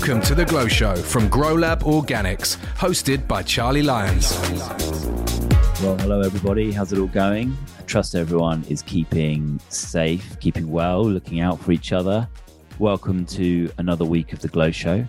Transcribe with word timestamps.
Welcome 0.00 0.22
to 0.22 0.36
The 0.36 0.44
Glow 0.44 0.68
Show 0.68 0.94
from 0.94 1.28
GrowLab 1.28 1.80
Organics, 1.80 2.56
hosted 2.76 3.26
by 3.26 3.42
Charlie 3.42 3.82
Lyons. 3.82 4.30
Well, 5.82 5.98
hello 5.98 6.20
everybody. 6.20 6.70
How's 6.70 6.92
it 6.92 7.00
all 7.00 7.08
going? 7.08 7.58
I 7.76 7.82
trust 7.82 8.14
everyone 8.14 8.62
is 8.68 8.80
keeping 8.80 9.60
safe, 9.70 10.38
keeping 10.38 10.70
well, 10.70 11.02
looking 11.02 11.40
out 11.40 11.58
for 11.58 11.72
each 11.72 11.90
other. 11.92 12.28
Welcome 12.78 13.26
to 13.26 13.72
another 13.78 14.04
week 14.04 14.32
of 14.32 14.38
The 14.38 14.46
Glow 14.46 14.70
Show. 14.70 15.04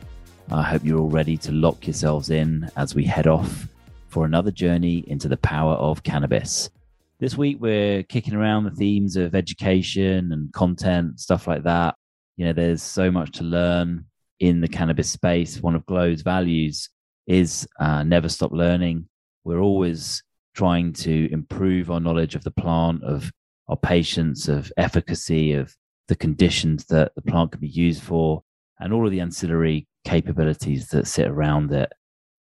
I 0.49 0.63
hope 0.63 0.83
you're 0.83 0.99
all 0.99 1.11
ready 1.11 1.37
to 1.37 1.51
lock 1.51 1.85
yourselves 1.85 2.31
in 2.31 2.67
as 2.75 2.95
we 2.95 3.03
head 3.03 3.27
off 3.27 3.67
for 4.07 4.25
another 4.25 4.49
journey 4.49 5.03
into 5.05 5.27
the 5.27 5.37
power 5.37 5.73
of 5.75 6.01
cannabis. 6.01 6.71
This 7.19 7.37
week, 7.37 7.57
we're 7.59 8.01
kicking 8.01 8.33
around 8.33 8.63
the 8.63 8.71
themes 8.71 9.17
of 9.17 9.35
education 9.35 10.31
and 10.31 10.51
content, 10.51 11.19
stuff 11.19 11.45
like 11.45 11.61
that. 11.61 11.93
You 12.37 12.47
know, 12.47 12.53
there's 12.53 12.81
so 12.81 13.11
much 13.11 13.33
to 13.33 13.43
learn 13.43 14.05
in 14.39 14.61
the 14.61 14.67
cannabis 14.67 15.09
space. 15.11 15.61
One 15.61 15.75
of 15.75 15.85
Glow's 15.85 16.21
values 16.21 16.89
is 17.27 17.67
uh, 17.79 18.03
never 18.03 18.29
stop 18.29 18.51
learning. 18.51 19.07
We're 19.43 19.59
always 19.59 20.23
trying 20.55 20.93
to 20.93 21.31
improve 21.31 21.91
our 21.91 21.99
knowledge 21.99 22.35
of 22.35 22.43
the 22.43 22.51
plant, 22.51 23.03
of 23.03 23.31
our 23.67 23.77
patients, 23.77 24.47
of 24.47 24.71
efficacy, 24.77 25.53
of 25.53 25.75
the 26.07 26.15
conditions 26.15 26.85
that 26.85 27.11
the 27.15 27.21
plant 27.21 27.51
can 27.51 27.61
be 27.61 27.67
used 27.67 28.01
for, 28.01 28.43
and 28.79 28.91
all 28.91 29.05
of 29.05 29.11
the 29.11 29.21
ancillary 29.21 29.87
capabilities 30.05 30.87
that 30.89 31.07
sit 31.07 31.27
around 31.27 31.71
it. 31.71 31.91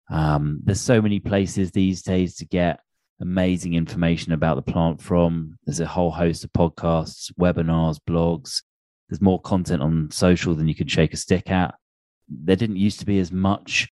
Um, 0.09 0.61
there's 0.63 0.81
so 0.81 1.01
many 1.01 1.19
places 1.19 1.71
these 1.71 2.01
days 2.01 2.35
to 2.35 2.45
get 2.45 2.79
amazing 3.21 3.75
information 3.75 4.33
about 4.33 4.55
the 4.55 4.71
plant 4.73 5.01
from. 5.01 5.57
There's 5.65 5.79
a 5.79 5.85
whole 5.85 6.11
host 6.11 6.43
of 6.43 6.51
podcasts, 6.53 7.31
webinars, 7.39 7.97
blogs. 8.09 8.63
There's 9.07 9.21
more 9.21 9.39
content 9.39 9.81
on 9.81 10.09
social 10.11 10.55
than 10.55 10.67
you 10.67 10.75
can 10.75 10.87
shake 10.87 11.13
a 11.13 11.17
stick 11.17 11.49
at. 11.51 11.75
There 12.31 12.55
didn't 12.55 12.77
used 12.77 12.99
to 13.01 13.05
be 13.05 13.19
as 13.19 13.31
much 13.31 13.89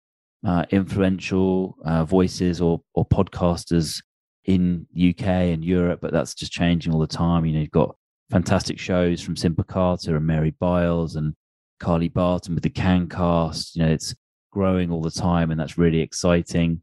uh, 0.47 0.65
influential 0.71 1.77
uh, 1.85 2.05
voices 2.05 2.61
or, 2.61 2.81
or 2.95 3.07
podcasters 3.07 4.03
in 4.45 4.87
UK 4.97 5.27
and 5.27 5.65
Europe, 5.65 6.01
but 6.01 6.13
that's 6.13 6.35
just 6.35 6.53
changing 6.53 6.93
all 6.93 7.01
the 7.01 7.07
time. 7.07 7.45
You 7.45 7.55
know, 7.55 7.61
you've 7.61 7.71
got 7.71 7.97
fantastic 8.31 8.79
shows 8.79 9.21
from 9.21 9.35
Simpa 9.35 9.67
Carter 9.67 10.17
and 10.17 10.27
Mary 10.27 10.55
Biles 10.59 11.17
and 11.17 11.35
Carly 11.81 12.09
Barton 12.09 12.55
with 12.55 12.63
the 12.63 12.71
Cancast. 12.71 13.75
You 13.75 13.83
know, 13.83 13.93
it's 13.93 14.15
growing 14.53 14.91
all 14.91 15.03
the 15.03 15.11
time, 15.11 15.51
and 15.51 15.59
that's 15.59 15.79
really 15.79 16.01
exciting. 16.01 16.83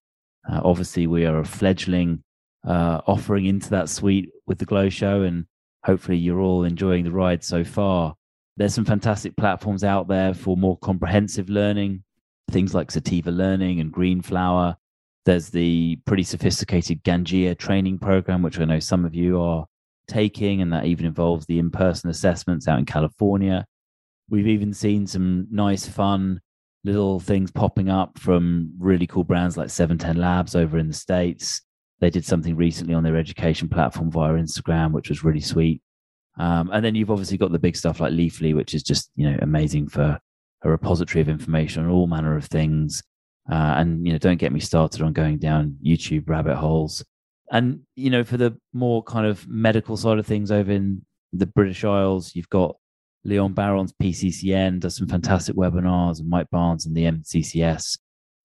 Uh, 0.50 0.62
obviously, 0.64 1.08
we 1.08 1.26
are 1.26 1.40
a 1.40 1.46
fledgling 1.46 2.24
uh, 2.68 3.02
offering 3.08 3.46
into 3.46 3.70
that 3.72 3.90
suite 3.90 4.30
with 4.46 4.58
the 4.58 4.66
Glow 4.66 4.90
Show, 4.90 5.22
and 5.22 5.46
hopefully, 5.86 6.18
you're 6.18 6.42
all 6.42 6.64
enjoying 6.64 7.04
the 7.06 7.12
ride 7.12 7.44
so 7.44 7.64
far. 7.64 8.16
There's 8.58 8.74
some 8.74 8.86
fantastic 8.86 9.36
platforms 9.36 9.84
out 9.84 10.08
there 10.08 10.34
for 10.34 10.56
more 10.56 10.78
comprehensive 10.78 11.50
learning, 11.50 12.04
things 12.52 12.76
like 12.76 12.92
Sativa 12.92 13.32
Learning 13.32 13.80
and 13.80 13.92
Green 13.92 14.22
Flower. 14.22 14.78
There's 15.26 15.50
the 15.50 15.98
pretty 16.06 16.24
sophisticated 16.24 17.04
Ganjier 17.04 17.58
training 17.58 18.00
program, 18.00 18.42
which 18.42 18.60
I 18.60 18.66
know 18.66 18.80
some 18.80 19.06
of 19.06 19.16
you 19.16 19.42
are 19.42 19.66
taking, 20.08 20.62
and 20.62 20.72
that 20.74 20.86
even 20.86 21.06
involves 21.06 21.46
the 21.46 21.60
in 21.60 21.72
person 21.72 22.10
assessments 22.10 22.68
out 22.68 22.80
in 22.80 22.86
California. 22.86 23.66
We've 24.30 24.48
even 24.48 24.74
seen 24.74 25.08
some 25.08 25.48
nice, 25.50 25.88
fun 25.88 26.42
little 26.84 27.20
things 27.20 27.52
popping 27.52 27.90
up 27.90 28.20
from 28.20 28.74
really 28.78 29.08
cool 29.08 29.24
brands 29.24 29.58
like 29.58 29.70
710 29.70 30.22
Labs 30.22 30.56
over 30.56 30.78
in 30.78 30.88
the 30.88 30.94
States. 30.94 31.62
They 32.00 32.10
did 32.10 32.26
something 32.26 32.56
recently 32.56 32.94
on 32.94 33.04
their 33.04 33.16
education 33.16 33.70
platform 33.70 34.12
via 34.12 34.34
Instagram, 34.34 34.92
which 34.92 35.10
was 35.10 35.24
really 35.24 35.40
sweet. 35.40 35.82
Um, 36.38 36.72
and 36.74 36.84
then 36.84 36.96
you've 36.96 37.12
obviously 37.12 37.38
got 37.38 37.52
the 37.52 37.60
big 37.60 37.76
stuff 37.76 38.00
like 38.00 38.14
Leafly, 38.14 38.56
which 38.56 38.74
is 38.74 38.84
just 38.84 39.12
you 39.16 39.30
know 39.30 39.38
amazing 39.42 39.88
for 39.88 40.20
a 40.64 40.70
repository 40.70 41.22
of 41.22 41.30
information 41.30 41.84
on 41.84 41.90
all 41.90 42.08
manner 42.08 42.36
of 42.36 42.46
things. 42.46 43.04
Uh, 43.52 43.76
and 43.78 44.06
you 44.06 44.14
know, 44.14 44.20
don't 44.20 44.38
get 44.38 44.54
me 44.54 44.60
started 44.60 45.02
on 45.02 45.14
going 45.14 45.38
down 45.38 45.78
YouTube 45.86 46.30
rabbit 46.30 46.56
holes. 46.56 47.04
And 47.52 47.82
you 47.96 48.10
know, 48.10 48.24
for 48.24 48.38
the 48.38 48.58
more 48.74 49.04
kind 49.04 49.28
of 49.28 49.48
medical 49.48 49.98
side 49.98 50.18
of 50.18 50.26
things 50.26 50.52
over 50.52 50.72
in 50.72 51.06
the 51.34 51.46
British 51.46 51.84
Isles, 51.84 52.36
you've 52.36 52.50
got 52.50 52.76
Leon 53.26 53.54
Barron's 53.54 53.94
PCCN 54.02 54.80
does 54.80 54.98
some 54.98 55.08
fantastic 55.08 55.56
webinars, 55.56 56.20
and 56.20 56.30
Mike 56.30 56.50
Barnes 56.52 56.86
and 56.86 56.96
the 56.96 57.06
MCCS. 57.06 57.98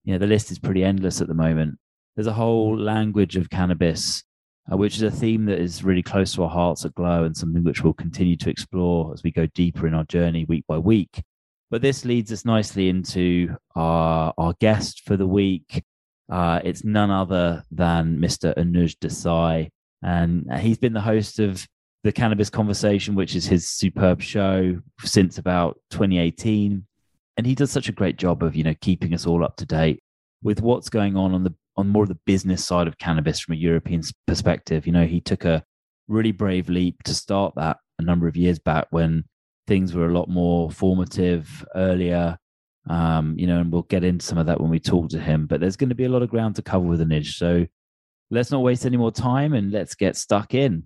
You 0.05 0.13
know, 0.13 0.19
the 0.19 0.27
list 0.27 0.51
is 0.51 0.59
pretty 0.59 0.83
endless 0.83 1.21
at 1.21 1.27
the 1.27 1.33
moment. 1.33 1.77
There's 2.15 2.27
a 2.27 2.33
whole 2.33 2.77
language 2.77 3.35
of 3.35 3.49
cannabis, 3.49 4.23
uh, 4.71 4.77
which 4.77 4.95
is 4.95 5.01
a 5.01 5.11
theme 5.11 5.45
that 5.45 5.59
is 5.59 5.83
really 5.83 6.03
close 6.03 6.33
to 6.33 6.43
our 6.43 6.49
hearts 6.49 6.85
at 6.85 6.95
Glow 6.95 7.23
and 7.23 7.35
something 7.35 7.63
which 7.63 7.83
we'll 7.83 7.93
continue 7.93 8.35
to 8.37 8.49
explore 8.49 9.13
as 9.13 9.23
we 9.23 9.31
go 9.31 9.45
deeper 9.47 9.87
in 9.87 9.93
our 9.93 10.03
journey 10.05 10.45
week 10.45 10.65
by 10.67 10.77
week. 10.77 11.21
But 11.71 11.81
this 11.81 12.05
leads 12.05 12.31
us 12.31 12.45
nicely 12.45 12.89
into 12.89 13.55
our, 13.75 14.33
our 14.37 14.53
guest 14.59 15.03
for 15.05 15.17
the 15.17 15.27
week. 15.27 15.83
Uh, 16.31 16.61
it's 16.63 16.83
none 16.83 17.11
other 17.11 17.63
than 17.71 18.17
Mr. 18.19 18.55
Anuj 18.55 18.95
Desai. 18.97 19.69
And 20.01 20.51
he's 20.59 20.77
been 20.77 20.93
the 20.93 21.01
host 21.01 21.39
of 21.39 21.67
the 22.03 22.11
Cannabis 22.11 22.49
Conversation, 22.49 23.15
which 23.15 23.35
is 23.35 23.45
his 23.45 23.69
superb 23.69 24.21
show 24.21 24.79
since 25.03 25.37
about 25.37 25.79
2018. 25.91 26.85
And 27.37 27.45
he 27.45 27.55
does 27.55 27.71
such 27.71 27.89
a 27.89 27.93
great 27.93 28.17
job 28.17 28.43
of, 28.43 28.55
you 28.55 28.63
know, 28.63 28.75
keeping 28.81 29.13
us 29.13 29.25
all 29.25 29.43
up 29.43 29.57
to 29.57 29.65
date 29.65 30.01
with 30.41 30.61
what's 30.61 30.89
going 30.89 31.17
on 31.17 31.33
on 31.33 31.43
the 31.43 31.53
on 31.79 31.89
more 31.89 32.03
of 32.03 32.09
the 32.09 32.19
business 32.25 32.63
side 32.65 32.87
of 32.87 32.97
cannabis 32.97 33.39
from 33.39 33.53
a 33.53 33.57
European 33.57 34.01
perspective. 34.27 34.85
You 34.85 34.93
know, 34.93 35.05
he 35.05 35.21
took 35.21 35.45
a 35.45 35.63
really 36.07 36.31
brave 36.31 36.69
leap 36.69 37.03
to 37.03 37.13
start 37.13 37.53
that 37.55 37.77
a 37.97 38.03
number 38.03 38.27
of 38.27 38.37
years 38.37 38.59
back 38.59 38.87
when 38.91 39.23
things 39.67 39.93
were 39.93 40.07
a 40.07 40.13
lot 40.13 40.29
more 40.29 40.71
formative 40.71 41.65
earlier. 41.75 42.37
Um, 42.89 43.35
you 43.37 43.45
know, 43.45 43.59
and 43.59 43.71
we'll 43.71 43.83
get 43.83 44.03
into 44.03 44.25
some 44.25 44.37
of 44.37 44.47
that 44.47 44.59
when 44.59 44.69
we 44.69 44.79
talk 44.79 45.09
to 45.09 45.19
him. 45.19 45.47
But 45.47 45.59
there's 45.59 45.75
going 45.75 45.89
to 45.89 45.95
be 45.95 46.05
a 46.05 46.09
lot 46.09 46.23
of 46.23 46.29
ground 46.29 46.55
to 46.55 46.61
cover 46.61 46.85
with 46.85 47.01
Anuj. 47.01 47.33
So 47.33 47.67
let's 48.31 48.51
not 48.51 48.61
waste 48.61 48.85
any 48.85 48.97
more 48.97 49.11
time 49.11 49.53
and 49.53 49.71
let's 49.71 49.95
get 49.95 50.15
stuck 50.15 50.53
in 50.53 50.83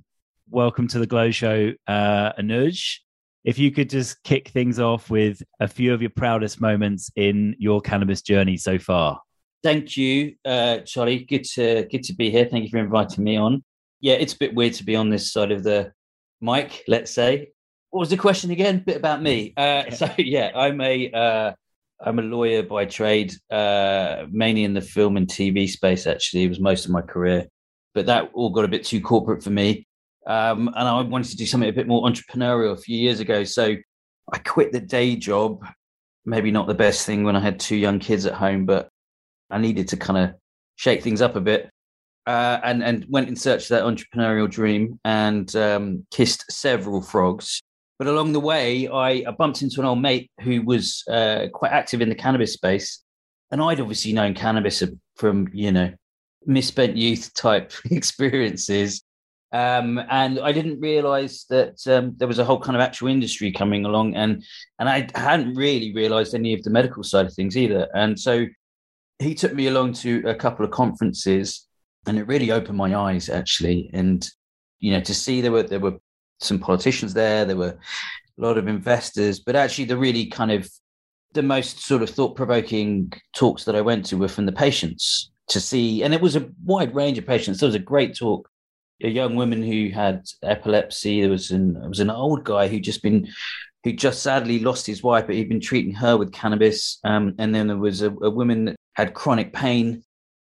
welcome 0.53 0.87
to 0.87 0.99
the 0.99 1.07
Glow 1.07 1.31
Show, 1.31 1.73
uh, 1.87 2.33
Anuj. 2.33 2.99
If 3.43 3.57
you 3.57 3.71
could 3.71 3.89
just 3.89 4.21
kick 4.23 4.49
things 4.49 4.79
off 4.79 5.09
with 5.09 5.41
a 5.59 5.67
few 5.67 5.93
of 5.93 6.01
your 6.01 6.11
proudest 6.11 6.61
moments 6.61 7.11
in 7.15 7.55
your 7.57 7.81
cannabis 7.81 8.21
journey 8.21 8.57
so 8.57 8.77
far. 8.77 9.19
Thank 9.63 9.95
you, 9.95 10.35
uh, 10.43 10.79
Charlie. 10.79 11.23
Good 11.23 11.45
to 11.55 11.87
good 11.89 12.03
to 12.03 12.13
be 12.13 12.29
here. 12.29 12.45
Thank 12.45 12.65
you 12.65 12.69
for 12.69 12.79
inviting 12.79 13.23
me 13.23 13.37
on. 13.37 13.63
Yeah, 14.01 14.15
it's 14.15 14.33
a 14.33 14.37
bit 14.37 14.53
weird 14.53 14.73
to 14.73 14.83
be 14.83 14.97
on 14.97 15.09
this 15.09 15.31
side 15.31 15.51
of 15.51 15.63
the 15.63 15.93
mic. 16.41 16.83
Let's 16.89 17.11
say. 17.11 17.51
What 17.89 18.01
was 18.01 18.09
the 18.09 18.17
question 18.17 18.51
again? 18.51 18.77
A 18.77 18.79
bit 18.79 18.97
about 18.97 19.21
me. 19.21 19.53
Uh, 19.57 19.89
so 19.91 20.09
yeah, 20.17 20.51
I'm 20.53 20.81
a 20.81 21.09
uh, 21.11 21.53
I'm 22.01 22.19
a 22.19 22.23
lawyer 22.23 22.61
by 22.63 22.83
trade, 22.83 23.33
uh, 23.49 24.25
mainly 24.29 24.65
in 24.65 24.73
the 24.73 24.81
film 24.81 25.15
and 25.15 25.27
TV 25.27 25.69
space. 25.69 26.07
Actually, 26.07 26.43
it 26.43 26.49
was 26.49 26.59
most 26.59 26.83
of 26.83 26.91
my 26.91 27.01
career, 27.01 27.47
but 27.93 28.05
that 28.07 28.31
all 28.33 28.49
got 28.49 28.65
a 28.65 28.67
bit 28.67 28.83
too 28.83 28.99
corporate 28.99 29.43
for 29.43 29.51
me. 29.51 29.87
Um, 30.27 30.67
and 30.67 30.87
I 30.87 31.01
wanted 31.01 31.31
to 31.31 31.37
do 31.37 31.45
something 31.45 31.69
a 31.69 31.73
bit 31.73 31.87
more 31.87 32.03
entrepreneurial 32.03 32.73
a 32.73 32.77
few 32.81 32.97
years 32.97 33.21
ago. 33.21 33.45
So 33.45 33.75
I 34.31 34.37
quit 34.39 34.73
the 34.73 34.81
day 34.81 35.15
job. 35.15 35.65
Maybe 36.25 36.51
not 36.51 36.67
the 36.67 36.73
best 36.73 37.05
thing 37.05 37.23
when 37.23 37.37
I 37.37 37.39
had 37.39 37.59
two 37.59 37.75
young 37.77 37.99
kids 37.99 38.25
at 38.25 38.33
home, 38.33 38.65
but 38.65 38.89
I 39.53 39.59
needed 39.59 39.87
to 39.89 39.97
kind 39.97 40.17
of 40.19 40.35
shake 40.75 41.03
things 41.03 41.21
up 41.21 41.35
a 41.35 41.41
bit. 41.41 41.69
Uh, 42.25 42.57
and 42.63 42.81
and 42.81 43.05
went 43.09 43.27
in 43.27 43.35
search 43.35 43.63
of 43.63 43.67
that 43.69 43.83
entrepreneurial 43.83 44.49
dream 44.49 44.97
and 45.03 45.53
um, 45.57 46.05
kissed 46.09 46.49
several 46.49 47.01
frogs. 47.01 47.61
But 47.99 48.07
along 48.07 48.31
the 48.31 48.39
way, 48.39 48.87
I, 48.87 49.25
I 49.27 49.31
bumped 49.37 49.61
into 49.61 49.81
an 49.81 49.85
old 49.85 50.01
mate 50.01 50.31
who 50.39 50.61
was 50.61 51.03
uh, 51.09 51.47
quite 51.53 51.73
active 51.73 52.01
in 52.01 52.07
the 52.07 52.15
cannabis 52.15 52.53
space, 52.53 53.03
and 53.51 53.61
I'd 53.61 53.81
obviously 53.81 54.13
known 54.13 54.35
cannabis 54.35 54.81
from 55.17 55.49
you 55.51 55.73
know 55.73 55.91
misspent 56.45 56.95
youth 56.95 57.33
type 57.33 57.73
experiences 57.91 59.03
um, 59.53 60.03
and 60.09 60.39
I 60.39 60.51
didn't 60.51 60.81
realize 60.81 61.45
that 61.51 61.85
um, 61.87 62.15
there 62.17 62.27
was 62.27 62.39
a 62.39 62.43
whole 62.43 62.59
kind 62.59 62.75
of 62.75 62.81
actual 62.81 63.09
industry 63.09 63.51
coming 63.51 63.85
along, 63.85 64.15
and 64.15 64.43
and 64.79 64.89
I 64.89 65.07
hadn't 65.13 65.53
really 65.53 65.93
realized 65.93 66.33
any 66.33 66.55
of 66.55 66.63
the 66.63 66.71
medical 66.71 67.03
side 67.03 67.27
of 67.27 67.33
things 67.33 67.55
either. 67.55 67.87
And 67.93 68.19
so 68.19 68.47
he 69.23 69.35
took 69.35 69.53
me 69.53 69.67
along 69.67 69.93
to 69.93 70.23
a 70.27 70.35
couple 70.35 70.65
of 70.65 70.71
conferences, 70.71 71.67
and 72.05 72.17
it 72.17 72.27
really 72.27 72.51
opened 72.51 72.77
my 72.77 72.95
eyes 72.95 73.29
actually. 73.29 73.89
And 73.93 74.27
you 74.79 74.91
know, 74.91 75.01
to 75.01 75.13
see 75.13 75.41
there 75.41 75.51
were 75.51 75.63
there 75.63 75.79
were 75.79 75.97
some 76.39 76.59
politicians 76.59 77.13
there, 77.13 77.45
there 77.45 77.57
were 77.57 77.77
a 78.37 78.41
lot 78.41 78.57
of 78.57 78.67
investors, 78.67 79.39
but 79.39 79.55
actually 79.55 79.85
the 79.85 79.97
really 79.97 80.25
kind 80.27 80.51
of 80.51 80.69
the 81.33 81.43
most 81.43 81.79
sort 81.79 82.03
of 82.03 82.09
thought 82.09 82.35
provoking 82.35 83.11
talks 83.35 83.63
that 83.65 83.75
I 83.75 83.81
went 83.81 84.05
to 84.07 84.17
were 84.17 84.27
from 84.27 84.45
the 84.45 84.51
patients 84.51 85.31
to 85.49 85.59
see, 85.59 86.03
and 86.03 86.13
it 86.13 86.21
was 86.21 86.35
a 86.35 86.49
wide 86.63 86.93
range 86.93 87.17
of 87.17 87.25
patients. 87.25 87.59
There 87.59 87.67
was 87.67 87.75
a 87.75 87.79
great 87.79 88.15
talk 88.15 88.49
a 89.03 89.09
young 89.09 89.35
woman 89.35 89.61
who 89.61 89.89
had 89.89 90.25
epilepsy. 90.41 91.21
There 91.21 91.29
was 91.29 91.51
an 91.51 91.73
there 91.73 91.89
was 91.89 91.99
an 91.99 92.09
old 92.09 92.43
guy 92.43 92.67
who 92.67 92.79
just 92.79 93.03
been 93.03 93.27
who 93.83 93.91
just 93.91 94.23
sadly 94.23 94.59
lost 94.59 94.87
his 94.87 95.03
wife, 95.03 95.25
but 95.25 95.35
he'd 95.35 95.49
been 95.49 95.59
treating 95.59 95.93
her 95.93 96.15
with 96.15 96.31
cannabis. 96.31 96.99
Um, 97.03 97.35
and 97.37 97.53
then 97.53 97.67
there 97.67 97.77
was 97.77 98.01
a, 98.01 98.11
a 98.11 98.29
woman 98.29 98.75
had 98.95 99.13
chronic 99.13 99.53
pain. 99.53 100.03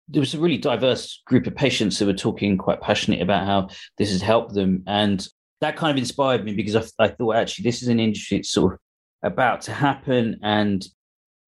There 0.08 0.20
was 0.20 0.34
a 0.34 0.40
really 0.40 0.58
diverse 0.58 1.22
group 1.26 1.46
of 1.46 1.54
patients 1.54 1.98
who 1.98 2.06
were 2.06 2.12
talking 2.12 2.58
quite 2.58 2.80
passionate 2.80 3.22
about 3.22 3.46
how 3.46 3.68
this 3.98 4.10
has 4.10 4.20
helped 4.20 4.54
them, 4.54 4.82
and 4.86 5.26
that 5.60 5.76
kind 5.76 5.90
of 5.90 5.98
inspired 5.98 6.44
me 6.44 6.54
because 6.54 6.76
I, 6.76 7.04
I 7.04 7.08
thought 7.08 7.36
actually 7.36 7.62
this 7.64 7.82
is 7.82 7.88
an 7.88 8.00
industry 8.00 8.38
that's 8.38 8.50
sort 8.50 8.74
of 8.74 8.78
about 9.22 9.62
to 9.62 9.72
happen, 9.72 10.38
and 10.42 10.84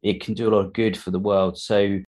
it 0.03 0.21
can 0.21 0.35
do 0.35 0.49
a 0.49 0.53
lot 0.55 0.65
of 0.65 0.73
good 0.73 0.97
for 0.97 1.11
the 1.11 1.19
world. 1.19 1.59
So 1.59 1.99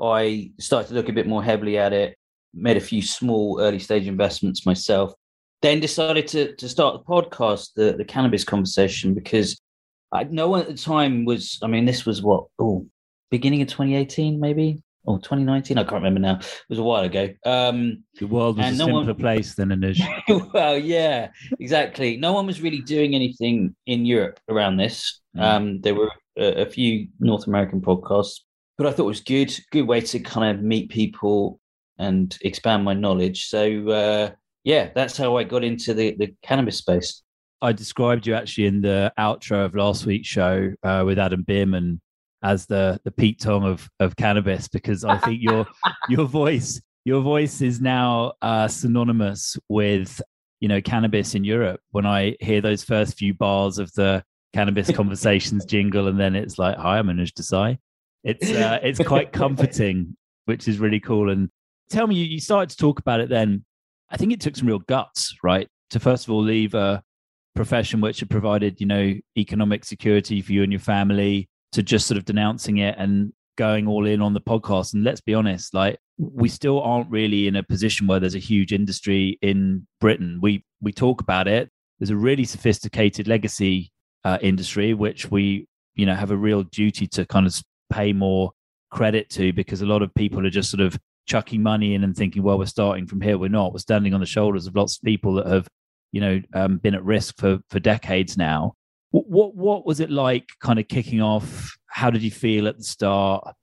I 0.00 0.52
started 0.58 0.88
to 0.88 0.94
look 0.94 1.08
a 1.08 1.12
bit 1.12 1.26
more 1.26 1.44
heavily 1.44 1.76
at 1.76 1.92
it, 1.92 2.16
made 2.54 2.76
a 2.76 2.80
few 2.80 3.02
small 3.02 3.60
early 3.60 3.78
stage 3.78 4.06
investments 4.06 4.64
myself, 4.64 5.12
then 5.60 5.80
decided 5.80 6.26
to 6.28 6.56
to 6.56 6.68
start 6.68 6.94
the 6.94 7.04
podcast, 7.04 7.70
the 7.76 7.92
the 7.92 8.04
cannabis 8.04 8.44
conversation, 8.44 9.14
because 9.14 9.60
I, 10.10 10.24
no 10.24 10.48
one 10.48 10.62
at 10.62 10.68
the 10.68 10.74
time 10.74 11.24
was. 11.24 11.58
I 11.62 11.66
mean, 11.66 11.84
this 11.84 12.06
was 12.06 12.22
what 12.22 12.44
oh 12.58 12.86
beginning 13.32 13.62
of 13.62 13.68
2018 13.68 14.38
maybe? 14.38 14.82
Or 15.04 15.18
2019 15.18 15.78
i 15.78 15.82
can't 15.82 15.94
remember 15.94 16.20
now. 16.20 16.38
It 16.38 16.68
was 16.68 16.78
a 16.78 16.82
while 16.84 17.02
ago. 17.02 17.30
Um 17.44 18.04
the 18.20 18.26
world 18.26 18.58
was 18.58 18.68
a 18.68 18.70
no 18.76 18.84
simpler 18.84 19.14
one... 19.14 19.16
place 19.16 19.56
than 19.56 19.70
Anuj. 19.70 19.98
well 20.54 20.78
yeah 20.78 21.30
exactly. 21.58 22.16
No 22.18 22.32
one 22.32 22.46
was 22.46 22.62
really 22.62 22.82
doing 22.82 23.16
anything 23.16 23.74
in 23.86 24.06
europe 24.06 24.38
around 24.48 24.76
this. 24.76 25.20
Mm. 25.36 25.42
um 25.42 25.80
there 25.80 25.96
were 25.96 26.12
a, 26.38 26.62
a, 26.62 26.66
few 26.66 27.08
north 27.18 27.46
american 27.46 27.80
podcasts 27.80 28.40
but 28.76 28.86
i 28.86 28.90
thought 28.90 29.04
it 29.04 29.14
was 29.16 29.22
good 29.22 29.50
good 29.70 29.86
way 29.88 30.02
to 30.02 30.18
kind 30.20 30.54
of 30.54 30.62
meet 30.62 30.90
people 30.90 31.58
and 31.98 32.38
expand 32.42 32.84
my 32.84 32.94
knowledge. 32.94 33.46
So 33.46 33.88
uh 33.88 34.30
yeah 34.62 34.90
that's 34.94 35.16
how 35.16 35.36
i 35.36 35.42
got 35.42 35.64
into 35.64 35.94
the 35.94 36.14
the 36.16 36.28
cannabis 36.42 36.76
space. 36.76 37.22
I 37.62 37.72
described 37.72 38.26
you 38.26 38.34
actually 38.34 38.66
in 38.66 38.82
the 38.82 39.12
outro 39.18 39.64
of 39.64 39.74
last 39.74 40.04
week's 40.04 40.28
show 40.28 40.72
uh, 40.82 41.02
with 41.06 41.18
adam 41.18 41.42
bierman 41.42 42.00
as 42.42 42.66
the 42.66 43.00
the 43.04 43.10
Pete 43.10 43.40
Tong 43.40 43.64
of 43.64 43.88
of 44.00 44.16
cannabis 44.16 44.68
because 44.68 45.04
I 45.04 45.18
think 45.18 45.40
your 45.40 45.66
your 46.08 46.26
voice 46.26 46.80
your 47.04 47.20
voice 47.20 47.60
is 47.60 47.80
now 47.80 48.34
uh, 48.42 48.68
synonymous 48.68 49.56
with 49.68 50.20
you 50.60 50.68
know 50.68 50.80
cannabis 50.80 51.34
in 51.34 51.44
Europe. 51.44 51.80
When 51.90 52.06
I 52.06 52.36
hear 52.40 52.60
those 52.60 52.84
first 52.84 53.18
few 53.18 53.34
bars 53.34 53.78
of 53.78 53.92
the 53.92 54.24
cannabis 54.52 54.90
conversations 54.94 55.64
jingle, 55.64 56.08
and 56.08 56.18
then 56.18 56.34
it's 56.36 56.58
like, 56.58 56.76
"Hi, 56.76 56.98
I'm 56.98 57.08
Anuj 57.08 57.32
Desai." 57.32 57.78
It's 58.24 58.50
uh, 58.50 58.78
it's 58.82 59.00
quite 59.00 59.32
comforting, 59.32 60.16
which 60.44 60.68
is 60.68 60.78
really 60.78 61.00
cool. 61.00 61.30
And 61.30 61.50
tell 61.90 62.06
me, 62.06 62.14
you, 62.14 62.24
you 62.26 62.40
started 62.40 62.70
to 62.70 62.76
talk 62.76 63.00
about 63.00 63.20
it. 63.20 63.28
Then 63.28 63.64
I 64.10 64.16
think 64.16 64.32
it 64.32 64.40
took 64.40 64.56
some 64.56 64.68
real 64.68 64.78
guts, 64.78 65.34
right, 65.42 65.68
to 65.90 66.00
first 66.00 66.26
of 66.26 66.32
all 66.32 66.42
leave 66.42 66.74
a 66.74 67.02
profession 67.54 68.00
which 68.00 68.20
had 68.20 68.30
provided 68.30 68.80
you 68.80 68.86
know 68.86 69.12
economic 69.36 69.84
security 69.84 70.40
for 70.40 70.52
you 70.52 70.62
and 70.62 70.72
your 70.72 70.80
family 70.80 71.48
to 71.72 71.82
just 71.82 72.06
sort 72.06 72.18
of 72.18 72.24
denouncing 72.24 72.78
it 72.78 72.94
and 72.98 73.32
going 73.56 73.86
all 73.86 74.06
in 74.06 74.22
on 74.22 74.34
the 74.34 74.40
podcast. 74.40 74.94
And 74.94 75.04
let's 75.04 75.20
be 75.20 75.34
honest, 75.34 75.74
like 75.74 75.98
we 76.18 76.48
still 76.48 76.80
aren't 76.80 77.10
really 77.10 77.46
in 77.46 77.56
a 77.56 77.62
position 77.62 78.06
where 78.06 78.20
there's 78.20 78.34
a 78.34 78.40
huge 78.40 78.72
industry 78.72 79.38
in 79.42 79.86
Britain. 80.00 80.38
We 80.40 80.64
we 80.80 80.92
talk 80.92 81.20
about 81.20 81.48
it. 81.48 81.70
There's 81.98 82.10
a 82.10 82.16
really 82.16 82.44
sophisticated 82.44 83.28
legacy 83.28 83.90
uh, 84.24 84.38
industry 84.40 84.94
which 84.94 85.30
we 85.30 85.66
you 85.94 86.06
know 86.06 86.14
have 86.14 86.30
a 86.30 86.36
real 86.36 86.62
duty 86.62 87.06
to 87.08 87.26
kind 87.26 87.46
of 87.46 87.60
pay 87.92 88.12
more 88.12 88.52
credit 88.90 89.28
to 89.30 89.52
because 89.52 89.82
a 89.82 89.86
lot 89.86 90.02
of 90.02 90.14
people 90.14 90.46
are 90.46 90.50
just 90.50 90.70
sort 90.70 90.80
of 90.80 90.98
chucking 91.26 91.62
money 91.62 91.94
in 91.94 92.04
and 92.04 92.16
thinking, 92.16 92.42
well, 92.42 92.58
we're 92.58 92.66
starting 92.66 93.06
from 93.06 93.20
here. 93.20 93.38
We're 93.38 93.48
not. 93.48 93.72
We're 93.72 93.78
standing 93.78 94.12
on 94.14 94.20
the 94.20 94.26
shoulders 94.26 94.66
of 94.66 94.74
lots 94.74 94.96
of 94.96 95.02
people 95.02 95.34
that 95.34 95.46
have 95.46 95.68
you 96.12 96.20
know 96.20 96.42
um, 96.54 96.78
been 96.78 96.94
at 96.94 97.04
risk 97.04 97.36
for 97.38 97.58
for 97.70 97.80
decades 97.80 98.36
now 98.36 98.74
what 99.12 99.54
what 99.54 99.86
was 99.86 100.00
it 100.00 100.10
like 100.10 100.48
kind 100.60 100.78
of 100.78 100.88
kicking 100.88 101.20
off? 101.20 101.76
How 101.86 102.10
did 102.10 102.22
you 102.22 102.30
feel 102.30 102.66
at 102.66 102.78
the 102.78 102.84
start? 102.84 103.54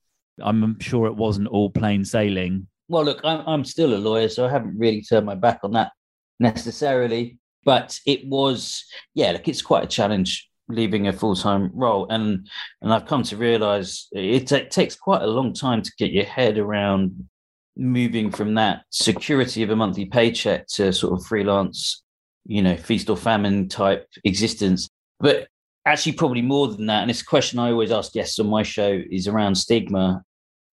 I'm 0.42 0.80
sure 0.80 1.07
it 1.07 1.16
wasn't 1.16 1.48
all 1.48 1.69
plain 1.69 2.06
sailing. 2.06 2.68
Well, 2.88 3.04
look, 3.04 3.22
I'm 3.24 3.44
I'm 3.48 3.66
still 3.66 3.94
a 3.94 3.98
lawyer, 3.98 4.30
so 4.30 4.46
I 4.46 4.50
haven't 4.50 4.78
really 4.78 5.01
turned 5.01 5.25
my 5.25 5.36
back 5.36 5.60
on 5.63 5.72
that 5.74 5.92
necessarily. 6.40 7.40
But 7.66 8.00
it 8.06 8.25
was, 8.25 8.86
yeah, 9.13 9.31
look, 9.34 9.48
it's 9.48 9.62
quite 9.62 9.84
a 9.84 9.88
challenge 9.88 10.50
leaving 10.69 11.07
a 11.07 11.13
full 11.13 11.36
time 11.36 11.72
role, 11.74 12.07
and 12.10 12.48
and 12.81 12.94
I've 12.94 13.07
come 13.07 13.24
to 13.24 13.38
realise 13.38 14.07
it, 14.12 14.48
t- 14.48 14.56
it 14.56 14.72
takes 14.72 14.95
quite 14.95 15.24
a 15.24 15.28
long 15.28 15.54
time 15.54 15.81
to 15.81 15.92
get 15.98 16.12
your 16.12 16.25
head 16.25 16.57
around 16.57 17.28
moving 17.75 18.30
from 18.30 18.56
that 18.56 18.84
security 18.90 19.63
of 19.63 19.69
a 19.69 19.75
monthly 19.75 20.06
paycheck 20.06 20.68
to 20.68 20.94
sort 20.94 21.13
of 21.13 21.25
freelance, 21.25 22.04
you 22.45 22.62
know, 22.62 22.78
feast 22.78 23.10
or 23.10 23.18
famine 23.18 23.68
type 23.68 24.07
existence. 24.25 24.90
But 25.19 25.48
actually, 25.86 26.13
probably 26.13 26.42
more 26.42 26.68
than 26.68 26.86
that. 26.88 27.01
And 27.01 27.12
it's 27.12 27.21
a 27.21 27.25
question 27.25 27.60
I 27.60 27.71
always 27.71 27.92
ask 27.92 28.13
guests 28.13 28.39
on 28.39 28.48
my 28.48 28.63
show 28.63 29.01
is 29.12 29.27
around 29.27 29.56
stigma. 29.56 30.24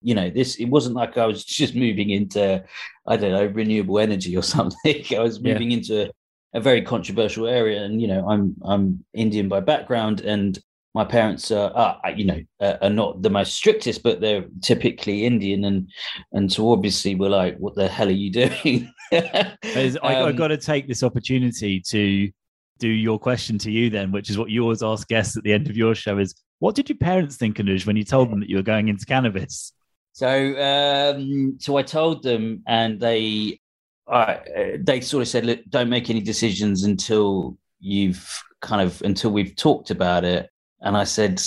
You 0.03 0.15
know, 0.15 0.31
this 0.31 0.57
it 0.57 0.67
wasn't 0.67 0.97
like 0.97 1.17
I 1.17 1.27
was 1.27 1.45
just 1.61 1.75
moving 1.75 2.11
into, 2.11 2.65
I 3.07 3.17
don't 3.17 3.33
know, 3.33 3.47
renewable 3.47 3.99
energy 3.99 4.37
or 4.37 4.43
something. 4.55 5.05
I 5.11 5.21
was 5.21 5.41
moving 5.41 5.71
yeah. 5.71 5.79
into 5.79 6.11
a 6.55 6.61
very 6.61 6.83
controversial 6.83 7.47
area, 7.47 7.83
and 7.83 8.01
you 8.01 8.09
know, 8.09 8.29
I'm 8.29 8.57
I'm 8.63 9.05
Indian 9.15 9.49
by 9.49 9.61
background, 9.61 10.21
and 10.21 10.59
my 10.97 11.05
parents 11.05 11.51
are, 11.51 11.71
are 11.73 12.11
you 12.13 12.25
know 12.25 12.41
are 12.81 12.89
not 12.89 13.21
the 13.21 13.29
most 13.29 13.53
strictest 13.53 14.03
but 14.03 14.23
they're 14.23 14.47
typically 14.63 15.27
indian 15.27 15.65
and 15.65 15.91
and 16.33 16.51
so 16.51 16.73
obviously 16.73 17.15
we're 17.15 17.29
like 17.29 17.55
what 17.59 17.75
the 17.75 17.87
hell 17.87 18.09
are 18.09 18.23
you 18.25 18.33
doing 18.33 18.91
um, 19.13 19.99
I, 20.03 20.15
have 20.15 20.37
got 20.37 20.49
to 20.49 20.57
take 20.57 20.89
this 20.89 21.03
opportunity 21.03 21.83
to 21.89 22.31
do 22.79 22.89
your 22.89 23.19
question 23.19 23.59
to 23.59 23.71
you 23.71 23.91
then, 23.91 24.13
which 24.13 24.31
is 24.31 24.39
what 24.39 24.51
you 24.51 24.63
always 24.63 24.83
ask 24.83 25.09
guests 25.09 25.37
at 25.37 25.43
the 25.43 25.53
end 25.53 25.69
of 25.69 25.77
your 25.77 25.95
show 25.95 26.19
is 26.19 26.35
what 26.59 26.75
did 26.75 26.89
your 26.89 26.99
parents 26.99 27.37
think, 27.37 27.57
Anuj, 27.57 27.87
when 27.87 27.97
you 27.97 28.05
told 28.05 28.31
them 28.31 28.41
that 28.41 28.49
you 28.49 28.57
were 28.57 28.63
going 28.63 28.89
into 28.89 29.05
cannabis? 29.05 29.73
So, 30.13 30.29
um, 30.59 31.59
so 31.61 31.77
I 31.77 31.83
told 31.83 32.23
them, 32.23 32.63
and 32.67 32.99
they, 32.99 33.61
they 34.09 35.01
sort 35.03 35.23
of 35.23 35.29
said, 35.29 35.45
"Look, 35.45 35.61
don't 35.69 35.91
make 35.91 36.09
any 36.09 36.21
decisions 36.21 36.85
until 36.85 37.59
you've 37.81 38.43
kind 38.63 38.81
of 38.81 39.03
until 39.03 39.31
we've 39.31 39.55
talked 39.57 39.91
about 39.91 40.25
it." 40.25 40.49
And 40.81 40.97
I 40.97 41.05
said, 41.05 41.43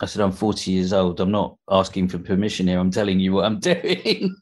"I 0.00 0.06
said 0.06 0.22
I'm 0.22 0.32
40 0.32 0.70
years 0.70 0.94
old. 0.94 1.20
I'm 1.20 1.30
not 1.30 1.58
asking 1.70 2.08
for 2.08 2.18
permission 2.18 2.68
here. 2.68 2.78
I'm 2.78 2.90
telling 2.90 3.20
you 3.20 3.34
what 3.34 3.44
I'm 3.44 3.60
doing, 3.60 4.34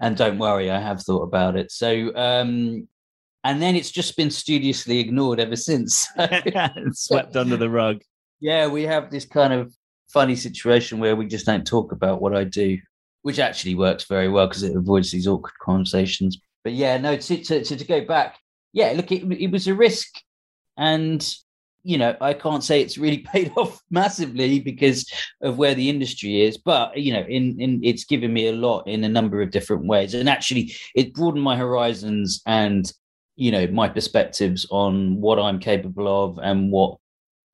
and 0.00 0.16
don't 0.16 0.38
worry, 0.38 0.68
I 0.68 0.80
have 0.80 1.02
thought 1.02 1.22
about 1.22 1.54
it." 1.54 1.70
So, 1.70 2.12
um, 2.16 2.88
and 3.46 3.62
then 3.62 3.76
it's 3.76 3.92
just 3.92 4.16
been 4.16 4.30
studiously 4.30 4.98
ignored 4.98 5.38
ever 5.38 5.54
since. 5.54 6.08
Swept 6.92 7.36
under 7.36 7.56
the 7.56 7.70
rug. 7.70 8.02
Yeah, 8.40 8.66
we 8.66 8.82
have 8.82 9.08
this 9.08 9.24
kind 9.24 9.52
of 9.52 9.72
funny 10.12 10.34
situation 10.34 10.98
where 10.98 11.14
we 11.14 11.26
just 11.26 11.46
don't 11.46 11.64
talk 11.64 11.92
about 11.92 12.20
what 12.20 12.34
I 12.34 12.42
do, 12.42 12.76
which 13.22 13.38
actually 13.38 13.76
works 13.76 14.04
very 14.04 14.28
well 14.28 14.48
because 14.48 14.64
it 14.64 14.76
avoids 14.76 15.12
these 15.12 15.28
awkward 15.28 15.54
conversations. 15.62 16.38
But 16.64 16.72
yeah, 16.72 16.98
no, 16.98 17.16
to, 17.16 17.36
to, 17.44 17.62
to, 17.62 17.76
to 17.76 17.84
go 17.84 18.04
back, 18.04 18.36
yeah, 18.72 18.92
look, 18.96 19.12
it, 19.12 19.22
it 19.40 19.52
was 19.52 19.68
a 19.68 19.74
risk. 19.74 20.08
And, 20.76 21.24
you 21.84 21.98
know, 21.98 22.16
I 22.20 22.34
can't 22.34 22.64
say 22.64 22.80
it's 22.82 22.98
really 22.98 23.18
paid 23.32 23.52
off 23.56 23.80
massively 23.92 24.58
because 24.58 25.08
of 25.40 25.56
where 25.56 25.76
the 25.76 25.88
industry 25.88 26.42
is, 26.42 26.58
but, 26.58 26.98
you 26.98 27.12
know, 27.12 27.22
in, 27.28 27.60
in 27.60 27.80
it's 27.84 28.04
given 28.04 28.32
me 28.32 28.48
a 28.48 28.52
lot 28.52 28.88
in 28.88 29.04
a 29.04 29.08
number 29.08 29.40
of 29.40 29.52
different 29.52 29.86
ways. 29.86 30.14
And 30.14 30.28
actually, 30.28 30.74
it 30.96 31.14
broadened 31.14 31.44
my 31.44 31.56
horizons 31.56 32.42
and 32.44 32.92
you 33.36 33.52
know 33.52 33.66
my 33.68 33.88
perspectives 33.88 34.66
on 34.70 35.20
what 35.20 35.38
I'm 35.38 35.58
capable 35.58 36.08
of 36.08 36.38
and 36.42 36.72
what 36.72 36.98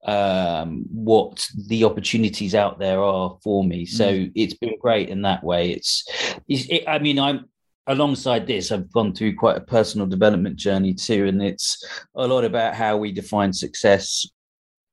um 0.04 0.84
what 0.90 1.46
the 1.68 1.84
opportunities 1.84 2.54
out 2.54 2.78
there 2.78 3.00
are 3.00 3.38
for 3.42 3.62
me. 3.62 3.86
So 3.86 4.06
mm. 4.06 4.32
it's 4.34 4.54
been 4.54 4.76
great 4.80 5.08
in 5.10 5.22
that 5.22 5.44
way. 5.44 5.70
It's, 5.70 6.04
it's 6.48 6.66
it, 6.68 6.84
i 6.88 6.98
mean 6.98 7.18
i'm 7.18 7.46
alongside 7.86 8.46
this 8.46 8.70
i've 8.72 8.90
gone 8.92 9.12
through 9.12 9.34
quite 9.34 9.56
a 9.56 9.60
personal 9.60 10.06
development 10.06 10.56
journey 10.56 10.94
too 10.94 11.26
and 11.26 11.42
it's 11.42 11.84
a 12.14 12.26
lot 12.26 12.44
about 12.44 12.74
how 12.74 12.96
we 12.96 13.12
define 13.12 13.52
success. 13.52 14.26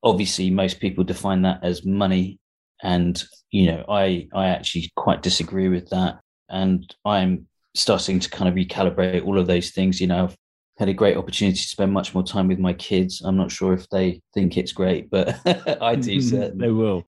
Obviously 0.01 0.49
most 0.49 0.79
people 0.79 1.03
define 1.03 1.41
that 1.41 1.59
as 1.63 1.85
money 1.85 2.39
and 2.83 3.23
you 3.51 3.65
know 3.65 3.83
i 3.89 4.27
i 4.33 4.47
actually 4.47 4.91
quite 4.95 5.21
disagree 5.21 5.69
with 5.69 5.89
that. 5.89 6.19
And 6.49 6.95
i'm 7.03 7.47
starting 7.75 8.19
to 8.19 8.29
kind 8.29 8.47
of 8.47 8.55
recalibrate 8.55 9.25
all 9.25 9.39
of 9.39 9.47
those 9.47 9.71
things. 9.71 9.99
You 9.99 10.07
know 10.07 10.25
I've 10.25 10.37
had 10.79 10.89
a 10.89 10.93
great 10.93 11.17
opportunity 11.17 11.57
to 11.57 11.67
spend 11.67 11.91
much 11.91 12.13
more 12.15 12.23
time 12.23 12.47
with 12.47 12.57
my 12.57 12.71
kids. 12.73 13.21
I'm 13.21 13.35
not 13.35 13.51
sure 13.51 13.73
if 13.73 13.87
they 13.89 14.21
think 14.33 14.57
it's 14.57 14.71
great, 14.71 15.09
but 15.09 15.37
I 15.81 15.95
do. 15.95 16.21
Certainly. 16.21 16.65
they 16.65 16.71
will. 16.71 17.03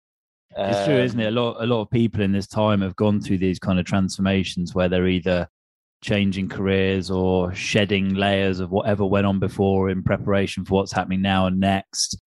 It's 0.57 0.79
um, 0.79 0.85
true, 0.85 0.97
isn't 0.97 1.19
it? 1.19 1.27
A 1.27 1.31
lot, 1.31 1.63
a 1.63 1.65
lot 1.65 1.81
of 1.81 1.89
people 1.89 2.21
in 2.21 2.33
this 2.33 2.47
time 2.47 2.81
have 2.81 2.97
gone 2.97 3.21
through 3.21 3.37
these 3.37 3.59
kind 3.59 3.79
of 3.79 3.85
transformations 3.85 4.75
where 4.75 4.89
they're 4.89 5.07
either 5.07 5.47
changing 6.03 6.49
careers 6.49 7.09
or 7.09 7.53
shedding 7.53 8.13
layers 8.15 8.59
of 8.59 8.71
whatever 8.71 9.05
went 9.05 9.25
on 9.25 9.39
before 9.39 9.89
in 9.89 10.03
preparation 10.03 10.65
for 10.65 10.73
what's 10.75 10.91
happening 10.91 11.21
now 11.21 11.45
and 11.45 11.59
next. 11.59 12.19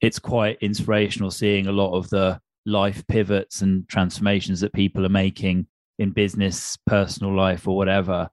It's 0.00 0.20
quite 0.20 0.58
inspirational 0.60 1.32
seeing 1.32 1.66
a 1.66 1.72
lot 1.72 1.96
of 1.96 2.08
the 2.10 2.38
life 2.64 3.04
pivots 3.08 3.62
and 3.62 3.88
transformations 3.88 4.60
that 4.60 4.72
people 4.72 5.04
are 5.04 5.10
making 5.10 5.66
in 5.98 6.10
business, 6.10 6.78
personal 6.86 7.34
life, 7.34 7.66
or 7.66 7.76
whatever. 7.76 8.28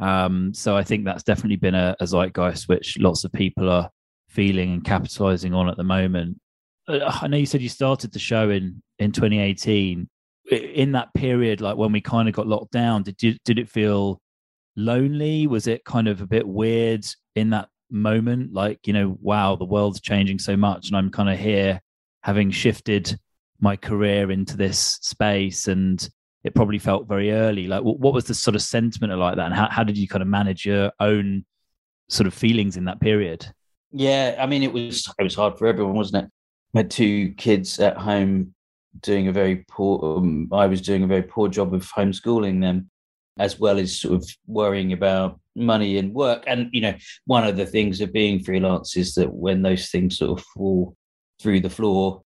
Um, 0.00 0.52
so 0.54 0.76
I 0.76 0.82
think 0.82 1.04
that's 1.04 1.22
definitely 1.22 1.56
been 1.56 1.74
a, 1.74 1.96
a 2.00 2.06
zeitgeist 2.06 2.68
which 2.68 2.98
lots 2.98 3.24
of 3.24 3.32
people 3.32 3.70
are 3.70 3.90
feeling 4.28 4.72
and 4.72 4.84
capitalizing 4.84 5.54
on 5.54 5.68
at 5.68 5.76
the 5.76 5.84
moment. 5.84 6.38
Uh, 6.88 7.18
I 7.22 7.28
know 7.28 7.36
you 7.36 7.46
said 7.46 7.62
you 7.62 7.68
started 7.68 8.12
the 8.12 8.18
show 8.18 8.50
in 8.50 8.82
in 8.98 9.12
2018. 9.12 10.08
In 10.50 10.92
that 10.92 11.14
period, 11.14 11.62
like 11.62 11.76
when 11.76 11.92
we 11.92 12.02
kind 12.02 12.28
of 12.28 12.34
got 12.34 12.46
locked 12.46 12.72
down, 12.72 13.02
did 13.02 13.22
you, 13.22 13.34
did 13.46 13.58
it 13.58 13.70
feel 13.70 14.20
lonely? 14.76 15.46
Was 15.46 15.66
it 15.66 15.86
kind 15.86 16.06
of 16.06 16.20
a 16.20 16.26
bit 16.26 16.46
weird 16.46 17.06
in 17.34 17.50
that 17.50 17.70
moment? 17.90 18.52
Like 18.52 18.86
you 18.86 18.92
know, 18.92 19.16
wow, 19.20 19.56
the 19.56 19.64
world's 19.64 20.00
changing 20.00 20.38
so 20.38 20.56
much, 20.56 20.88
and 20.88 20.96
I'm 20.96 21.10
kind 21.10 21.30
of 21.30 21.38
here 21.38 21.80
having 22.22 22.50
shifted 22.50 23.18
my 23.60 23.76
career 23.76 24.30
into 24.30 24.56
this 24.56 24.98
space 25.00 25.68
and 25.68 26.06
it 26.44 26.54
probably 26.54 26.78
felt 26.78 27.08
very 27.08 27.32
early. 27.32 27.66
Like 27.66 27.82
what 27.82 28.12
was 28.12 28.26
the 28.26 28.34
sort 28.34 28.54
of 28.54 28.62
sentiment 28.62 29.18
like 29.18 29.36
that? 29.36 29.46
And 29.46 29.54
how, 29.54 29.68
how 29.70 29.82
did 29.82 29.96
you 29.96 30.06
kind 30.06 30.22
of 30.22 30.28
manage 30.28 30.64
your 30.64 30.92
own 31.00 31.44
sort 32.08 32.26
of 32.26 32.34
feelings 32.34 32.76
in 32.76 32.84
that 32.84 33.00
period? 33.00 33.46
Yeah 33.96 34.36
i 34.40 34.46
mean 34.46 34.62
it 34.62 34.72
was 34.72 35.08
it 35.18 35.22
was 35.22 35.36
hard 35.36 35.56
for 35.56 35.66
everyone 35.66 35.94
wasn't 35.94 36.24
it? 36.24 36.30
I 36.74 36.78
had 36.80 36.90
two 36.90 37.30
kids 37.34 37.78
at 37.78 37.96
home 37.96 38.54
doing 39.00 39.28
a 39.28 39.32
very 39.32 39.64
poor 39.68 40.18
um, 40.18 40.48
i 40.52 40.66
was 40.66 40.80
doing 40.80 41.02
a 41.02 41.06
very 41.06 41.22
poor 41.22 41.48
job 41.48 41.74
of 41.74 41.88
homeschooling 41.92 42.60
them 42.60 42.90
as 43.38 43.58
well 43.58 43.78
as 43.78 44.00
sort 44.00 44.14
of 44.14 44.28
worrying 44.46 44.92
about 44.92 45.40
money 45.56 45.98
and 45.98 46.14
work. 46.14 46.44
And 46.46 46.68
you 46.72 46.80
know 46.80 46.94
one 47.26 47.46
of 47.46 47.56
the 47.56 47.66
things 47.66 48.00
of 48.00 48.12
being 48.12 48.42
freelance 48.42 48.96
is 48.96 49.14
that 49.14 49.32
when 49.32 49.62
those 49.62 49.88
things 49.90 50.18
sort 50.18 50.38
of 50.38 50.44
fall 50.54 50.96
through 51.40 51.60
the 51.60 51.70
floor 51.70 52.22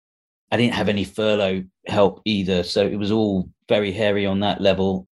I 0.51 0.57
didn't 0.57 0.75
have 0.75 0.89
any 0.89 1.03
furlough 1.03 1.63
help 1.87 2.21
either. 2.25 2.61
So 2.61 2.85
it 2.85 2.97
was 2.97 3.11
all 3.11 3.49
very 3.67 3.91
hairy 3.91 4.25
on 4.25 4.39
that 4.41 4.61
level. 4.61 5.07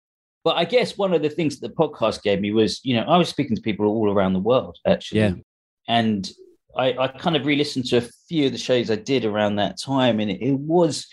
But 0.44 0.56
I 0.56 0.64
guess 0.64 0.96
one 0.96 1.12
of 1.12 1.22
the 1.22 1.30
things 1.30 1.58
that 1.58 1.68
the 1.68 1.74
podcast 1.74 2.22
gave 2.22 2.40
me 2.40 2.52
was, 2.52 2.80
you 2.82 2.94
know, 2.94 3.02
I 3.02 3.18
was 3.18 3.28
speaking 3.28 3.56
to 3.56 3.62
people 3.62 3.86
all 3.86 4.12
around 4.12 4.32
the 4.32 4.38
world 4.38 4.78
actually. 4.86 5.20
Yeah. 5.20 5.34
And 5.88 6.30
I, 6.76 6.94
I 6.98 7.08
kind 7.08 7.36
of 7.36 7.44
re-listened 7.44 7.86
to 7.86 7.98
a 7.98 8.08
few 8.28 8.46
of 8.46 8.52
the 8.52 8.58
shows 8.58 8.90
I 8.90 8.96
did 8.96 9.24
around 9.24 9.56
that 9.56 9.80
time, 9.80 10.20
and 10.20 10.30
it, 10.30 10.40
it 10.40 10.52
was 10.52 11.06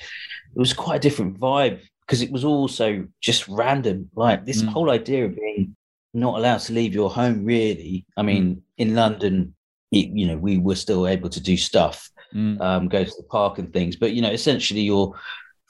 it 0.55 0.59
was 0.59 0.73
quite 0.73 0.97
a 0.97 0.99
different 0.99 1.39
vibe 1.39 1.81
because 2.01 2.21
it 2.21 2.31
was 2.31 2.45
also 2.45 3.07
just 3.21 3.47
random. 3.47 4.09
Like 4.15 4.45
this 4.45 4.61
mm. 4.61 4.67
whole 4.67 4.91
idea 4.91 5.25
of 5.25 5.35
being 5.35 5.75
not 6.13 6.37
allowed 6.37 6.59
to 6.59 6.73
leave 6.73 6.93
your 6.93 7.09
home, 7.09 7.45
really. 7.45 8.05
I 8.15 8.21
mean, 8.21 8.55
mm. 8.55 8.61
in 8.77 8.95
London, 8.95 9.55
it, 9.91 10.09
you 10.09 10.27
know, 10.27 10.37
we 10.37 10.57
were 10.57 10.75
still 10.75 11.07
able 11.07 11.29
to 11.29 11.41
do 11.41 11.57
stuff, 11.57 12.09
mm. 12.33 12.59
um, 12.61 12.87
go 12.87 13.03
to 13.03 13.13
the 13.17 13.27
park 13.29 13.57
and 13.57 13.73
things. 13.73 13.95
But 13.95 14.13
you 14.13 14.21
know, 14.21 14.31
essentially, 14.31 14.81
your 14.81 15.15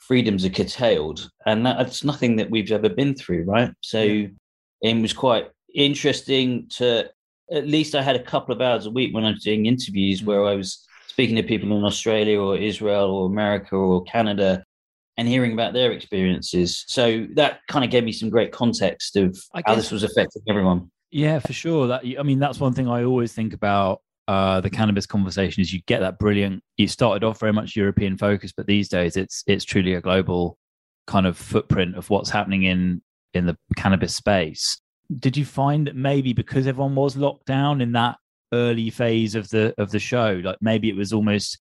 freedoms 0.06 0.44
are 0.44 0.50
curtailed, 0.50 1.30
and 1.46 1.64
that's 1.64 2.04
nothing 2.04 2.36
that 2.36 2.50
we've 2.50 2.70
ever 2.72 2.88
been 2.88 3.14
through, 3.14 3.44
right? 3.44 3.70
So 3.80 4.02
yeah. 4.02 4.28
it 4.82 5.00
was 5.00 5.12
quite 5.12 5.50
interesting 5.74 6.68
to. 6.76 7.10
At 7.52 7.68
least 7.68 7.94
I 7.94 8.02
had 8.02 8.16
a 8.16 8.22
couple 8.22 8.52
of 8.52 8.60
hours 8.60 8.86
a 8.86 8.90
week 8.90 9.14
when 9.14 9.24
I 9.24 9.30
was 9.30 9.44
doing 9.44 9.66
interviews 9.66 10.20
mm. 10.20 10.26
where 10.26 10.44
I 10.44 10.56
was 10.56 10.84
speaking 11.06 11.36
to 11.36 11.44
people 11.44 11.76
in 11.76 11.84
Australia 11.84 12.40
or 12.40 12.56
Israel 12.56 13.08
or 13.10 13.26
America 13.26 13.76
or 13.76 14.02
Canada 14.02 14.64
and 15.16 15.28
hearing 15.28 15.52
about 15.52 15.72
their 15.72 15.92
experiences. 15.92 16.84
So 16.88 17.26
that 17.34 17.60
kind 17.68 17.84
of 17.84 17.90
gave 17.90 18.04
me 18.04 18.12
some 18.12 18.30
great 18.30 18.52
context 18.52 19.16
of 19.16 19.38
how 19.64 19.74
this 19.74 19.90
was 19.90 20.02
affecting 20.02 20.42
everyone. 20.48 20.90
Yeah, 21.10 21.38
for 21.38 21.52
sure. 21.52 21.86
That 21.86 22.02
I 22.18 22.22
mean, 22.22 22.38
that's 22.38 22.60
one 22.60 22.74
thing 22.74 22.88
I 22.88 23.04
always 23.04 23.32
think 23.32 23.54
about 23.54 24.02
uh, 24.28 24.60
the 24.60 24.70
cannabis 24.70 25.06
conversation 25.06 25.60
is 25.60 25.72
you 25.72 25.80
get 25.86 26.00
that 26.00 26.18
brilliant. 26.18 26.62
You 26.76 26.88
started 26.88 27.24
off 27.24 27.40
very 27.40 27.52
much 27.52 27.76
European 27.76 28.16
focus, 28.16 28.52
but 28.56 28.66
these 28.66 28.88
days 28.88 29.16
it's 29.16 29.44
it's 29.46 29.64
truly 29.64 29.94
a 29.94 30.00
global 30.00 30.58
kind 31.06 31.26
of 31.26 31.36
footprint 31.36 31.96
of 31.96 32.10
what's 32.10 32.30
happening 32.30 32.64
in 32.64 33.02
in 33.34 33.46
the 33.46 33.56
cannabis 33.76 34.14
space. 34.14 34.80
Did 35.20 35.36
you 35.36 35.44
find 35.44 35.86
that 35.86 35.94
maybe 35.94 36.32
because 36.32 36.66
everyone 36.66 36.96
was 36.96 37.16
locked 37.16 37.46
down 37.46 37.80
in 37.80 37.92
that 37.92 38.16
early 38.52 38.90
phase 38.90 39.34
of 39.34 39.48
the 39.50 39.74
of 39.78 39.90
the 39.90 40.00
show, 40.00 40.40
like 40.44 40.58
maybe 40.60 40.88
it 40.88 40.96
was 40.96 41.12
almost 41.12 41.58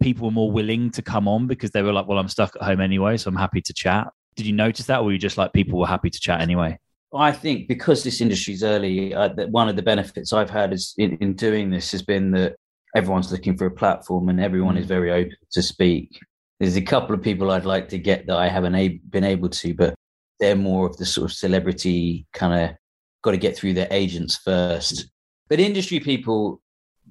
people 0.00 0.26
were 0.26 0.32
more 0.32 0.50
willing 0.50 0.90
to 0.90 1.02
come 1.02 1.26
on 1.26 1.46
because 1.48 1.72
they 1.72 1.82
were 1.82 1.92
like, 1.92 2.06
"Well, 2.06 2.18
I'm 2.18 2.28
stuck 2.28 2.54
at 2.56 2.62
home 2.62 2.80
anyway, 2.80 3.16
so 3.16 3.28
I'm 3.28 3.36
happy 3.36 3.60
to 3.62 3.72
chat." 3.72 4.08
Did 4.36 4.46
you 4.46 4.52
notice 4.52 4.86
that, 4.86 5.00
or 5.00 5.04
were 5.04 5.12
you 5.12 5.18
just 5.18 5.38
like 5.38 5.52
people 5.52 5.78
were 5.78 5.86
happy 5.86 6.10
to 6.10 6.20
chat 6.20 6.40
anyway? 6.40 6.78
I 7.14 7.32
think 7.32 7.68
because 7.68 8.02
this 8.02 8.20
industry 8.20 8.54
is 8.54 8.64
early, 8.64 9.14
uh, 9.14 9.28
that 9.28 9.50
one 9.50 9.68
of 9.68 9.76
the 9.76 9.82
benefits 9.82 10.32
I've 10.32 10.50
had 10.50 10.72
is 10.72 10.94
in, 10.98 11.16
in, 11.18 11.34
doing 11.34 11.70
this 11.70 11.92
has 11.92 12.02
been 12.02 12.32
that 12.32 12.56
everyone's 12.96 13.30
looking 13.30 13.56
for 13.56 13.66
a 13.66 13.70
platform 13.70 14.28
and 14.28 14.40
everyone 14.40 14.76
mm. 14.76 14.80
is 14.80 14.86
very 14.86 15.12
open 15.12 15.36
to 15.52 15.62
speak. 15.62 16.18
There's 16.58 16.76
a 16.76 16.82
couple 16.82 17.14
of 17.14 17.22
people 17.22 17.50
I'd 17.50 17.64
like 17.64 17.88
to 17.90 17.98
get 17.98 18.26
that 18.26 18.36
I 18.36 18.48
haven't 18.48 18.74
a- 18.74 19.00
been 19.10 19.24
able 19.24 19.48
to, 19.48 19.74
but 19.74 19.94
they're 20.40 20.56
more 20.56 20.86
of 20.86 20.96
the 20.96 21.06
sort 21.06 21.30
of 21.30 21.36
celebrity 21.36 22.26
kind 22.32 22.70
of 22.70 22.76
got 23.22 23.32
to 23.32 23.36
get 23.36 23.56
through 23.56 23.74
their 23.74 23.88
agents 23.90 24.36
first. 24.36 25.06
But 25.48 25.60
industry 25.60 26.00
people, 26.00 26.60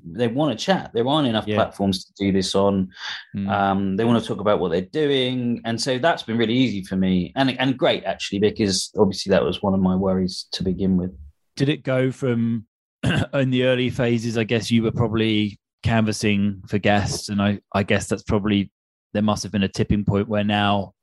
they 0.06 0.28
want 0.28 0.58
to 0.58 0.66
chat. 0.66 0.92
There 0.94 1.08
aren't 1.08 1.28
enough 1.28 1.48
yeah. 1.48 1.56
platforms 1.56 2.06
to 2.06 2.14
do 2.18 2.32
this 2.32 2.56
on. 2.56 2.90
Mm. 3.36 3.50
Um, 3.50 3.96
they 3.96 4.06
want 4.06 4.22
to 4.22 4.28
talk 4.28 4.40
about 4.40 4.60
what 4.60 4.72
they're 4.72 4.82
doing, 4.82 5.62
and 5.66 5.80
so 5.80 5.98
that's 5.98 6.24
been 6.24 6.38
really 6.38 6.54
easy 6.54 6.84
for 6.84 6.96
me, 6.96 7.32
and 7.36 7.58
and 7.60 7.78
great 7.78 8.04
actually 8.04 8.40
because 8.40 8.92
obviously 8.98 9.32
that 9.32 9.44
was 9.44 9.62
one 9.62 9.74
of 9.74 9.80
my 9.80 9.96
worries 9.96 10.48
to 10.54 10.64
begin 10.64 10.98
with. 10.98 11.12
Did 11.56 11.70
it 11.70 11.84
go 11.84 12.12
from 12.12 12.66
in 13.34 13.50
the 13.50 13.64
early 13.66 13.90
phases? 13.90 14.38
I 14.38 14.44
guess 14.44 14.72
you 14.72 14.84
were 14.84 14.92
probably 14.92 15.60
canvassing 15.84 16.62
for 16.68 16.78
guests, 16.78 17.30
and 17.30 17.42
I 17.42 17.60
I 17.74 17.84
guess 17.84 18.08
that's 18.08 18.24
probably 18.24 18.72
there 19.14 19.22
must 19.22 19.44
have 19.44 19.52
been 19.52 19.64
a 19.64 19.70
tipping 19.70 20.04
point 20.04 20.28
where 20.28 20.44
now 20.44 20.94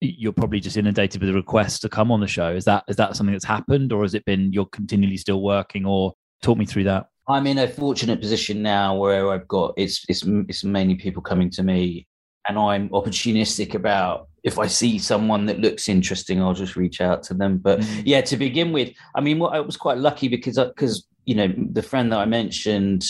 you're 0.00 0.32
probably 0.32 0.60
just 0.60 0.76
inundated 0.76 1.20
with 1.20 1.34
requests 1.34 1.78
to 1.80 1.88
come 1.88 2.10
on 2.10 2.20
the 2.20 2.26
show. 2.26 2.50
Is 2.50 2.64
that 2.64 2.84
is 2.88 2.96
that 2.96 3.16
something 3.16 3.34
that's 3.34 3.44
happened, 3.44 3.92
or 3.92 4.02
has 4.02 4.14
it 4.14 4.24
been 4.24 4.52
you're 4.52 4.66
continually 4.66 5.16
still 5.16 5.42
working? 5.42 5.86
Or 5.86 6.14
talk 6.42 6.58
me 6.58 6.66
through 6.66 6.84
that. 6.84 7.06
I'm 7.30 7.46
in 7.46 7.58
a 7.58 7.68
fortunate 7.68 8.20
position 8.20 8.62
now 8.62 8.96
where 8.96 9.30
I've 9.30 9.46
got 9.46 9.74
it's 9.76 10.04
it's 10.08 10.24
it's 10.26 10.64
mainly 10.64 10.96
people 10.96 11.22
coming 11.22 11.50
to 11.50 11.62
me, 11.62 12.06
and 12.48 12.58
I'm 12.58 12.88
opportunistic 12.90 13.74
about 13.74 14.28
if 14.42 14.58
I 14.58 14.66
see 14.66 14.98
someone 14.98 15.46
that 15.46 15.60
looks 15.60 15.88
interesting, 15.88 16.42
I'll 16.42 16.54
just 16.54 16.76
reach 16.76 17.00
out 17.00 17.22
to 17.24 17.34
them. 17.34 17.58
But 17.58 17.80
mm-hmm. 17.80 18.02
yeah, 18.04 18.20
to 18.22 18.36
begin 18.36 18.72
with, 18.72 18.92
I 19.14 19.20
mean, 19.20 19.40
I 19.42 19.60
was 19.60 19.76
quite 19.76 19.98
lucky 19.98 20.28
because 20.28 20.58
because 20.58 21.06
you 21.24 21.34
know 21.34 21.48
the 21.72 21.82
friend 21.82 22.10
that 22.12 22.18
I 22.18 22.24
mentioned 22.24 23.04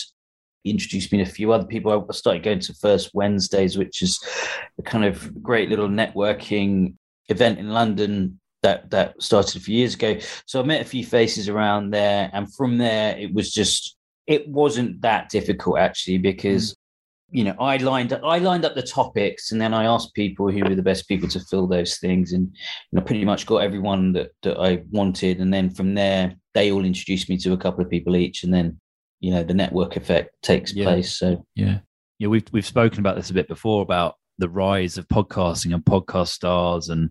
introduced 0.64 1.10
me 1.10 1.18
to 1.18 1.24
a 1.24 1.26
few 1.26 1.52
other 1.52 1.64
people. 1.64 1.90
I 1.92 2.12
started 2.12 2.42
going 2.42 2.60
to 2.60 2.74
First 2.74 3.10
Wednesdays, 3.14 3.78
which 3.78 4.02
is 4.02 4.22
a 4.78 4.82
kind 4.82 5.04
of 5.04 5.42
great 5.42 5.70
little 5.70 5.88
networking 5.88 6.96
event 7.28 7.58
in 7.58 7.70
London 7.70 8.38
that 8.62 8.90
that 8.90 9.20
started 9.22 9.56
a 9.56 9.60
few 9.60 9.78
years 9.78 9.94
ago. 9.94 10.18
So 10.46 10.60
I 10.60 10.64
met 10.64 10.82
a 10.82 10.88
few 10.88 11.04
faces 11.04 11.48
around 11.48 11.90
there, 11.90 12.30
and 12.32 12.52
from 12.54 12.78
there 12.78 13.16
it 13.16 13.32
was 13.32 13.52
just 13.52 13.96
it 14.30 14.49
wasn't 14.49 15.02
that 15.02 15.28
difficult 15.28 15.76
actually 15.78 16.16
because 16.16 16.72
mm. 16.72 16.76
you 17.32 17.44
know 17.44 17.54
I 17.58 17.76
lined 17.78 18.12
up 18.12 18.22
I 18.25 18.38
lined 18.38 18.64
up 18.64 18.75
the 18.75 18.82
topics 18.82 19.50
and 19.50 19.60
then 19.60 19.75
I 19.75 19.84
asked 19.84 20.14
people 20.14 20.50
who 20.50 20.64
were 20.64 20.76
the 20.76 20.82
best 20.82 21.08
people 21.08 21.28
to 21.30 21.40
fill 21.40 21.66
those 21.66 21.99
things 21.99 22.32
and 22.32 22.46
you 22.46 22.99
know 22.99 23.02
pretty 23.02 23.25
much 23.25 23.44
got 23.44 23.58
everyone 23.58 24.12
that 24.14 24.30
that 24.42 24.58
I 24.58 24.82
wanted 24.90 25.40
and 25.40 25.52
then 25.52 25.68
from 25.68 25.94
there 25.94 26.34
they 26.54 26.70
all 26.70 26.84
introduced 26.84 27.28
me 27.28 27.37
to 27.38 27.52
a 27.52 27.58
couple 27.58 27.84
of 27.84 27.90
people 27.90 28.16
each 28.16 28.44
and 28.44 28.54
then 28.54 28.80
you 29.18 29.32
know 29.32 29.42
the 29.42 29.52
network 29.52 29.96
effect 29.96 30.30
takes 30.42 30.72
yeah. 30.72 30.84
place 30.84 31.18
so 31.18 31.44
yeah 31.56 31.80
yeah 32.18 32.28
we've 32.28 32.46
we've 32.52 32.64
spoken 32.64 33.00
about 33.00 33.16
this 33.16 33.30
a 33.30 33.34
bit 33.34 33.49
before 33.49 33.82
about 33.82 34.14
the 34.38 34.49
rise 34.49 34.96
of 34.96 35.06
podcasting 35.08 35.75
and 35.75 35.84
podcast 35.84 36.28
stars 36.28 36.88
and 36.88 37.10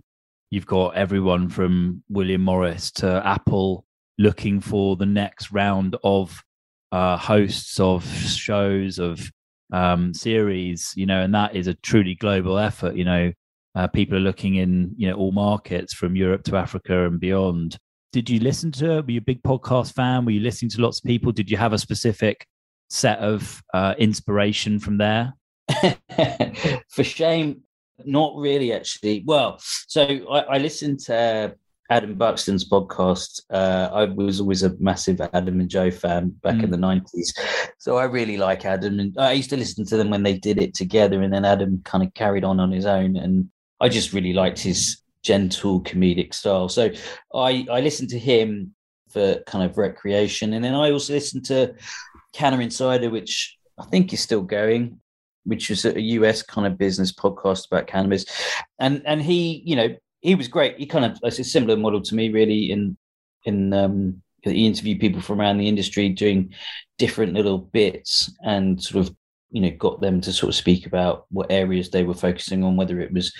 you've 0.51 0.65
got 0.65 0.95
everyone 0.95 1.47
from 1.47 2.01
William 2.09 2.41
Morris 2.41 2.91
to 2.91 3.21
Apple 3.27 3.85
looking 4.17 4.59
for 4.59 4.95
the 4.95 5.05
next 5.05 5.51
round 5.51 5.95
of 6.03 6.43
uh, 6.91 7.17
hosts 7.17 7.79
of 7.79 8.05
shows 8.05 8.99
of 8.99 9.31
um, 9.71 10.13
series, 10.13 10.93
you 10.95 11.05
know, 11.05 11.21
and 11.21 11.33
that 11.35 11.55
is 11.55 11.67
a 11.67 11.75
truly 11.75 12.15
global 12.15 12.57
effort. 12.57 12.95
You 12.95 13.05
know, 13.05 13.33
uh, 13.75 13.87
people 13.87 14.17
are 14.17 14.21
looking 14.21 14.55
in 14.55 14.93
you 14.97 15.07
know 15.07 15.15
all 15.15 15.31
markets 15.31 15.93
from 15.93 16.15
Europe 16.15 16.43
to 16.45 16.57
Africa 16.57 17.05
and 17.05 17.19
beyond. 17.19 17.77
Did 18.11 18.29
you 18.29 18.39
listen 18.39 18.71
to? 18.73 18.97
It? 18.97 19.05
Were 19.05 19.11
you 19.11 19.19
a 19.19 19.21
big 19.21 19.43
podcast 19.43 19.93
fan? 19.93 20.25
Were 20.25 20.31
you 20.31 20.39
listening 20.39 20.71
to 20.71 20.81
lots 20.81 20.99
of 20.99 21.03
people? 21.03 21.31
Did 21.31 21.51
you 21.51 21.57
have 21.57 21.73
a 21.73 21.77
specific 21.77 22.47
set 22.89 23.19
of 23.19 23.61
uh, 23.73 23.93
inspiration 23.99 24.79
from 24.79 24.97
there? 24.97 25.33
For 26.89 27.03
shame, 27.03 27.61
not 28.03 28.33
really. 28.35 28.73
Actually, 28.73 29.23
well, 29.27 29.59
so 29.59 30.01
I, 30.31 30.39
I 30.39 30.57
listened 30.57 30.99
to 31.01 31.55
Adam 31.89 32.15
Buxton's 32.15 32.67
podcast. 32.67 33.41
Uh, 33.49 33.89
I 33.91 34.05
was 34.05 34.39
always 34.39 34.63
a 34.63 34.75
massive 34.79 35.19
Adam 35.33 35.59
and 35.59 35.69
Joe 35.69 35.89
fan 35.89 36.29
back 36.43 36.55
mm. 36.55 36.63
in 36.63 36.71
the 36.71 36.77
nineties, 36.77 37.33
so 37.77 37.97
I 37.97 38.03
really 38.05 38.37
like 38.37 38.65
Adam. 38.65 38.99
And 38.99 39.15
I 39.17 39.33
used 39.33 39.49
to 39.49 39.57
listen 39.57 39.85
to 39.85 39.97
them 39.97 40.09
when 40.09 40.23
they 40.23 40.37
did 40.37 40.61
it 40.61 40.73
together, 40.73 41.21
and 41.21 41.33
then 41.33 41.45
Adam 41.45 41.81
kind 41.83 42.03
of 42.03 42.13
carried 42.13 42.43
on 42.43 42.59
on 42.59 42.71
his 42.71 42.85
own. 42.85 43.15
And 43.15 43.49
I 43.79 43.89
just 43.89 44.13
really 44.13 44.33
liked 44.33 44.59
his 44.59 45.01
gentle 45.23 45.81
comedic 45.81 46.33
style. 46.33 46.69
So 46.69 46.91
I 47.33 47.65
I 47.71 47.81
listened 47.81 48.09
to 48.09 48.19
him 48.19 48.75
for 49.09 49.41
kind 49.47 49.69
of 49.69 49.77
recreation, 49.77 50.53
and 50.53 50.63
then 50.63 50.75
I 50.75 50.91
also 50.91 51.13
listened 51.13 51.45
to 51.45 51.73
Canna 52.33 52.59
Insider, 52.59 53.09
which 53.09 53.57
I 53.79 53.85
think 53.85 54.13
is 54.13 54.21
still 54.21 54.41
going 54.41 54.99
which 55.45 55.71
is 55.71 55.83
a 55.85 55.99
US 55.99 56.43
kind 56.43 56.67
of 56.67 56.77
business 56.77 57.11
podcast 57.11 57.65
about 57.65 57.87
cannabis. 57.87 58.25
And 58.77 59.01
and 59.05 59.21
he, 59.21 59.63
you 59.65 59.75
know, 59.75 59.95
he 60.21 60.35
was 60.35 60.47
great. 60.47 60.77
He 60.77 60.85
kind 60.85 61.05
of 61.05 61.17
it's 61.23 61.39
a 61.39 61.43
similar 61.43 61.77
model 61.77 62.01
to 62.01 62.15
me, 62.15 62.29
really. 62.29 62.71
In 62.71 62.97
in 63.45 63.73
um, 63.73 64.21
he 64.41 64.65
interviewed 64.65 64.99
people 64.99 65.21
from 65.21 65.39
around 65.39 65.57
the 65.57 65.67
industry 65.67 66.09
doing 66.09 66.53
different 66.97 67.33
little 67.33 67.57
bits 67.57 68.31
and 68.43 68.81
sort 68.81 69.05
of 69.05 69.15
you 69.51 69.61
know 69.61 69.71
got 69.71 70.01
them 70.01 70.21
to 70.21 70.31
sort 70.31 70.49
of 70.49 70.55
speak 70.55 70.85
about 70.85 71.25
what 71.29 71.51
areas 71.51 71.89
they 71.89 72.03
were 72.03 72.13
focusing 72.13 72.63
on, 72.63 72.75
whether 72.75 72.99
it 72.99 73.13
was 73.13 73.33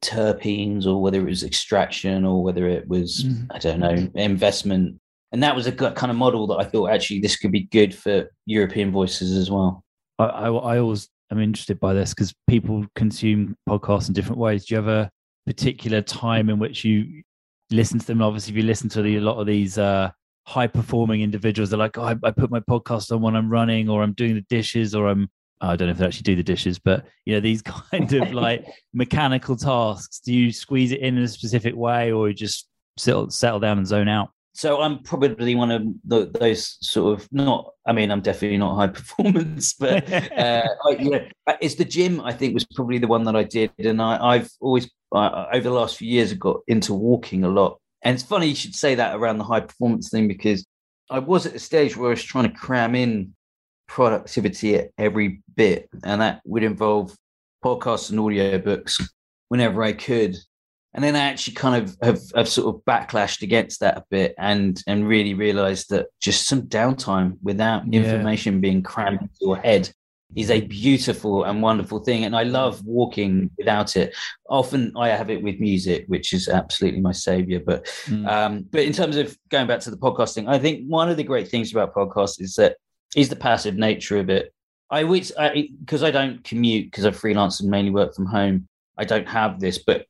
terpenes 0.00 0.86
or 0.86 1.00
whether 1.00 1.20
it 1.20 1.30
was 1.30 1.42
extraction 1.42 2.24
or 2.24 2.42
whether 2.42 2.66
it 2.68 2.86
was 2.88 3.24
mm. 3.24 3.46
I 3.50 3.58
don't 3.58 3.80
know 3.80 4.10
investment. 4.14 5.00
And 5.32 5.42
that 5.42 5.56
was 5.56 5.66
a 5.66 5.72
kind 5.72 6.10
of 6.12 6.16
model 6.16 6.46
that 6.48 6.58
I 6.58 6.64
thought 6.64 6.90
actually 6.90 7.18
this 7.18 7.36
could 7.36 7.50
be 7.50 7.64
good 7.64 7.92
for 7.92 8.30
European 8.46 8.92
voices 8.92 9.36
as 9.36 9.50
well. 9.50 9.82
I, 10.20 10.26
I, 10.26 10.48
I 10.48 10.78
always 10.78 11.08
I'm 11.30 11.40
interested 11.40 11.80
by 11.80 11.94
this 11.94 12.14
because 12.14 12.32
people 12.48 12.86
consume 12.94 13.56
podcasts 13.68 14.06
in 14.06 14.14
different 14.14 14.38
ways. 14.38 14.66
Do 14.66 14.74
you 14.74 14.88
a 14.88 15.10
particular 15.46 16.02
time 16.02 16.48
in 16.48 16.58
which 16.58 16.84
you 16.84 17.22
listen 17.70 17.98
to 17.98 18.06
them? 18.06 18.22
Obviously, 18.22 18.52
if 18.52 18.56
you 18.56 18.62
listen 18.62 18.88
to 18.90 19.02
the, 19.02 19.16
a 19.16 19.20
lot 19.20 19.38
of 19.38 19.46
these 19.46 19.78
uh, 19.78 20.10
high 20.46 20.66
performing 20.66 21.22
individuals, 21.22 21.70
they're 21.70 21.78
like, 21.78 21.98
oh, 21.98 22.04
I, 22.04 22.16
I, 22.22 22.30
put 22.30 22.50
my 22.50 22.60
podcast 22.60 23.12
on 23.12 23.22
when 23.22 23.36
I'm 23.36 23.50
running 23.50 23.88
or 23.88 24.02
I'm 24.02 24.12
doing 24.12 24.34
the 24.34 24.44
dishes 24.48 24.94
or 24.94 25.08
I'm, 25.08 25.28
I 25.60 25.76
don't 25.76 25.88
know 25.88 25.92
if 25.92 25.98
they 25.98 26.06
actually 26.06 26.22
do 26.22 26.36
the 26.36 26.42
dishes, 26.42 26.78
but 26.78 27.06
you 27.24 27.34
know, 27.34 27.40
these 27.40 27.62
kind 27.90 28.12
of 28.12 28.32
like 28.34 28.66
mechanical 28.92 29.56
tasks. 29.56 30.20
Do 30.20 30.32
you 30.32 30.52
squeeze 30.52 30.92
it 30.92 31.00
in, 31.00 31.16
in 31.16 31.24
a 31.24 31.28
specific 31.28 31.74
way 31.74 32.12
or 32.12 32.28
you 32.28 32.34
just 32.34 32.68
settle, 32.98 33.30
settle 33.30 33.60
down 33.60 33.78
and 33.78 33.86
zone 33.86 34.08
out? 34.08 34.30
So 34.54 34.80
I'm 34.80 35.00
probably 35.00 35.56
one 35.56 35.72
of 35.72 35.82
the, 36.04 36.30
those 36.38 36.78
sort 36.80 37.18
of 37.18 37.28
not. 37.32 37.72
I 37.86 37.92
mean, 37.92 38.12
I'm 38.12 38.20
definitely 38.20 38.56
not 38.56 38.76
high 38.76 38.86
performance, 39.00 39.74
but 39.74 40.10
uh, 40.12 40.68
I, 40.86 40.90
you 40.90 41.10
know, 41.10 41.26
it's 41.60 41.74
the 41.74 41.84
gym. 41.84 42.20
I 42.20 42.32
think 42.32 42.54
was 42.54 42.64
probably 42.64 42.98
the 42.98 43.08
one 43.08 43.24
that 43.24 43.34
I 43.34 43.42
did, 43.42 43.72
and 43.78 44.00
I, 44.00 44.38
have 44.38 44.50
always 44.60 44.88
over 45.12 45.60
the 45.60 45.70
last 45.70 45.96
few 45.96 46.08
years 46.08 46.32
I 46.32 46.36
got 46.36 46.60
into 46.68 46.94
walking 46.94 47.42
a 47.42 47.48
lot. 47.48 47.80
And 48.02 48.14
it's 48.14 48.22
funny 48.22 48.46
you 48.46 48.54
should 48.54 48.76
say 48.76 48.94
that 48.94 49.16
around 49.16 49.38
the 49.38 49.44
high 49.44 49.60
performance 49.60 50.10
thing 50.10 50.28
because 50.28 50.64
I 51.10 51.18
was 51.18 51.46
at 51.46 51.54
a 51.54 51.58
stage 51.58 51.96
where 51.96 52.08
I 52.08 52.10
was 52.10 52.22
trying 52.22 52.50
to 52.50 52.56
cram 52.56 52.94
in 52.94 53.34
productivity 53.88 54.76
at 54.76 54.90
every 54.98 55.42
bit, 55.56 55.88
and 56.04 56.20
that 56.20 56.42
would 56.44 56.62
involve 56.62 57.12
podcasts 57.64 58.10
and 58.10 58.20
audiobooks 58.20 59.02
whenever 59.48 59.82
I 59.82 59.94
could 59.94 60.36
and 60.94 61.02
then 61.02 61.16
I 61.16 61.20
actually 61.20 61.54
kind 61.54 61.82
of 61.82 61.96
have, 62.02 62.20
have 62.36 62.48
sort 62.48 62.74
of 62.74 62.84
backlashed 62.84 63.42
against 63.42 63.80
that 63.80 63.98
a 63.98 64.04
bit 64.10 64.34
and 64.38 64.80
and 64.86 65.08
really 65.08 65.34
realized 65.34 65.90
that 65.90 66.06
just 66.20 66.46
some 66.46 66.62
downtime 66.62 67.36
without 67.42 67.92
yeah. 67.92 68.00
information 68.00 68.60
being 68.60 68.82
crammed 68.82 69.22
into 69.22 69.34
your 69.40 69.56
head 69.56 69.90
is 70.36 70.50
a 70.50 70.60
beautiful 70.60 71.44
and 71.44 71.62
wonderful 71.62 71.98
thing. 71.98 72.24
And 72.24 72.34
i 72.34 72.44
love 72.44 72.84
walking 72.84 73.50
without 73.58 73.96
it. 73.96 74.14
Often 74.48 74.92
i 74.96 75.08
have 75.08 75.30
it 75.30 75.42
with 75.42 75.58
music 75.58 76.04
which 76.06 76.32
is 76.32 76.48
absolutely 76.48 77.00
my 77.00 77.12
savior. 77.12 77.60
But 77.60 77.86
mm. 78.04 78.28
um 78.28 78.64
but 78.70 78.82
in 78.82 78.92
terms 78.92 79.16
of 79.16 79.36
going 79.48 79.66
back 79.66 79.80
to 79.80 79.90
the 79.90 79.96
podcasting 79.96 80.48
i 80.48 80.58
think 80.58 80.86
one 80.86 81.10
of 81.10 81.16
the 81.16 81.24
great 81.24 81.48
things 81.48 81.72
about 81.72 81.94
podcasts 81.94 82.40
is 82.40 82.54
that 82.54 82.76
is 83.16 83.28
the 83.28 83.36
passive 83.36 83.76
nature 83.76 84.18
of 84.18 84.30
it. 84.30 84.52
I 84.90 85.02
wish 85.02 85.32
because 85.80 86.04
I, 86.04 86.08
I 86.08 86.10
don't 86.12 86.44
commute 86.44 86.86
because 86.86 87.04
i 87.04 87.10
freelance 87.10 87.60
and 87.60 87.68
mainly 87.68 87.90
work 87.90 88.14
from 88.14 88.26
home. 88.26 88.68
I 88.96 89.04
don't 89.04 89.26
have 89.26 89.58
this 89.58 89.78
but 89.78 90.06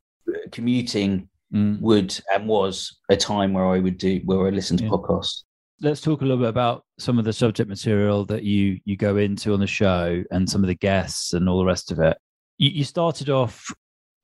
commuting 0.52 1.28
mm. 1.52 1.80
would 1.80 2.18
and 2.32 2.48
was 2.48 2.98
a 3.08 3.16
time 3.16 3.52
where 3.52 3.66
I 3.66 3.78
would 3.78 3.98
do 3.98 4.20
where 4.24 4.46
I 4.46 4.50
listened 4.50 4.80
to 4.80 4.84
yeah. 4.84 4.90
podcasts. 4.90 5.44
Let's 5.80 6.00
talk 6.00 6.20
a 6.20 6.24
little 6.24 6.38
bit 6.38 6.48
about 6.48 6.84
some 6.98 7.18
of 7.18 7.24
the 7.24 7.32
subject 7.32 7.68
material 7.68 8.24
that 8.26 8.44
you 8.44 8.78
you 8.84 8.96
go 8.96 9.16
into 9.16 9.52
on 9.52 9.60
the 9.60 9.66
show 9.66 10.22
and 10.30 10.48
some 10.48 10.62
of 10.62 10.68
the 10.68 10.74
guests 10.74 11.32
and 11.32 11.48
all 11.48 11.58
the 11.58 11.64
rest 11.64 11.90
of 11.90 11.98
it. 11.98 12.16
You, 12.58 12.70
you 12.70 12.84
started 12.84 13.30
off 13.30 13.66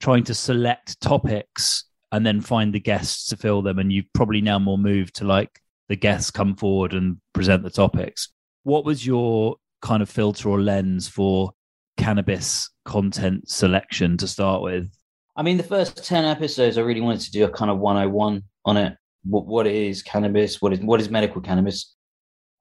trying 0.00 0.24
to 0.24 0.34
select 0.34 1.00
topics 1.00 1.84
and 2.12 2.24
then 2.24 2.40
find 2.40 2.72
the 2.72 2.80
guests 2.80 3.26
to 3.28 3.36
fill 3.36 3.62
them, 3.62 3.78
and 3.78 3.92
you've 3.92 4.12
probably 4.14 4.40
now 4.40 4.58
more 4.58 4.78
moved 4.78 5.16
to 5.16 5.24
like 5.24 5.60
the 5.88 5.96
guests 5.96 6.30
come 6.30 6.56
forward 6.56 6.92
and 6.92 7.18
present 7.32 7.62
the 7.62 7.70
topics. 7.70 8.28
What 8.62 8.84
was 8.84 9.06
your 9.06 9.56
kind 9.82 10.02
of 10.02 10.08
filter 10.10 10.48
or 10.48 10.60
lens 10.60 11.08
for 11.08 11.52
cannabis 11.96 12.70
content 12.84 13.48
selection 13.48 14.16
to 14.18 14.28
start 14.28 14.62
with? 14.62 14.88
I 15.36 15.42
mean, 15.42 15.56
the 15.56 15.62
first 15.62 16.04
10 16.04 16.24
episodes, 16.24 16.76
I 16.76 16.82
really 16.82 17.00
wanted 17.00 17.20
to 17.22 17.30
do 17.30 17.44
a 17.44 17.50
kind 17.50 17.70
of 17.70 17.78
101 17.78 18.42
on 18.64 18.76
it. 18.76 18.96
What, 19.24 19.46
what 19.46 19.66
is 19.66 20.02
cannabis? 20.02 20.60
What 20.60 20.72
is, 20.72 20.80
what 20.80 21.00
is 21.00 21.10
medical 21.10 21.40
cannabis? 21.40 21.94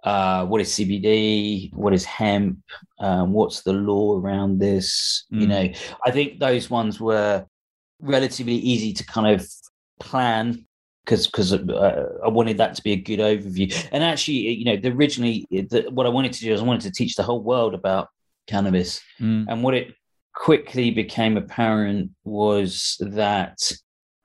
Uh, 0.04 0.46
what 0.46 0.62
is 0.62 0.70
CBD? 0.70 1.74
What 1.74 1.94
is 1.94 2.06
hemp? 2.06 2.60
Um, 3.00 3.34
what's 3.34 3.62
the 3.62 3.74
law 3.74 4.20
around 4.20 4.60
this? 4.60 5.26
Mm. 5.34 5.42
You 5.42 5.48
know, 5.48 5.70
I 6.06 6.12
think 6.12 6.40
those 6.40 6.70
ones 6.70 7.00
were 7.00 7.46
relatively 8.00 8.56
easy 8.56 8.94
to 8.94 9.06
kind 9.06 9.36
of 9.36 9.48
plan 10.00 10.66
because 11.04 11.28
because 11.28 11.54
uh, 11.54 12.20
I 12.24 12.30
wanted 12.30 12.58
that 12.58 12.76
to 12.76 12.84
be 12.84 12.94
a 12.94 12.96
good 12.96 13.20
overview. 13.20 13.74
And 13.92 14.04
actually, 14.04 14.50
you 14.50 14.66
know, 14.66 14.78
the, 14.78 14.90
originally 14.90 15.48
the, 15.50 15.88
what 15.90 16.06
I 16.06 16.10
wanted 16.10 16.34
to 16.34 16.42
do 16.42 16.54
is 16.54 16.62
I 16.62 16.66
wanted 16.66 16.84
to 16.84 16.92
teach 16.92 17.16
the 17.16 17.24
whole 17.24 17.42
world 17.42 17.74
about 17.74 18.10
cannabis 18.48 19.02
mm. 19.20 19.46
and 19.48 19.64
what 19.64 19.74
it 19.74 19.94
quickly 20.40 20.90
became 20.90 21.36
apparent 21.36 22.10
was 22.24 22.96
that 23.02 23.60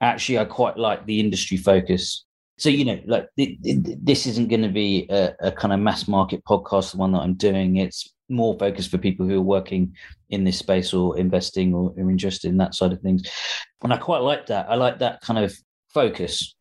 actually 0.00 0.38
I 0.38 0.44
quite 0.44 0.79
like 0.79 1.05
the 1.05 1.18
industry 1.18 1.57
focus. 1.57 2.24
So 2.57 2.68
you 2.68 2.85
know, 2.85 3.00
like 3.05 3.27
this 3.37 4.27
isn't 4.29 4.48
going 4.48 4.62
to 4.62 4.68
be 4.68 5.09
a, 5.11 5.33
a, 5.40 5.50
kind 5.50 5.74
of 5.74 5.81
mass 5.81 6.07
market 6.07 6.44
podcast. 6.44 6.92
The 6.92 6.98
one 6.98 7.11
that 7.12 7.18
I'm 7.18 7.35
doing, 7.35 7.79
it's 7.79 8.14
more 8.29 8.57
focused 8.57 8.92
for 8.92 8.98
people 8.98 9.27
who 9.27 9.38
are 9.38 9.42
working 9.42 9.92
in 10.31 10.44
this 10.44 10.59
space 10.59 10.94
or 10.94 11.18
investing 11.18 11.74
or 11.74 11.92
are 11.98 12.11
interested 12.11 12.48
in 12.48 12.59
that 12.59 12.77
side 12.77 12.92
of 12.92 13.00
things. 13.00 13.29
And 13.83 13.92
I 13.92 13.96
quite 13.96 14.22
like 14.22 14.46
that. 14.46 14.70
I 14.70 14.77
like 14.77 15.00
that 15.00 15.20
kind 15.20 15.40
of 15.40 15.53
focus. 15.92 16.55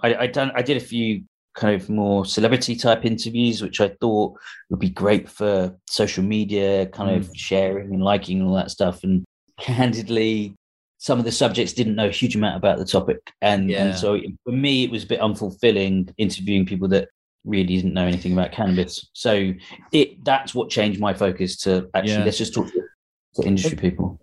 I, 0.00 0.14
I 0.14 0.26
done. 0.28 0.52
I 0.54 0.62
did 0.62 0.76
a 0.76 0.80
few 0.80 1.24
kind 1.54 1.80
of 1.80 1.88
more 1.88 2.24
celebrity 2.24 2.76
type 2.76 3.04
interviews, 3.04 3.62
which 3.62 3.80
I 3.80 3.88
thought 4.00 4.38
would 4.70 4.80
be 4.80 4.90
great 4.90 5.28
for 5.28 5.76
social 5.88 6.24
media, 6.24 6.86
kind 6.86 7.10
mm. 7.10 7.16
of 7.16 7.36
sharing 7.36 7.92
and 7.92 8.02
liking 8.02 8.40
and 8.40 8.48
all 8.48 8.54
that 8.56 8.70
stuff. 8.70 9.04
And 9.04 9.24
candidly, 9.58 10.54
some 10.98 11.18
of 11.18 11.24
the 11.24 11.32
subjects 11.32 11.72
didn't 11.72 11.96
know 11.96 12.06
a 12.06 12.10
huge 12.10 12.36
amount 12.36 12.56
about 12.56 12.78
the 12.78 12.84
topic. 12.84 13.18
And, 13.40 13.70
yeah. 13.70 13.86
and 13.86 13.98
so 13.98 14.18
for 14.44 14.52
me, 14.52 14.84
it 14.84 14.90
was 14.90 15.04
a 15.04 15.06
bit 15.06 15.20
unfulfilling 15.20 16.12
interviewing 16.16 16.64
people 16.64 16.88
that 16.88 17.08
really 17.44 17.76
didn't 17.76 17.94
know 17.94 18.06
anything 18.06 18.32
about 18.32 18.52
cannabis. 18.52 19.10
So 19.12 19.52
it 19.92 20.24
that's 20.24 20.54
what 20.54 20.70
changed 20.70 21.00
my 21.00 21.12
focus 21.12 21.56
to 21.58 21.88
actually 21.94 22.12
yeah. 22.14 22.24
let's 22.24 22.38
just 22.38 22.54
talk 22.54 22.68
to, 22.68 22.82
to 23.36 23.46
industry 23.46 23.76
people. 23.76 24.20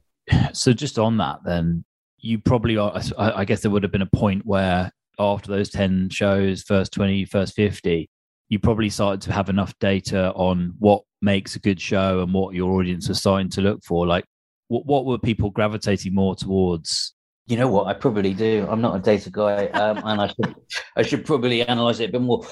So 0.54 0.74
just 0.74 1.00
on 1.00 1.18
that, 1.18 1.40
then 1.44 1.84
you 2.20 2.40
probably 2.40 2.78
are. 2.78 3.02
I 3.18 3.46
guess 3.46 3.62
there 3.62 3.72
would 3.72 3.84
have 3.84 3.92
been 3.92 4.02
a 4.02 4.10
point 4.16 4.46
where 4.46 4.92
after 5.20 5.52
those 5.52 5.70
10 5.70 6.10
shows, 6.10 6.64
first 6.64 6.94
20, 6.94 7.26
first 7.26 7.54
50, 7.56 8.10
you 8.48 8.60
probably 8.60 8.90
started 8.90 9.22
to 9.22 9.34
have 9.34 9.50
enough 9.50 9.78
data 9.80 10.32
on 10.34 10.74
what 10.80 11.04
makes 11.22 11.56
a 11.56 11.60
good 11.60 11.80
show 11.80 12.22
and 12.22 12.34
what 12.34 12.56
your 12.56 12.80
audience 12.80 13.10
is 13.10 13.20
starting 13.20 13.50
to 13.50 13.62
look 13.62 13.84
for. 13.84 14.08
Like, 14.08 14.26
what, 14.70 14.86
what 14.86 15.06
were 15.06 15.18
people 15.18 15.50
gravitating 15.50 16.14
more 16.14 16.36
towards? 16.36 17.14
You 17.48 17.58
know 17.58 17.68
what? 17.68 17.88
I 17.88 17.94
probably 17.94 18.34
do. 18.34 18.66
I'm 18.70 18.82
not 18.82 18.96
a 18.96 19.00
data 19.00 19.30
guy, 19.30 19.68
um, 19.68 19.98
and 20.06 20.22
I 20.22 20.28
should, 20.28 20.56
I 20.96 21.02
should 21.04 21.26
probably 21.26 21.68
analyze 21.68 22.00
it 22.00 22.10
a 22.10 22.12
bit 22.12 22.22
more. 22.22 22.46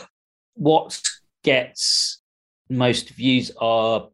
What 0.55 0.99
gets 1.43 2.21
most 2.69 3.09
views 3.09 3.51
are, 3.57 4.09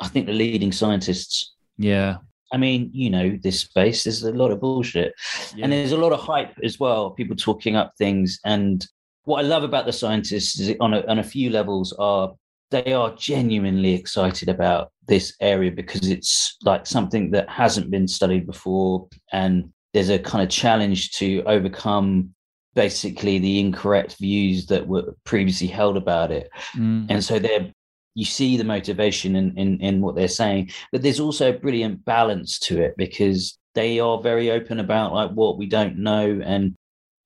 I 0.00 0.08
think, 0.08 0.26
the 0.26 0.32
leading 0.32 0.72
scientists. 0.72 1.54
Yeah. 1.78 2.16
I 2.52 2.56
mean, 2.58 2.90
you 2.92 3.10
know, 3.10 3.38
this 3.42 3.60
space, 3.60 4.04
there's 4.04 4.22
a 4.22 4.32
lot 4.32 4.50
of 4.50 4.60
bullshit. 4.60 5.14
Yeah. 5.54 5.64
And 5.64 5.72
there's 5.72 5.92
a 5.92 5.96
lot 5.96 6.12
of 6.12 6.20
hype 6.20 6.54
as 6.62 6.78
well, 6.78 7.10
people 7.10 7.34
talking 7.34 7.76
up 7.76 7.94
things. 7.98 8.38
And 8.44 8.86
what 9.24 9.44
I 9.44 9.48
love 9.48 9.62
about 9.62 9.86
the 9.86 9.92
scientists 9.92 10.58
is 10.60 10.76
on 10.80 10.94
a, 10.94 11.04
on 11.06 11.18
a 11.18 11.24
few 11.24 11.50
levels 11.50 11.92
are 11.98 12.32
they 12.70 12.92
are 12.92 13.14
genuinely 13.16 13.94
excited 13.94 14.48
about 14.48 14.92
this 15.06 15.34
area 15.40 15.70
because 15.70 16.08
it's 16.08 16.56
like 16.62 16.86
something 16.86 17.30
that 17.30 17.48
hasn't 17.48 17.90
been 17.90 18.08
studied 18.08 18.46
before. 18.46 19.08
And 19.32 19.72
there's 19.92 20.08
a 20.08 20.18
kind 20.18 20.42
of 20.42 20.48
challenge 20.48 21.12
to 21.12 21.42
overcome 21.46 22.34
basically 22.74 23.38
the 23.38 23.60
incorrect 23.60 24.16
views 24.18 24.66
that 24.66 24.86
were 24.86 25.14
previously 25.24 25.66
held 25.66 25.96
about 25.96 26.30
it. 26.30 26.50
Mm. 26.76 27.06
And 27.10 27.22
so 27.22 27.38
they're 27.38 27.72
you 28.14 28.24
see 28.24 28.56
the 28.56 28.64
motivation 28.64 29.36
in, 29.36 29.56
in, 29.56 29.80
in 29.80 30.00
what 30.00 30.14
they're 30.14 30.28
saying, 30.28 30.70
but 30.90 31.02
there's 31.02 31.20
also 31.20 31.50
a 31.50 31.58
brilliant 31.58 32.04
balance 32.04 32.58
to 32.60 32.80
it 32.80 32.94
because 32.96 33.58
they 33.74 34.00
are 34.00 34.20
very 34.20 34.50
open 34.50 34.80
about 34.80 35.12
like 35.12 35.30
what 35.30 35.58
we 35.58 35.66
don't 35.66 35.96
know 35.96 36.40
and 36.44 36.74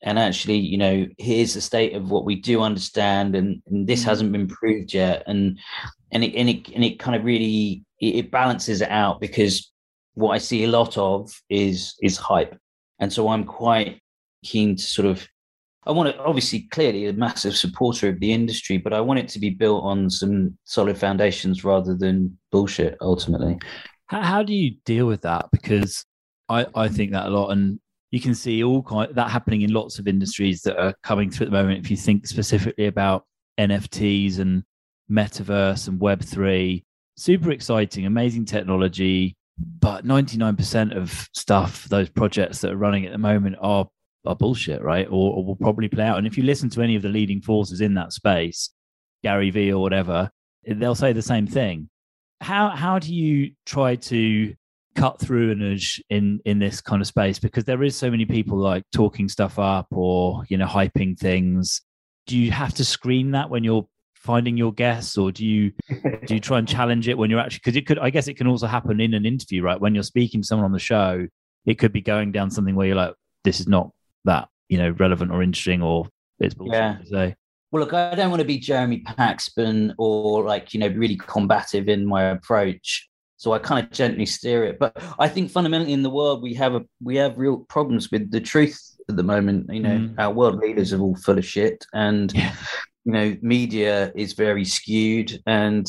and 0.02 0.18
actually 0.18 0.56
you 0.56 0.78
know 0.78 1.06
here's 1.18 1.54
the 1.54 1.60
state 1.60 1.94
of 1.94 2.10
what 2.10 2.24
we 2.24 2.36
do 2.36 2.60
understand 2.60 3.34
and, 3.34 3.62
and 3.66 3.86
this 3.86 4.00
mm-hmm. 4.00 4.10
hasn't 4.10 4.32
been 4.32 4.46
proved 4.46 4.92
yet 4.92 5.22
and 5.26 5.58
and 6.12 6.22
it 6.22 6.34
and 6.34 6.48
it, 6.48 6.68
and 6.74 6.84
it 6.84 6.98
kind 6.98 7.16
of 7.16 7.24
really 7.24 7.82
it 7.98 8.30
balances 8.30 8.80
it 8.80 8.90
out 8.90 9.20
because 9.20 9.72
what 10.14 10.32
i 10.32 10.38
see 10.38 10.64
a 10.64 10.68
lot 10.68 10.96
of 10.98 11.32
is 11.48 11.94
is 12.02 12.16
hype 12.16 12.56
and 13.00 13.12
so 13.12 13.28
i'm 13.28 13.44
quite 13.44 14.00
keen 14.44 14.76
to 14.76 14.82
sort 14.82 15.06
of 15.06 15.26
I 15.86 15.92
want 15.92 16.14
to 16.14 16.20
obviously 16.22 16.62
clearly 16.70 17.06
a 17.06 17.12
massive 17.12 17.56
supporter 17.56 18.08
of 18.08 18.18
the 18.18 18.32
industry, 18.32 18.76
but 18.76 18.92
I 18.92 19.00
want 19.00 19.20
it 19.20 19.28
to 19.28 19.38
be 19.38 19.50
built 19.50 19.84
on 19.84 20.10
some 20.10 20.58
solid 20.64 20.98
foundations 20.98 21.64
rather 21.64 21.94
than 21.94 22.36
bullshit. 22.50 22.96
Ultimately, 23.00 23.58
how, 24.06 24.22
how 24.22 24.42
do 24.42 24.52
you 24.52 24.76
deal 24.84 25.06
with 25.06 25.22
that? 25.22 25.46
Because 25.52 26.04
I 26.48 26.66
I 26.74 26.88
think 26.88 27.12
that 27.12 27.26
a 27.26 27.30
lot, 27.30 27.50
and 27.50 27.78
you 28.10 28.20
can 28.20 28.34
see 28.34 28.64
all 28.64 28.82
kind 28.82 29.14
that 29.14 29.30
happening 29.30 29.62
in 29.62 29.72
lots 29.72 29.98
of 29.98 30.08
industries 30.08 30.62
that 30.62 30.76
are 30.76 30.94
coming 31.02 31.30
through 31.30 31.46
at 31.46 31.52
the 31.52 31.58
moment. 31.58 31.84
If 31.84 31.90
you 31.90 31.96
think 31.96 32.26
specifically 32.26 32.86
about 32.86 33.24
NFTs 33.58 34.40
and 34.40 34.64
metaverse 35.10 35.86
and 35.86 36.00
Web 36.00 36.22
three, 36.22 36.84
super 37.16 37.52
exciting, 37.52 38.06
amazing 38.06 38.44
technology. 38.44 39.36
But 39.58 40.04
99% 40.04 40.94
of 40.94 41.30
stuff, 41.32 41.84
those 41.84 42.10
projects 42.10 42.60
that 42.60 42.72
are 42.72 42.76
running 42.76 43.06
at 43.06 43.12
the 43.12 43.16
moment 43.16 43.56
are 43.58 43.88
are 44.26 44.36
bullshit, 44.36 44.82
right? 44.82 45.06
Or, 45.06 45.34
or 45.34 45.44
will 45.44 45.56
probably 45.56 45.88
play 45.88 46.04
out. 46.04 46.18
And 46.18 46.26
if 46.26 46.36
you 46.36 46.44
listen 46.44 46.70
to 46.70 46.82
any 46.82 46.96
of 46.96 47.02
the 47.02 47.08
leading 47.08 47.40
forces 47.40 47.80
in 47.80 47.94
that 47.94 48.12
space, 48.12 48.70
Gary 49.22 49.50
Vee 49.50 49.72
or 49.72 49.80
whatever, 49.80 50.30
they'll 50.66 50.94
say 50.94 51.12
the 51.12 51.22
same 51.22 51.46
thing. 51.46 51.88
how 52.40 52.68
how 52.70 52.98
do 52.98 53.14
you 53.14 53.52
try 53.64 53.96
to 53.96 54.54
cut 54.94 55.20
through 55.20 55.50
an 55.52 55.78
in 56.10 56.40
in 56.44 56.58
this 56.58 56.80
kind 56.80 57.02
of 57.02 57.06
space 57.08 57.38
because 57.38 57.64
there 57.64 57.82
is 57.82 57.94
so 57.94 58.10
many 58.10 58.24
people 58.24 58.58
like 58.58 58.82
talking 58.92 59.28
stuff 59.28 59.58
up 59.58 59.86
or 59.90 60.44
you 60.48 60.56
know 60.56 60.66
hyping 60.66 61.18
things 61.18 61.82
do 62.26 62.36
you 62.36 62.50
have 62.50 62.74
to 62.74 62.84
screen 62.84 63.30
that 63.32 63.50
when 63.50 63.62
you're 63.62 63.86
finding 64.14 64.56
your 64.56 64.72
guests 64.72 65.16
or 65.18 65.30
do 65.30 65.44
you 65.44 65.70
do 66.26 66.34
you 66.34 66.40
try 66.40 66.58
and 66.58 66.66
challenge 66.66 67.08
it 67.08 67.16
when 67.16 67.30
you're 67.30 67.38
actually 67.38 67.60
because 67.62 67.76
it 67.76 67.86
could 67.86 67.98
i 67.98 68.10
guess 68.10 68.26
it 68.26 68.34
can 68.36 68.46
also 68.46 68.66
happen 68.66 69.00
in 69.00 69.14
an 69.14 69.26
interview 69.26 69.62
right 69.62 69.80
when 69.80 69.94
you're 69.94 70.02
speaking 70.02 70.40
to 70.40 70.46
someone 70.46 70.64
on 70.64 70.72
the 70.72 70.78
show 70.78 71.26
it 71.66 71.74
could 71.78 71.92
be 71.92 72.00
going 72.00 72.32
down 72.32 72.50
something 72.50 72.74
where 72.74 72.86
you're 72.86 72.96
like 72.96 73.14
this 73.44 73.60
is 73.60 73.68
not 73.68 73.90
that 74.26 74.48
you 74.68 74.78
know 74.78 74.90
relevant 74.90 75.30
or 75.32 75.42
interesting 75.42 75.82
or 75.82 76.06
it's 76.38 76.54
bullshit 76.54 76.74
yeah. 76.74 76.98
to 76.98 77.06
say 77.06 77.36
well, 77.72 77.84
look, 77.84 77.92
I 77.92 78.14
don't 78.14 78.30
want 78.30 78.40
to 78.40 78.46
be 78.46 78.58
Jeremy 78.58 79.02
Paxman 79.02 79.92
or 79.98 80.44
like, 80.44 80.72
you 80.72 80.80
know, 80.80 80.88
really 80.88 81.16
combative 81.16 81.88
in 81.88 82.06
my 82.06 82.24
approach. 82.24 83.08
So 83.38 83.52
I 83.52 83.58
kind 83.58 83.84
of 83.84 83.92
gently 83.92 84.24
steer 84.24 84.64
it. 84.64 84.78
But 84.78 84.96
I 85.18 85.28
think 85.28 85.50
fundamentally 85.50 85.92
in 85.92 86.02
the 86.02 86.10
world 86.10 86.42
we 86.42 86.54
have 86.54 86.74
a 86.74 86.82
we 87.02 87.16
have 87.16 87.36
real 87.36 87.58
problems 87.68 88.10
with 88.10 88.30
the 88.30 88.40
truth 88.40 88.80
at 89.08 89.16
the 89.16 89.22
moment. 89.22 89.66
You 89.70 89.80
know, 89.80 89.98
mm. 89.98 90.14
our 90.18 90.32
world 90.32 90.56
leaders 90.56 90.92
are 90.92 91.00
all 91.00 91.16
full 91.16 91.38
of 91.38 91.44
shit 91.44 91.84
and 91.92 92.32
yeah. 92.32 92.54
you 93.04 93.12
know, 93.12 93.36
media 93.42 94.12
is 94.14 94.32
very 94.32 94.64
skewed. 94.64 95.42
And 95.46 95.86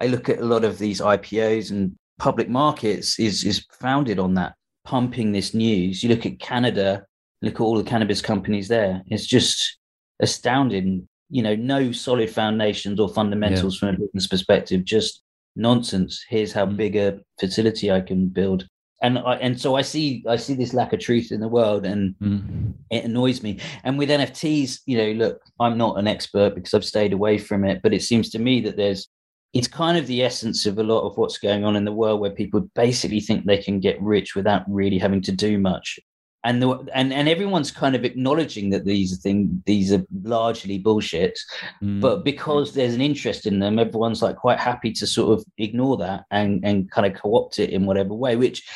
I 0.00 0.06
look 0.06 0.28
at 0.28 0.38
a 0.38 0.46
lot 0.46 0.64
of 0.64 0.78
these 0.78 1.00
IPOs 1.00 1.70
and 1.72 1.94
public 2.18 2.48
markets 2.48 3.18
is 3.18 3.44
is 3.44 3.66
founded 3.80 4.18
on 4.18 4.34
that, 4.34 4.54
pumping 4.84 5.32
this 5.32 5.52
news. 5.52 6.02
You 6.02 6.08
look 6.08 6.24
at 6.24 6.40
Canada, 6.40 7.04
look 7.42 7.54
at 7.54 7.60
all 7.60 7.76
the 7.76 7.84
cannabis 7.84 8.20
companies 8.20 8.68
there. 8.68 9.02
It's 9.06 9.26
just 9.26 9.78
astounding 10.20 11.08
you 11.30 11.42
know, 11.42 11.54
no 11.54 11.92
solid 11.92 12.30
foundations 12.30 12.98
or 12.98 13.08
fundamentals 13.08 13.76
yeah. 13.76 13.80
from 13.80 13.88
a 13.88 13.98
business 13.98 14.26
perspective, 14.26 14.84
just 14.84 15.22
nonsense. 15.56 16.24
Here's 16.28 16.52
how 16.52 16.66
mm. 16.66 16.76
big 16.76 16.96
a 16.96 17.20
facility 17.38 17.90
I 17.90 18.00
can 18.00 18.28
build. 18.28 18.66
And 19.02 19.18
I, 19.18 19.34
and 19.36 19.60
so 19.60 19.76
I 19.76 19.82
see 19.82 20.24
I 20.26 20.36
see 20.36 20.54
this 20.54 20.74
lack 20.74 20.92
of 20.92 20.98
truth 20.98 21.30
in 21.30 21.38
the 21.40 21.46
world, 21.46 21.86
and 21.86 22.16
mm. 22.20 22.72
it 22.90 23.04
annoys 23.04 23.44
me. 23.44 23.60
And 23.84 23.96
with 23.96 24.08
NFTs, 24.08 24.80
you 24.86 24.98
know, 24.98 25.12
look, 25.12 25.40
I'm 25.60 25.78
not 25.78 25.98
an 25.98 26.08
expert 26.08 26.56
because 26.56 26.74
I've 26.74 26.84
stayed 26.84 27.12
away 27.12 27.38
from 27.38 27.64
it, 27.64 27.80
but 27.82 27.94
it 27.94 28.02
seems 28.02 28.28
to 28.30 28.40
me 28.40 28.60
that 28.62 28.76
there's 28.76 29.08
it's 29.52 29.68
kind 29.68 29.96
of 29.96 30.08
the 30.08 30.22
essence 30.24 30.66
of 30.66 30.78
a 30.78 30.82
lot 30.82 31.06
of 31.06 31.16
what's 31.16 31.38
going 31.38 31.64
on 31.64 31.76
in 31.76 31.84
the 31.84 31.92
world, 31.92 32.20
where 32.20 32.32
people 32.32 32.68
basically 32.74 33.20
think 33.20 33.44
they 33.44 33.62
can 33.62 33.78
get 33.78 34.02
rich 34.02 34.34
without 34.34 34.62
really 34.68 34.98
having 34.98 35.22
to 35.22 35.32
do 35.32 35.58
much 35.58 36.00
and 36.44 36.62
the, 36.62 36.70
and 36.94 37.12
and 37.12 37.28
everyone's 37.28 37.70
kind 37.70 37.96
of 37.96 38.04
acknowledging 38.04 38.70
that 38.70 38.84
these 38.84 39.18
things 39.18 39.50
these 39.66 39.92
are 39.92 40.04
largely 40.22 40.78
bullshit 40.78 41.38
mm. 41.82 42.00
but 42.00 42.24
because 42.24 42.74
there's 42.74 42.94
an 42.94 43.00
interest 43.00 43.46
in 43.46 43.58
them 43.58 43.78
everyone's 43.78 44.22
like 44.22 44.36
quite 44.36 44.58
happy 44.58 44.92
to 44.92 45.06
sort 45.06 45.38
of 45.38 45.44
ignore 45.58 45.96
that 45.96 46.24
and 46.30 46.64
and 46.64 46.90
kind 46.90 47.06
of 47.06 47.20
co-opt 47.20 47.58
it 47.58 47.70
in 47.70 47.86
whatever 47.86 48.14
way 48.14 48.36
which 48.36 48.66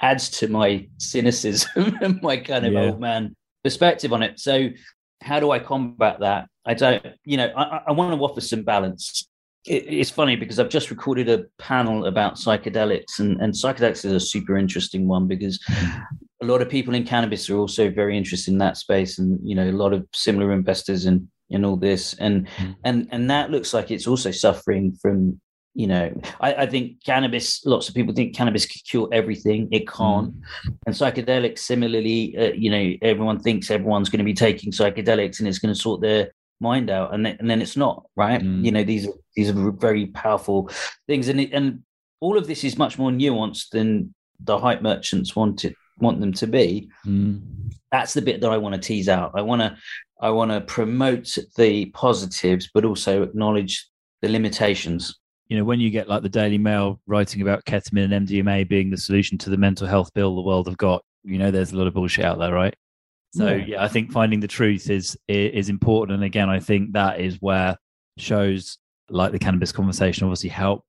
adds 0.00 0.28
to 0.30 0.48
my 0.48 0.86
cynicism 0.98 1.98
and 2.02 2.22
my 2.22 2.36
kind 2.36 2.66
of 2.66 2.72
yeah. 2.72 2.82
old 2.82 3.00
man 3.00 3.34
perspective 3.64 4.12
on 4.12 4.22
it 4.22 4.38
so 4.38 4.68
how 5.22 5.40
do 5.40 5.50
i 5.50 5.58
combat 5.58 6.20
that 6.20 6.48
i 6.66 6.74
don't 6.74 7.04
you 7.24 7.36
know 7.36 7.50
i, 7.56 7.82
I 7.88 7.92
want 7.92 8.14
to 8.14 8.22
offer 8.22 8.40
some 8.40 8.62
balance 8.62 9.26
it's 9.66 10.08
funny 10.08 10.36
because 10.36 10.58
I've 10.58 10.70
just 10.70 10.88
recorded 10.88 11.28
a 11.28 11.44
panel 11.58 12.06
about 12.06 12.36
psychedelics, 12.36 13.18
and, 13.18 13.38
and 13.42 13.52
psychedelics 13.52 14.06
is 14.06 14.12
a 14.12 14.18
super 14.18 14.56
interesting 14.56 15.06
one 15.06 15.28
because 15.28 15.58
mm 15.68 16.02
a 16.42 16.46
lot 16.46 16.62
of 16.62 16.68
people 16.68 16.94
in 16.94 17.04
cannabis 17.04 17.50
are 17.50 17.56
also 17.56 17.90
very 17.90 18.16
interested 18.16 18.52
in 18.52 18.58
that 18.58 18.76
space, 18.76 19.18
and 19.18 19.38
you 19.42 19.54
know, 19.54 19.68
a 19.68 19.72
lot 19.72 19.92
of 19.92 20.06
similar 20.14 20.52
investors 20.52 21.06
in 21.06 21.28
in 21.50 21.64
all 21.64 21.76
this, 21.76 22.14
and 22.14 22.46
mm. 22.56 22.76
and 22.84 23.08
and 23.10 23.30
that 23.30 23.50
looks 23.50 23.74
like 23.74 23.90
it's 23.90 24.06
also 24.06 24.30
suffering 24.30 24.92
from 24.92 25.40
you 25.74 25.86
know 25.86 26.12
I, 26.40 26.54
I, 26.54 26.66
think 26.66 27.04
cannabis 27.04 27.64
lots 27.64 27.88
of 27.88 27.94
people 27.94 28.12
think 28.12 28.34
cannabis 28.34 28.66
can 28.66 28.80
cure 28.88 29.08
everything 29.12 29.68
it 29.70 29.86
can't 29.86 30.34
mm. 30.34 30.76
and 30.84 30.94
psychedelics 30.94 31.60
similarly 31.60 32.36
uh, 32.36 32.52
you 32.54 32.70
know 32.70 32.92
everyone 33.02 33.38
thinks 33.38 33.70
everyone's 33.70 34.08
going 34.08 34.18
to 34.18 34.24
be 34.24 34.34
taking 34.34 34.72
psychedelics 34.72 35.38
and 35.38 35.46
it's 35.46 35.60
going 35.60 35.72
to 35.72 35.80
sort 35.80 36.00
their 36.00 36.32
mind 36.60 36.90
out 36.90 37.14
and 37.14 37.24
then, 37.24 37.36
and 37.38 37.48
then 37.48 37.62
it's 37.62 37.76
not 37.76 38.04
right 38.16 38.42
mm. 38.42 38.64
you 38.64 38.72
know 38.72 38.82
these 38.82 39.06
are 39.06 39.12
these 39.36 39.48
are 39.48 39.70
very 39.70 40.06
powerful 40.06 40.68
things 41.06 41.28
and 41.28 41.40
it, 41.40 41.52
and 41.52 41.84
all 42.20 42.36
of 42.36 42.48
this 42.48 42.64
is 42.64 42.76
much 42.76 42.98
more 42.98 43.10
nuanced 43.10 43.70
than 43.70 44.12
the 44.40 44.58
hype 44.58 44.82
merchants 44.82 45.36
want 45.36 45.64
it 45.64 45.74
want 46.00 46.20
them 46.20 46.32
to 46.32 46.46
be. 46.46 46.90
Mm. 47.06 47.40
That's 47.92 48.14
the 48.14 48.22
bit 48.22 48.40
that 48.40 48.50
I 48.50 48.56
want 48.56 48.74
to 48.74 48.80
tease 48.80 49.08
out. 49.08 49.32
I 49.34 49.42
want 49.42 49.62
to 49.62 49.76
I 50.20 50.30
want 50.30 50.50
to 50.50 50.60
promote 50.60 51.36
the 51.56 51.86
positives, 51.86 52.68
but 52.72 52.84
also 52.84 53.22
acknowledge 53.22 53.88
the 54.20 54.28
limitations. 54.28 55.18
You 55.48 55.56
know, 55.56 55.64
when 55.64 55.80
you 55.80 55.90
get 55.90 56.08
like 56.08 56.22
the 56.22 56.28
Daily 56.28 56.58
Mail 56.58 57.00
writing 57.06 57.42
about 57.42 57.64
ketamine 57.64 58.12
and 58.12 58.28
MDMA 58.28 58.68
being 58.68 58.90
the 58.90 58.96
solution 58.96 59.38
to 59.38 59.50
the 59.50 59.56
mental 59.56 59.86
health 59.86 60.12
bill 60.14 60.36
the 60.36 60.42
world 60.42 60.66
have 60.66 60.76
got, 60.76 61.02
you 61.24 61.38
know, 61.38 61.50
there's 61.50 61.72
a 61.72 61.76
lot 61.76 61.86
of 61.86 61.94
bullshit 61.94 62.24
out 62.24 62.38
there, 62.38 62.52
right? 62.52 62.74
So 63.32 63.48
yeah, 63.48 63.64
yeah 63.66 63.84
I 63.84 63.88
think 63.88 64.12
finding 64.12 64.40
the 64.40 64.48
truth 64.48 64.90
is 64.90 65.16
is 65.26 65.68
important. 65.68 66.16
And 66.16 66.24
again, 66.24 66.48
I 66.48 66.60
think 66.60 66.92
that 66.92 67.20
is 67.20 67.36
where 67.40 67.76
shows 68.18 68.78
like 69.08 69.32
the 69.32 69.38
cannabis 69.38 69.72
conversation 69.72 70.24
obviously 70.24 70.50
help 70.50 70.84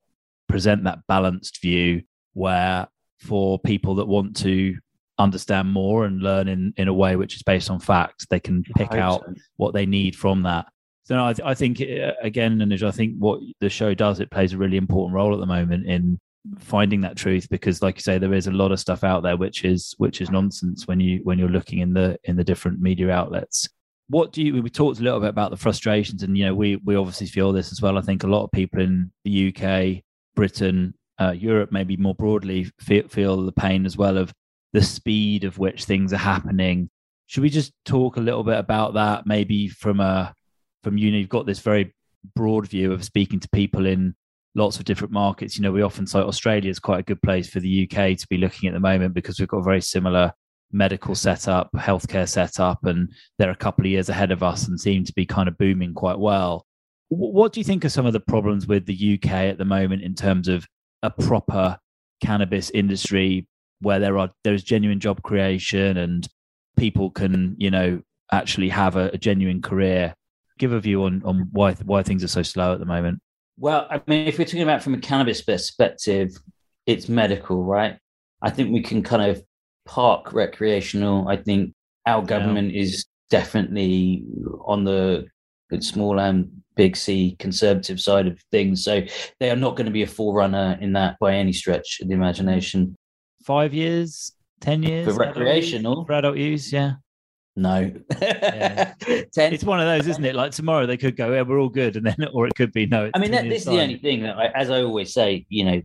present 0.48 0.84
that 0.84 1.00
balanced 1.08 1.62
view 1.62 2.04
where 2.34 2.88
for 3.20 3.60
people 3.60 3.96
that 3.96 4.08
want 4.08 4.36
to 4.36 4.78
understand 5.22 5.72
more 5.72 6.06
and 6.06 6.22
learn 6.22 6.48
in, 6.48 6.74
in 6.78 6.88
a 6.88 6.94
way 6.94 7.16
which 7.16 7.36
is 7.36 7.44
based 7.44 7.70
on 7.70 7.80
facts, 7.80 8.26
they 8.30 8.40
can 8.40 8.64
pick 8.76 8.94
out 8.94 9.22
so. 9.26 9.34
what 9.58 9.74
they 9.74 9.86
need 9.86 10.16
from 10.16 10.44
that. 10.44 10.68
So 11.04 11.16
no, 11.16 11.28
I, 11.28 11.34
th- 11.34 11.46
I 11.46 11.54
think 11.54 11.82
uh, 11.82 12.14
again, 12.22 12.62
and 12.62 12.74
I 12.84 12.92
think 12.92 13.16
what 13.18 13.40
the 13.60 13.70
show 13.70 13.94
does, 13.94 14.20
it 14.20 14.32
plays 14.32 14.54
a 14.54 14.58
really 14.58 14.78
important 14.78 15.16
role 15.16 15.34
at 15.34 15.40
the 15.40 15.46
moment 15.46 15.88
in 15.88 16.20
finding 16.60 17.02
that 17.02 17.16
truth 17.16 17.48
because 17.50 17.82
like 17.82 17.96
you 17.96 18.02
say 18.02 18.18
there 18.18 18.34
is 18.34 18.48
a 18.48 18.52
lot 18.52 18.72
of 18.72 18.80
stuff 18.80 19.04
out 19.04 19.22
there 19.22 19.38
which 19.38 19.64
is 19.64 19.94
which 20.00 20.22
is 20.22 20.32
nonsense 20.32 20.88
when 20.88 21.00
you 21.00 21.20
when 21.24 21.38
you're 21.38 21.50
looking 21.50 21.80
in 21.80 21.94
the 21.94 22.18
in 22.24 22.36
the 22.36 22.44
different 22.44 22.82
media 22.82 23.12
outlets 23.12 23.70
what 24.08 24.32
do 24.32 24.42
you 24.42 24.62
we 24.62 24.70
talked 24.70 25.00
a 25.00 25.04
little 25.04 25.20
bit 25.20 25.30
about 25.30 25.52
the 25.52 25.58
frustrations 25.58 26.24
and 26.24 26.36
you 26.36 26.44
know 26.44 26.56
we 26.56 26.78
we 26.78 26.96
obviously 26.96 27.28
feel 27.28 27.52
this 27.52 27.72
as 27.72 27.80
well 27.80 27.98
i 27.98 28.02
think 28.02 28.24
a 28.24 28.28
lot 28.28 28.44
of 28.44 28.52
people 28.52 28.82
in 28.82 29.12
the 29.24 29.50
uk 29.50 30.02
britain 30.36 30.94
uh, 31.20 31.32
europe 31.32 31.72
maybe 31.72 31.96
more 31.96 32.16
broadly 32.16 32.64
feel, 32.80 33.08
feel 33.08 33.46
the 33.46 33.52
pain 33.52 33.86
as 33.86 33.96
well 33.96 34.18
of 34.18 34.34
the 34.74 34.82
speed 34.82 35.44
of 35.44 35.58
which 35.58 35.86
things 35.86 36.14
are 36.14 36.18
happening. 36.18 36.90
Should 37.28 37.44
we 37.44 37.50
just 37.50 37.74
talk 37.86 38.18
a 38.18 38.22
little 38.22 38.44
bit 38.44 38.58
about 38.58 38.96
that? 38.96 39.26
Maybe 39.26 39.68
from 39.68 40.00
a 40.00 40.34
from 40.84 40.98
you 40.98 41.12
know 41.12 41.18
you've 41.18 41.30
got 41.30 41.46
this 41.46 41.60
very 41.60 41.94
broad 42.36 42.68
view 42.68 42.92
of 42.92 43.04
speaking 43.04 43.40
to 43.40 43.50
people 43.50 43.86
in 43.86 44.16
lots 44.56 44.80
of 44.80 44.86
different 44.86 45.14
markets. 45.14 45.58
You 45.58 45.64
know, 45.64 45.72
we 45.72 45.82
often 45.82 46.08
say 46.08 46.20
Australia 46.20 46.70
is 46.70 46.80
quite 46.80 47.00
a 47.00 47.04
good 47.04 47.22
place 47.22 47.50
for 47.50 47.60
the 47.60 47.84
UK 47.90 48.18
to 48.18 48.28
be 48.30 48.38
looking 48.38 48.68
at 48.68 48.74
the 48.74 48.80
moment 48.80 49.14
because 49.14 49.40
we've 49.40 49.48
got 49.48 49.60
a 49.60 49.64
very 49.64 49.82
similar 49.82 50.34
medical 50.72 51.16
setup, 51.16 51.70
healthcare 51.76 52.28
setup, 52.28 52.86
and 52.86 53.12
they're 53.38 53.52
a 53.52 53.56
couple 53.56 53.86
of 53.86 53.92
years 53.92 54.10
ahead 54.10 54.32
of 54.32 54.44
us 54.44 54.68
and 54.68 54.80
seem 54.80 55.04
to 55.04 55.14
be 55.14 55.26
kind 55.26 55.48
of 55.48 55.58
booming 55.58 55.94
quite 55.94 56.20
well. 56.20 56.66
What 57.10 57.52
do 57.52 57.60
you 57.60 57.66
think 57.66 57.84
are 57.84 57.90
some 57.90 58.06
of 58.06 58.14
the 58.14 58.22
problems 58.22 58.68
with 58.68 58.86
the 58.86 59.20
UK 59.20 59.32
at 59.32 59.58
the 59.58 59.66
moment 59.66 60.02
in 60.02 60.16
terms 60.16 60.48
of 60.48 60.66
a 61.04 61.10
proper 61.10 61.78
cannabis 62.22 62.70
industry, 62.70 63.48
where 63.82 64.00
there 64.00 64.18
are 64.18 64.32
there's 64.44 64.64
genuine 64.64 65.00
job 65.00 65.22
creation 65.24 65.98
and 65.98 66.28
people 66.78 67.12
can 67.12 67.56
you 67.58 67.70
know 67.70 68.02
actually 68.32 68.70
have 68.70 68.96
a, 68.96 69.10
a 69.10 69.18
genuine 69.18 69.62
career. 69.62 70.14
Give 70.58 70.74
a 70.74 70.80
view 70.80 71.04
on 71.04 71.22
on 71.26 71.50
why 71.52 71.74
why 71.74 72.04
things 72.04 72.24
are 72.24 72.30
so 72.30 72.44
slow 72.44 72.74
at 72.74 72.80
the 72.80 72.86
moment. 72.86 73.20
Well 73.58 73.88
i 73.90 74.02
mean 74.08 74.28
if 74.28 74.40
we're 74.40 74.46
talking 74.46 74.64
about 74.64 74.82
from 74.82 74.94
a 74.94 75.00
cannabis 75.00 75.42
perspective 75.42 76.32
it's 76.86 77.10
medical 77.10 77.64
right? 77.64 77.98
I 78.42 78.50
think 78.50 78.72
we 78.72 78.82
can 78.82 79.04
kind 79.04 79.30
of 79.30 79.44
park 79.86 80.34
recreational. 80.34 81.28
I 81.28 81.38
think 81.38 81.74
our 82.06 82.24
government 82.24 82.74
yeah. 82.74 82.82
is 82.82 83.06
definitely 83.30 84.24
on 84.66 84.84
the 84.84 85.28
small 85.80 86.20
and 86.20 86.50
big 86.76 86.98
c 86.98 87.36
conservative 87.40 88.00
side 88.00 88.28
of 88.28 88.40
things. 88.52 88.84
So 88.84 89.02
they 89.40 89.52
are 89.52 89.56
not 89.56 89.76
going 89.76 89.86
to 89.86 89.92
be 89.92 90.04
a 90.04 90.08
forerunner 90.08 90.78
in 90.82 90.94
that 90.94 91.18
by 91.20 91.36
any 91.36 91.54
stretch 91.54 92.00
of 92.02 92.08
the 92.08 92.14
imagination 92.14 92.96
five 93.44 93.74
years, 93.74 94.32
ten 94.60 94.84
years 94.84 95.08
for 95.08 95.14
recreational 95.14 96.06
for 96.06 96.14
adult 96.14 96.38
use. 96.38 96.72
Yeah. 96.72 96.94
No. 97.56 97.92
yeah. 98.22 98.94
ten. 99.34 99.54
It's 99.54 99.64
one 99.64 99.80
of 99.80 99.86
those, 99.86 100.08
isn't 100.08 100.24
it? 100.24 100.36
Like 100.36 100.52
tomorrow 100.52 100.86
they 100.86 100.98
could 100.98 101.18
go, 101.18 101.34
yeah, 101.34 101.42
we're 101.42 101.60
all 101.60 101.70
good, 101.70 101.98
and 101.98 102.06
then, 102.06 102.16
or 102.34 102.48
it 102.48 102.56
could 102.56 102.72
be 102.72 102.86
no. 102.86 103.12
I 103.14 103.20
mean, 103.20 103.32
that, 103.32 103.50
this 103.50 103.64
is 103.64 103.66
the 103.66 103.82
only 103.82 103.98
thing 103.98 104.24
that, 104.24 104.38
I, 104.38 104.48
as 104.48 104.70
I 104.70 104.82
always 104.82 105.14
say, 105.14 105.46
you 105.50 105.66
know, 105.66 105.82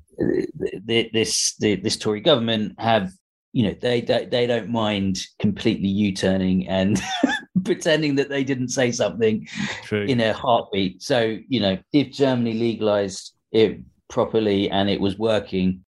the, 0.85 1.11
this 1.13 1.57
the, 1.59 1.77
this 1.77 1.97
Tory 1.97 2.21
government 2.21 2.79
have, 2.79 3.11
you 3.53 3.65
know, 3.65 3.75
they 3.81 4.01
they, 4.01 4.27
they 4.27 4.47
don't 4.47 4.71
mind 4.71 5.27
completely 5.41 5.89
U-turning 5.89 6.69
and 6.69 7.03
pretending 7.65 8.15
that 8.17 8.29
they 8.29 8.45
didn't 8.45 8.69
say 8.69 8.93
something 8.93 9.47
True. 9.83 10.05
in 10.05 10.21
a 10.21 10.33
heartbeat. 10.33 11.03
So, 11.03 11.37
you 11.49 11.61
know, 11.61 11.79
if 11.93 12.13
Germany 12.13 12.53
legalized 12.53 13.35
it 13.51 13.81
properly 14.09 14.71
and 14.71 14.89
it 14.89 15.01
was 15.01 15.19
working, 15.19 15.85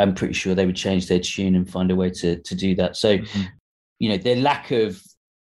I'm 0.00 0.14
pretty 0.14 0.34
sure 0.34 0.54
they 0.54 0.66
would 0.66 0.76
change 0.76 1.08
their 1.08 1.20
tune 1.20 1.54
and 1.54 1.68
find 1.68 1.90
a 1.90 1.96
way 1.96 2.10
to 2.10 2.36
to 2.40 2.54
do 2.54 2.74
that. 2.76 2.96
So, 2.96 3.18
mm-hmm. 3.18 3.42
you 3.98 4.08
know, 4.08 4.16
their 4.16 4.36
lack 4.36 4.70
of 4.70 5.00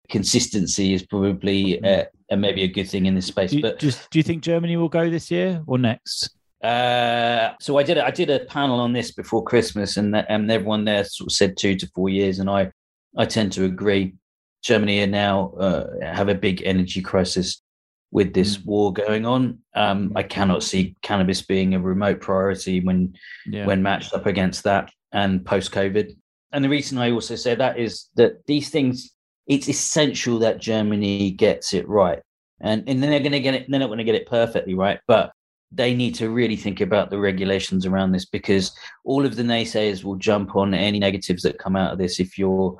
consistency 0.09 0.95
is 0.95 1.03
probably 1.05 1.81
mm-hmm. 1.83 2.05
uh, 2.31 2.37
maybe 2.37 2.62
a 2.62 2.69
good 2.69 2.88
thing 2.88 3.07
in 3.07 3.14
this 3.14 3.27
space. 3.27 3.51
Do, 3.51 3.61
but 3.61 3.79
just 3.79 4.09
do 4.11 4.19
you 4.19 4.23
think 4.23 4.42
Germany 4.42 4.77
will 4.77 4.88
go 4.88 5.11
this 5.11 5.31
year 5.31 5.62
or 5.66 5.79
next? 5.79 6.31
Uh, 6.64 7.53
so 7.61 7.77
I 7.77 7.83
did 7.83 7.99
a, 7.99 8.07
I 8.07 8.11
did 8.11 8.31
a 8.31 8.40
panel 8.47 8.81
on 8.81 8.95
this 8.95 9.12
before 9.12 9.45
Christmas, 9.45 9.99
and 9.99 10.16
and 10.16 10.51
everyone 10.51 10.85
there 10.85 11.05
sort 11.05 11.29
of 11.29 11.33
said 11.33 11.57
two 11.57 11.77
to 11.77 11.87
four 11.95 12.09
years, 12.09 12.38
and 12.38 12.49
I 12.49 12.73
I 13.16 13.27
tend 13.27 13.53
to 13.53 13.64
agree. 13.64 14.14
Germany 14.62 15.03
are 15.03 15.07
now 15.07 15.51
uh, 15.61 15.87
have 16.03 16.29
a 16.29 16.35
big 16.35 16.62
energy 16.64 17.03
crisis 17.03 17.62
with 18.11 18.33
this 18.35 18.57
mm. 18.57 18.66
war 18.66 18.92
going 18.92 19.27
on. 19.27 19.59
Um, 19.75 20.12
I 20.16 20.23
cannot 20.23 20.62
see 20.62 20.97
cannabis 21.03 21.42
being 21.42 21.75
a 21.75 21.81
remote 21.81 22.21
priority 22.21 22.81
when 22.81 23.14
yeah. 23.47 23.66
when 23.66 23.83
matched 23.83 24.14
up 24.14 24.27
against 24.27 24.64
that 24.64 24.90
and 25.12 25.45
post 25.45 25.73
COVID. 25.73 26.16
And 26.53 26.64
the 26.64 26.69
reason 26.69 26.99
I 26.99 27.11
also 27.11 27.37
say 27.37 27.55
that 27.55 27.79
is 27.79 28.07
that 28.16 28.47
these 28.47 28.71
things, 28.71 29.12
it's 29.47 29.69
essential 29.69 30.38
that 30.40 30.61
Germany 30.61 31.31
gets 31.31 31.75
it 31.75 31.88
right. 31.88 32.21
And 32.61 32.88
and 32.88 33.03
then 33.03 33.11
they're 33.11 33.21
going 33.21 33.33
to 33.33 33.40
get 33.40 33.55
it. 33.55 33.66
They're 33.69 33.81
not 33.81 33.88
going 33.88 33.99
to 33.99 34.05
get 34.05 34.14
it 34.14 34.27
perfectly 34.27 34.75
right, 34.75 35.01
but 35.07 35.33
they 35.73 35.95
need 35.95 36.14
to 36.14 36.31
really 36.31 36.57
think 36.57 36.81
about 36.81 37.11
the 37.11 37.19
regulations 37.19 37.87
around 37.87 38.12
this 38.12 38.25
because 38.25 38.73
all 39.05 39.27
of 39.27 39.37
the 39.37 39.42
naysayers 39.42 40.05
will 40.05 40.16
jump 40.16 40.55
on 40.55 40.73
any 40.73 40.99
negatives 40.99 41.42
that 41.42 41.59
come 41.59 41.77
out 41.77 41.92
of 41.92 41.99
this 41.99 42.21
if 42.21 42.38
you're 42.38 42.79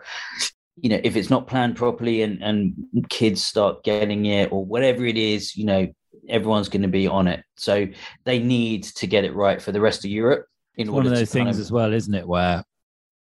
you 0.77 0.91
know 0.91 1.01
if 1.03 1.17
it's 1.17 1.31
not 1.31 1.47
planned 1.47 1.77
properly 1.77 2.23
and 2.23 2.43
and 2.43 2.75
kids 3.09 3.43
start 3.43 3.83
getting 3.83 4.27
it 4.27 4.53
or 4.53 4.65
whatever 4.65 5.05
it 5.05 5.17
is 5.17 5.57
you 5.57 5.65
know 5.65 5.87
everyone's 6.29 6.69
going 6.69 6.83
to 6.83 6.89
be 6.89 7.07
on 7.07 7.29
it. 7.29 7.45
So 7.57 7.87
they 8.25 8.39
need 8.39 8.83
to 8.83 9.07
get 9.07 9.25
it 9.25 9.35
right 9.35 9.63
for 9.63 9.73
the 9.73 9.81
rest 9.81 10.05
of 10.05 10.11
europe 10.11 10.47
in 10.77 10.93
one 10.93 11.07
of 11.07 11.15
those 11.15 11.31
things 11.31 11.57
of... 11.57 11.61
as 11.61 11.73
well 11.73 11.93
isn't 11.93 12.15
it 12.15 12.27
where 12.27 12.65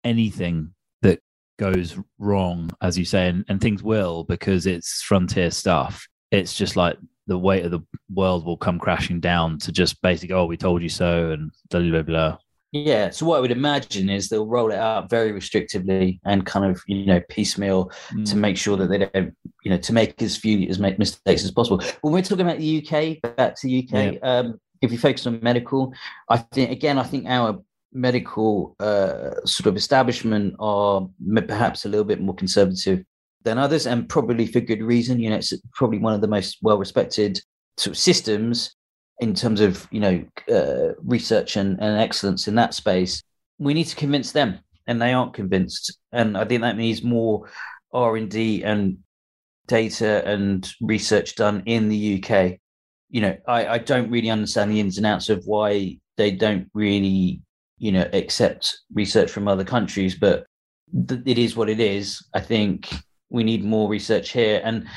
anything 0.04 0.74
that 1.02 1.20
goes 1.58 1.98
wrong 2.20 2.70
as 2.82 2.98
you 2.98 3.06
say 3.06 3.28
and, 3.30 3.46
and 3.50 3.62
things 3.62 3.84
will 3.84 4.24
because 4.24 4.66
it's 4.66 5.02
frontier 5.02 5.52
stuff. 5.52 6.08
It's 6.32 6.56
just 6.56 6.76
like 6.76 6.98
the 7.28 7.38
weight 7.38 7.64
of 7.64 7.72
the 7.72 7.82
world 8.14 8.46
will 8.46 8.58
come 8.58 8.80
crashing 8.80 9.20
down 9.20 9.58
to 9.60 9.72
just 9.72 10.02
basically 10.02 10.36
oh 10.36 10.46
we 10.46 10.58
told 10.58 10.82
you 10.82 10.90
so 10.90 11.32
and 11.32 11.52
blah 11.70 11.82
blah 11.82 12.02
blah 12.02 12.38
yeah. 12.74 13.12
So 13.12 13.28
what 13.28 13.38
I 13.38 13.40
would 13.40 13.52
imagine 13.52 14.10
is 14.10 14.28
they'll 14.28 14.48
roll 14.48 14.72
it 14.72 14.80
out 14.80 15.08
very 15.08 15.32
restrictively 15.32 16.20
and 16.26 16.44
kind 16.44 16.66
of 16.66 16.82
you 16.88 17.06
know 17.06 17.22
piecemeal 17.30 17.92
mm. 18.12 18.28
to 18.28 18.36
make 18.36 18.58
sure 18.58 18.76
that 18.78 18.88
they 18.88 18.98
don't 18.98 19.36
you 19.64 19.70
know 19.70 19.78
to 19.78 19.94
make 19.94 20.20
as 20.24 20.36
few 20.36 20.68
as 20.68 20.80
make 20.80 20.98
mistakes 20.98 21.44
as 21.44 21.52
possible. 21.52 21.84
When 22.02 22.14
we're 22.14 22.24
talking 22.24 22.46
about 22.46 22.58
the 22.58 22.80
UK, 22.80 23.36
back 23.36 23.56
to 23.58 23.68
the 23.68 23.88
UK, 23.88 24.14
yeah. 24.14 24.20
um, 24.24 24.60
if 24.82 24.92
you 24.92 24.98
focus 24.98 25.28
on 25.28 25.40
medical, 25.44 25.94
I 26.30 26.38
think 26.38 26.72
again, 26.72 26.98
I 26.98 27.04
think 27.04 27.28
our 27.28 27.60
medical 27.94 28.76
uh, 28.80 29.36
sort 29.46 29.68
of 29.68 29.78
establishment 29.78 30.56
are 30.58 31.08
perhaps 31.48 31.86
a 31.86 31.90
little 31.90 32.06
bit 32.06 32.22
more 32.22 32.34
conservative 32.34 33.06
than 33.44 33.60
others, 33.60 33.86
and 33.86 34.10
probably 34.10 34.48
for 34.48 34.62
good 34.62 34.82
reason. 34.82 35.20
You 35.20 35.30
know, 35.30 35.36
it's 35.36 35.54
probably 35.74 36.00
one 36.00 36.14
of 36.14 36.22
the 36.22 36.28
most 36.28 36.58
well 36.64 36.80
respected 36.80 37.40
sort 37.78 37.96
of 37.96 38.00
systems 38.00 38.76
in 39.20 39.34
terms 39.34 39.62
of 39.62 39.88
you 39.92 40.00
know 40.00 40.24
uh, 40.52 40.94
research 41.04 41.56
and, 41.56 41.80
and 41.80 42.00
excellence 42.00 42.48
in 42.48 42.56
that 42.56 42.74
space 42.74 43.24
we 43.60 43.74
need 43.74 43.86
to 43.86 43.96
convince 43.96 44.32
them 44.32 44.60
and 44.88 45.02
they 45.02 45.14
aren't 45.14 45.34
convinced. 45.34 45.98
And 46.12 46.38
i 46.38 46.46
think 46.46 46.62
that 46.62 46.78
needs 46.78 47.04
more 47.04 47.50
r&d 47.94 48.64
and 48.64 48.98
data 49.68 50.28
and 50.28 50.70
research 50.82 51.36
done 51.36 51.64
in 51.66 51.88
the 51.88 52.22
uk 52.22 52.60
you 53.10 53.22
know 53.22 53.38
I, 53.48 53.68
I 53.68 53.78
don't 53.78 54.10
really 54.10 54.30
understand 54.30 54.72
the 54.72 54.80
ins 54.80 54.98
and 54.98 55.06
outs 55.06 55.30
of 55.30 55.44
why 55.46 56.00
they 56.18 56.32
don't 56.32 56.70
really 56.74 57.42
you 57.78 57.92
know 57.92 58.10
accept 58.14 58.80
research 58.94 59.32
from 59.32 59.48
other 59.48 59.64
countries 59.64 60.16
but 60.16 60.46
th- 61.08 61.22
it 61.26 61.38
is 61.38 61.56
what 61.56 61.70
it 61.70 61.80
is. 61.80 62.26
I 62.34 62.40
think 62.40 62.94
we 63.30 63.44
need 63.44 63.64
more 63.64 63.90
research 63.90 64.30
here. 64.30 64.62
And 64.64 64.88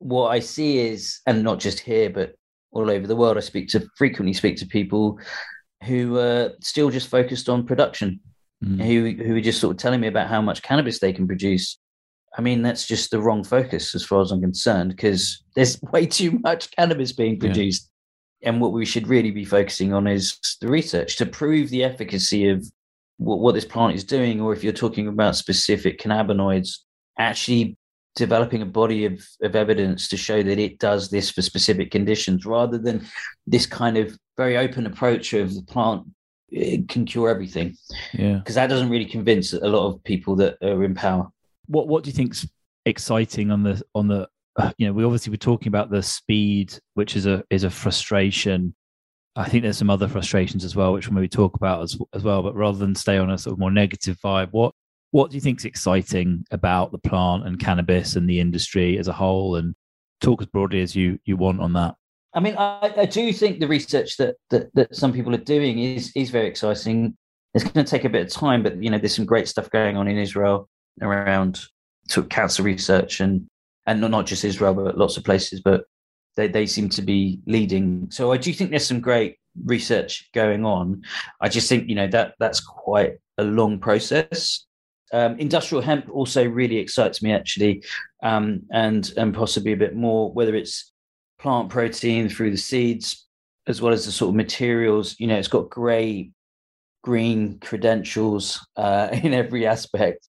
what 0.00 0.28
i 0.28 0.38
see 0.38 0.78
is 0.78 1.20
and 1.26 1.42
not 1.42 1.58
just 1.58 1.80
here 1.80 2.08
but 2.08 2.34
all 2.72 2.90
over 2.90 3.06
the 3.06 3.16
world. 3.16 3.36
I 3.36 3.40
speak 3.40 3.68
to 3.68 3.88
frequently 3.96 4.32
speak 4.32 4.56
to 4.58 4.66
people 4.66 5.18
who 5.84 6.18
are 6.18 6.52
still 6.60 6.90
just 6.90 7.08
focused 7.08 7.48
on 7.48 7.66
production, 7.66 8.20
mm. 8.64 8.82
who 8.82 9.22
who 9.24 9.36
are 9.36 9.40
just 9.40 9.60
sort 9.60 9.76
of 9.76 9.80
telling 9.80 10.00
me 10.00 10.08
about 10.08 10.28
how 10.28 10.42
much 10.42 10.62
cannabis 10.62 10.98
they 10.98 11.12
can 11.12 11.26
produce. 11.26 11.78
I 12.36 12.42
mean, 12.42 12.62
that's 12.62 12.86
just 12.86 13.10
the 13.10 13.20
wrong 13.20 13.42
focus 13.42 13.94
as 13.94 14.04
far 14.04 14.20
as 14.20 14.30
I'm 14.30 14.40
concerned, 14.40 14.90
because 14.90 15.42
there's 15.54 15.80
way 15.92 16.06
too 16.06 16.38
much 16.42 16.70
cannabis 16.72 17.12
being 17.12 17.38
produced. 17.38 17.84
Yeah. 17.84 18.50
And 18.50 18.60
what 18.60 18.72
we 18.72 18.84
should 18.84 19.08
really 19.08 19.32
be 19.32 19.44
focusing 19.44 19.92
on 19.92 20.06
is 20.06 20.38
the 20.60 20.68
research 20.68 21.16
to 21.16 21.26
prove 21.26 21.70
the 21.70 21.82
efficacy 21.82 22.48
of 22.48 22.64
what, 23.16 23.40
what 23.40 23.54
this 23.56 23.64
plant 23.64 23.96
is 23.96 24.04
doing, 24.04 24.40
or 24.40 24.52
if 24.52 24.62
you're 24.62 24.72
talking 24.72 25.08
about 25.08 25.34
specific 25.34 25.98
cannabinoids, 25.98 26.78
actually 27.18 27.76
developing 28.18 28.62
a 28.62 28.66
body 28.66 29.04
of, 29.06 29.24
of 29.42 29.56
evidence 29.56 30.08
to 30.08 30.16
show 30.16 30.42
that 30.42 30.58
it 30.58 30.78
does 30.78 31.10
this 31.10 31.30
for 31.30 31.42
specific 31.42 31.90
conditions 31.90 32.44
rather 32.44 32.78
than 32.78 33.06
this 33.46 33.66
kind 33.66 33.96
of 33.96 34.16
very 34.36 34.56
open 34.56 34.86
approach 34.86 35.32
of 35.32 35.54
the 35.54 35.62
plant 35.62 36.04
it 36.50 36.88
can 36.88 37.04
cure 37.04 37.28
everything. 37.28 37.76
Yeah. 38.12 38.38
Because 38.38 38.54
that 38.54 38.68
doesn't 38.68 38.90
really 38.90 39.04
convince 39.04 39.52
a 39.52 39.68
lot 39.68 39.86
of 39.86 40.02
people 40.04 40.36
that 40.36 40.56
are 40.62 40.84
in 40.84 40.94
power. 40.94 41.28
What 41.66 41.88
what 41.88 42.04
do 42.04 42.10
you 42.10 42.14
think's 42.14 42.46
exciting 42.86 43.50
on 43.50 43.62
the 43.62 43.82
on 43.94 44.08
the 44.08 44.28
you 44.78 44.86
know 44.86 44.92
we 44.92 45.04
obviously 45.04 45.30
were 45.30 45.36
talking 45.36 45.68
about 45.68 45.90
the 45.90 46.02
speed 46.02 46.72
which 46.94 47.16
is 47.16 47.26
a 47.26 47.44
is 47.50 47.64
a 47.64 47.70
frustration. 47.70 48.74
I 49.36 49.48
think 49.48 49.62
there's 49.62 49.78
some 49.78 49.90
other 49.90 50.08
frustrations 50.08 50.64
as 50.64 50.74
well, 50.74 50.92
which 50.92 51.06
we'll 51.06 51.14
maybe 51.14 51.28
talk 51.28 51.54
about 51.54 51.82
as, 51.82 51.96
as 52.12 52.24
well. 52.24 52.42
But 52.42 52.56
rather 52.56 52.78
than 52.78 52.94
stay 52.94 53.18
on 53.18 53.30
a 53.30 53.38
sort 53.38 53.52
of 53.52 53.60
more 53.60 53.70
negative 53.70 54.18
vibe, 54.24 54.48
what 54.50 54.74
what 55.10 55.30
do 55.30 55.36
you 55.36 55.40
think 55.40 55.58
is 55.58 55.64
exciting 55.64 56.44
about 56.50 56.92
the 56.92 56.98
plant 56.98 57.46
and 57.46 57.58
cannabis 57.58 58.16
and 58.16 58.28
the 58.28 58.40
industry 58.40 58.98
as 58.98 59.08
a 59.08 59.12
whole? 59.12 59.56
And 59.56 59.74
talk 60.20 60.42
as 60.42 60.48
broadly 60.48 60.80
as 60.80 60.94
you 60.94 61.18
you 61.24 61.36
want 61.36 61.60
on 61.60 61.72
that. 61.74 61.94
I 62.34 62.40
mean, 62.40 62.56
I, 62.58 62.92
I 62.96 63.06
do 63.06 63.32
think 63.32 63.60
the 63.60 63.68
research 63.68 64.16
that, 64.18 64.36
that 64.50 64.74
that 64.74 64.94
some 64.94 65.12
people 65.12 65.34
are 65.34 65.38
doing 65.38 65.78
is 65.78 66.12
is 66.14 66.30
very 66.30 66.46
exciting. 66.46 67.16
It's 67.54 67.64
going 67.64 67.84
to 67.84 67.90
take 67.90 68.04
a 68.04 68.10
bit 68.10 68.26
of 68.26 68.32
time, 68.32 68.62
but 68.62 68.82
you 68.82 68.90
know, 68.90 68.98
there's 68.98 69.16
some 69.16 69.24
great 69.24 69.48
stuff 69.48 69.70
going 69.70 69.96
on 69.96 70.06
in 70.06 70.18
Israel 70.18 70.68
around 71.00 71.60
cancer 72.30 72.62
research 72.62 73.20
and 73.20 73.46
and 73.86 74.00
not 74.00 74.26
just 74.26 74.44
Israel, 74.44 74.74
but 74.74 74.98
lots 74.98 75.16
of 75.16 75.24
places. 75.24 75.60
But 75.60 75.84
they 76.36 76.48
they 76.48 76.66
seem 76.66 76.88
to 76.90 77.02
be 77.02 77.40
leading. 77.46 78.08
So 78.10 78.32
I 78.32 78.36
do 78.36 78.52
think 78.52 78.70
there's 78.70 78.86
some 78.86 79.00
great 79.00 79.38
research 79.64 80.28
going 80.34 80.64
on. 80.64 81.02
I 81.40 81.48
just 81.48 81.68
think 81.68 81.88
you 81.88 81.94
know 81.94 82.08
that 82.08 82.34
that's 82.38 82.60
quite 82.60 83.14
a 83.38 83.44
long 83.44 83.78
process 83.78 84.66
um, 85.12 85.38
industrial 85.38 85.82
hemp 85.82 86.08
also 86.10 86.44
really 86.46 86.76
excites 86.76 87.22
me 87.22 87.32
actually, 87.32 87.84
um, 88.22 88.62
and 88.70 89.12
and 89.16 89.34
possibly 89.34 89.72
a 89.72 89.76
bit 89.76 89.96
more 89.96 90.32
whether 90.32 90.54
it's 90.54 90.92
plant 91.38 91.70
protein 91.70 92.28
through 92.28 92.50
the 92.50 92.56
seeds 92.56 93.26
as 93.66 93.82
well 93.82 93.92
as 93.92 94.06
the 94.06 94.12
sort 94.12 94.30
of 94.30 94.34
materials. 94.34 95.14
You 95.18 95.26
know, 95.28 95.36
it's 95.36 95.48
got 95.48 95.70
grey, 95.70 96.30
green 97.02 97.58
credentials 97.60 98.66
uh, 98.76 99.08
in 99.22 99.34
every 99.34 99.66
aspect. 99.66 100.28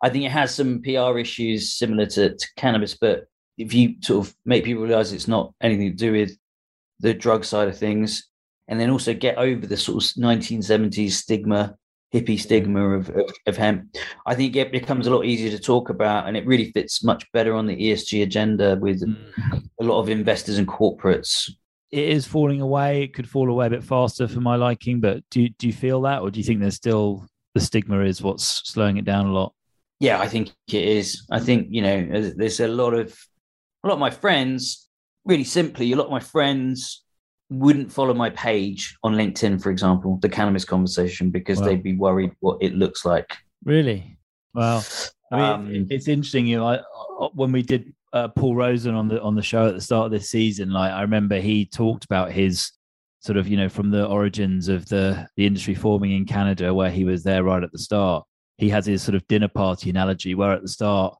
I 0.00 0.08
think 0.08 0.24
it 0.24 0.30
has 0.30 0.54
some 0.54 0.80
PR 0.82 1.18
issues 1.18 1.74
similar 1.74 2.06
to, 2.06 2.36
to 2.36 2.48
cannabis, 2.56 2.96
but 2.98 3.24
if 3.58 3.74
you 3.74 3.96
sort 4.00 4.26
of 4.26 4.34
make 4.44 4.64
people 4.64 4.84
realize 4.84 5.12
it's 5.12 5.26
not 5.26 5.52
anything 5.60 5.90
to 5.90 5.96
do 5.96 6.12
with 6.12 6.36
the 7.00 7.12
drug 7.12 7.44
side 7.44 7.66
of 7.66 7.76
things, 7.76 8.28
and 8.68 8.78
then 8.78 8.90
also 8.90 9.12
get 9.12 9.36
over 9.38 9.66
the 9.66 9.76
sort 9.76 10.02
of 10.02 10.10
1970s 10.10 11.12
stigma 11.12 11.76
hippie 12.12 12.38
stigma 12.38 12.90
of, 12.90 13.10
of, 13.10 13.30
of, 13.46 13.56
hemp, 13.56 13.94
I 14.26 14.34
think 14.34 14.56
it 14.56 14.72
becomes 14.72 15.06
a 15.06 15.10
lot 15.14 15.24
easier 15.24 15.50
to 15.50 15.58
talk 15.58 15.90
about 15.90 16.26
and 16.26 16.36
it 16.36 16.46
really 16.46 16.72
fits 16.72 17.04
much 17.04 17.30
better 17.32 17.54
on 17.54 17.66
the 17.66 17.76
ESG 17.76 18.22
agenda 18.22 18.76
with 18.80 19.02
mm. 19.02 19.16
a 19.80 19.84
lot 19.84 20.00
of 20.00 20.08
investors 20.08 20.58
and 20.58 20.66
corporates. 20.66 21.50
It 21.90 22.08
is 22.08 22.26
falling 22.26 22.60
away. 22.60 23.02
It 23.02 23.14
could 23.14 23.28
fall 23.28 23.50
away 23.50 23.66
a 23.66 23.70
bit 23.70 23.84
faster 23.84 24.28
for 24.28 24.40
my 24.40 24.56
liking, 24.56 25.00
but 25.00 25.22
do, 25.30 25.48
do 25.48 25.66
you 25.66 25.72
feel 25.72 26.00
that 26.02 26.22
or 26.22 26.30
do 26.30 26.38
you 26.38 26.44
think 26.44 26.60
there's 26.60 26.74
still 26.74 27.26
the 27.54 27.60
stigma 27.60 28.00
is 28.00 28.22
what's 28.22 28.68
slowing 28.68 28.96
it 28.96 29.04
down 29.04 29.26
a 29.26 29.32
lot? 29.32 29.54
Yeah, 30.00 30.20
I 30.20 30.28
think 30.28 30.52
it 30.68 30.84
is. 30.84 31.26
I 31.30 31.40
think, 31.40 31.68
you 31.70 31.82
know, 31.82 32.30
there's 32.36 32.60
a 32.60 32.68
lot 32.68 32.94
of 32.94 33.18
a 33.82 33.88
lot 33.88 33.94
of 33.94 34.00
my 34.00 34.10
friends, 34.10 34.88
really 35.24 35.44
simply, 35.44 35.92
a 35.92 35.96
lot 35.96 36.06
of 36.06 36.10
my 36.10 36.20
friends 36.20 37.04
wouldn't 37.50 37.90
follow 37.90 38.14
my 38.14 38.30
page 38.30 38.96
on 39.02 39.14
LinkedIn, 39.14 39.62
for 39.62 39.70
example, 39.70 40.18
the 40.20 40.28
cannabis 40.28 40.64
conversation, 40.64 41.30
because 41.30 41.60
they'd 41.60 41.82
be 41.82 41.96
worried 41.96 42.32
what 42.40 42.58
it 42.62 42.74
looks 42.74 43.04
like. 43.04 43.36
Really? 43.64 44.18
Well, 44.54 44.84
I 45.32 45.36
mean, 45.36 45.44
um, 45.44 45.86
it's 45.90 46.08
interesting. 46.08 46.46
You 46.46 46.58
know, 46.58 46.66
I, 46.66 46.76
uh, 47.20 47.28
when 47.34 47.52
we 47.52 47.62
did 47.62 47.92
uh, 48.12 48.28
Paul 48.28 48.56
Rosen 48.56 48.94
on 48.94 49.08
the 49.08 49.20
on 49.22 49.34
the 49.34 49.42
show 49.42 49.68
at 49.68 49.74
the 49.74 49.80
start 49.80 50.06
of 50.06 50.12
this 50.12 50.30
season, 50.30 50.70
like 50.70 50.92
I 50.92 51.02
remember 51.02 51.38
he 51.38 51.66
talked 51.66 52.04
about 52.04 52.32
his 52.32 52.72
sort 53.20 53.36
of 53.36 53.48
you 53.48 53.56
know 53.56 53.68
from 53.68 53.90
the 53.90 54.06
origins 54.06 54.68
of 54.68 54.86
the 54.88 55.28
the 55.36 55.46
industry 55.46 55.74
forming 55.74 56.12
in 56.12 56.24
Canada, 56.24 56.72
where 56.72 56.90
he 56.90 57.04
was 57.04 57.22
there 57.22 57.44
right 57.44 57.62
at 57.62 57.72
the 57.72 57.78
start. 57.78 58.24
He 58.56 58.68
has 58.70 58.86
his 58.86 59.02
sort 59.02 59.14
of 59.14 59.26
dinner 59.28 59.48
party 59.48 59.90
analogy, 59.90 60.34
where 60.34 60.52
at 60.52 60.62
the 60.62 60.68
start 60.68 61.16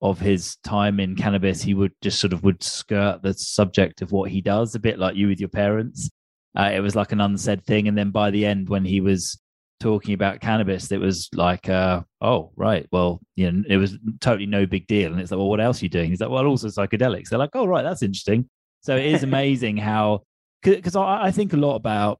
of 0.00 0.20
his 0.20 0.56
time 0.64 1.00
in 1.00 1.16
cannabis, 1.16 1.62
he 1.62 1.74
would 1.74 1.92
just 2.02 2.20
sort 2.20 2.32
of 2.32 2.44
would 2.44 2.62
skirt 2.62 3.22
the 3.22 3.34
subject 3.34 4.02
of 4.02 4.12
what 4.12 4.30
he 4.30 4.40
does, 4.40 4.74
a 4.74 4.80
bit 4.80 4.98
like 4.98 5.16
you 5.16 5.28
with 5.28 5.40
your 5.40 5.48
parents. 5.48 6.10
Uh, 6.58 6.70
it 6.72 6.80
was 6.80 6.96
like 6.96 7.12
an 7.12 7.20
unsaid 7.20 7.64
thing, 7.64 7.88
and 7.88 7.98
then 7.98 8.10
by 8.10 8.30
the 8.30 8.46
end, 8.46 8.68
when 8.68 8.84
he 8.84 9.00
was 9.00 9.40
talking 9.80 10.14
about 10.14 10.40
cannabis, 10.40 10.90
it 10.90 11.00
was 11.00 11.28
like, 11.34 11.68
uh, 11.68 12.02
oh 12.20 12.50
right, 12.56 12.86
well, 12.90 13.20
you 13.36 13.50
know, 13.50 13.62
it 13.68 13.76
was 13.76 13.96
totally 14.20 14.46
no 14.46 14.66
big 14.66 14.86
deal. 14.86 15.12
And 15.12 15.20
it's 15.20 15.30
like, 15.30 15.38
well, 15.38 15.48
what 15.48 15.60
else 15.60 15.80
are 15.80 15.84
you 15.84 15.90
doing? 15.90 16.10
He's 16.10 16.20
like, 16.20 16.30
well, 16.30 16.46
also 16.46 16.68
psychedelics. 16.68 17.28
They're 17.28 17.38
like, 17.38 17.54
oh 17.54 17.66
right, 17.66 17.82
that's 17.82 18.02
interesting. 18.02 18.48
So 18.82 18.96
it 18.96 19.06
is 19.06 19.22
amazing 19.24 19.76
how 19.76 20.22
because 20.62 20.96
I, 20.96 21.26
I 21.26 21.30
think 21.30 21.52
a 21.52 21.56
lot 21.56 21.76
about 21.76 22.18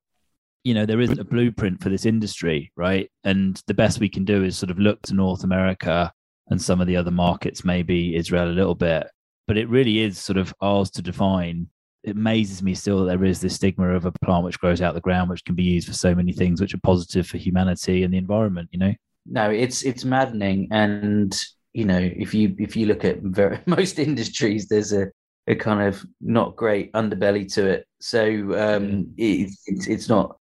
you 0.65 0.75
know 0.75 0.87
there 0.87 1.01
isn't 1.01 1.19
a 1.19 1.25
blueprint 1.25 1.83
for 1.83 1.89
this 1.89 2.05
industry 2.05 2.73
right 2.77 3.11
and 3.25 3.63
the 3.67 3.75
best 3.75 4.01
we 4.01 4.09
can 4.09 4.25
do 4.25 4.45
is 4.45 4.59
sort 4.59 4.71
of 4.71 4.79
look 4.79 5.01
to 5.03 5.15
north 5.15 5.45
america 5.45 6.13
and 6.51 6.61
some 6.61 6.81
of 6.81 6.87
the 6.87 6.97
other 6.97 7.11
markets 7.11 7.65
maybe 7.65 8.17
israel 8.17 8.49
a 8.49 8.53
little 8.53 8.75
bit. 8.75 9.07
But 9.47 9.57
it 9.57 9.69
really 9.69 10.01
is 10.01 10.19
sort 10.19 10.37
of 10.37 10.55
ours 10.61 10.91
to 10.93 11.03
define. 11.03 11.69
It 12.05 12.11
amazes 12.11 12.63
me 12.63 12.75
still 12.75 13.05
that 13.05 13.19
there 13.19 13.25
is 13.25 13.41
this 13.41 13.55
stigma 13.55 13.91
of 13.95 14.05
a 14.05 14.13
plant 14.13 14.45
which 14.45 14.61
grows 14.61 14.83
out 14.83 14.95
the 14.95 15.01
ground 15.01 15.31
which 15.31 15.45
can 15.45 15.55
be 15.55 15.63
used 15.63 15.89
for 15.89 15.95
so 15.95 16.15
many 16.15 16.33
things 16.33 16.61
which 16.61 16.75
are 16.75 16.81
positive 16.83 17.27
for 17.27 17.39
humanity 17.39 18.03
and 18.03 18.13
the 18.13 18.19
environment 18.19 18.69
you 18.73 18.79
know? 18.79 18.95
No 19.27 19.51
it's 19.51 19.83
it's 19.83 20.05
maddening. 20.05 20.69
And 20.71 21.37
you 21.73 21.85
know 21.85 21.99
if 21.99 22.35
you 22.35 22.55
if 22.59 22.77
you 22.77 22.87
look 22.87 23.05
at 23.05 23.21
very, 23.23 23.59
most 23.67 23.99
industries 23.99 24.69
there's 24.69 24.93
a 24.93 25.09
a 25.47 25.55
kind 25.55 25.83
of 25.83 26.05
not 26.21 26.57
great 26.57 26.93
underbelly 26.93 27.51
to 27.55 27.67
it. 27.67 27.87
So 28.01 28.23
um 28.57 29.13
it, 29.17 29.51
it's 29.67 29.87
it's 29.87 30.09
not 30.09 30.37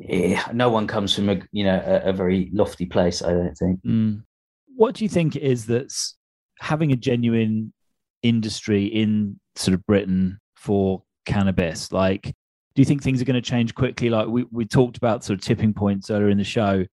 it, 0.00 0.54
no 0.54 0.70
one 0.70 0.86
comes 0.86 1.14
from 1.14 1.28
a 1.28 1.40
you 1.50 1.64
know 1.64 1.82
a, 1.84 2.10
a 2.10 2.12
very 2.12 2.50
lofty 2.52 2.86
place 2.86 3.22
i 3.22 3.30
don't 3.32 3.54
think. 3.54 3.80
Mm. 3.84 4.22
What 4.78 4.94
do 4.94 5.04
you 5.04 5.08
think 5.08 5.36
it 5.36 5.42
is 5.42 5.66
that's 5.66 6.16
having 6.60 6.92
a 6.92 6.96
genuine 6.96 7.72
industry 8.22 8.84
in 8.84 9.38
sort 9.56 9.74
of 9.74 9.84
britain 9.86 10.38
for 10.56 11.02
cannabis 11.24 11.92
like 11.92 12.22
do 12.22 12.82
you 12.82 12.84
think 12.84 13.02
things 13.02 13.20
are 13.20 13.24
going 13.24 13.34
to 13.34 13.50
change 13.50 13.74
quickly 13.74 14.08
like 14.08 14.26
we, 14.26 14.44
we 14.50 14.64
talked 14.64 14.96
about 14.96 15.24
sort 15.24 15.38
of 15.38 15.44
tipping 15.44 15.74
points 15.74 16.10
earlier 16.10 16.28
in 16.28 16.38
the 16.38 16.44
show 16.44 16.84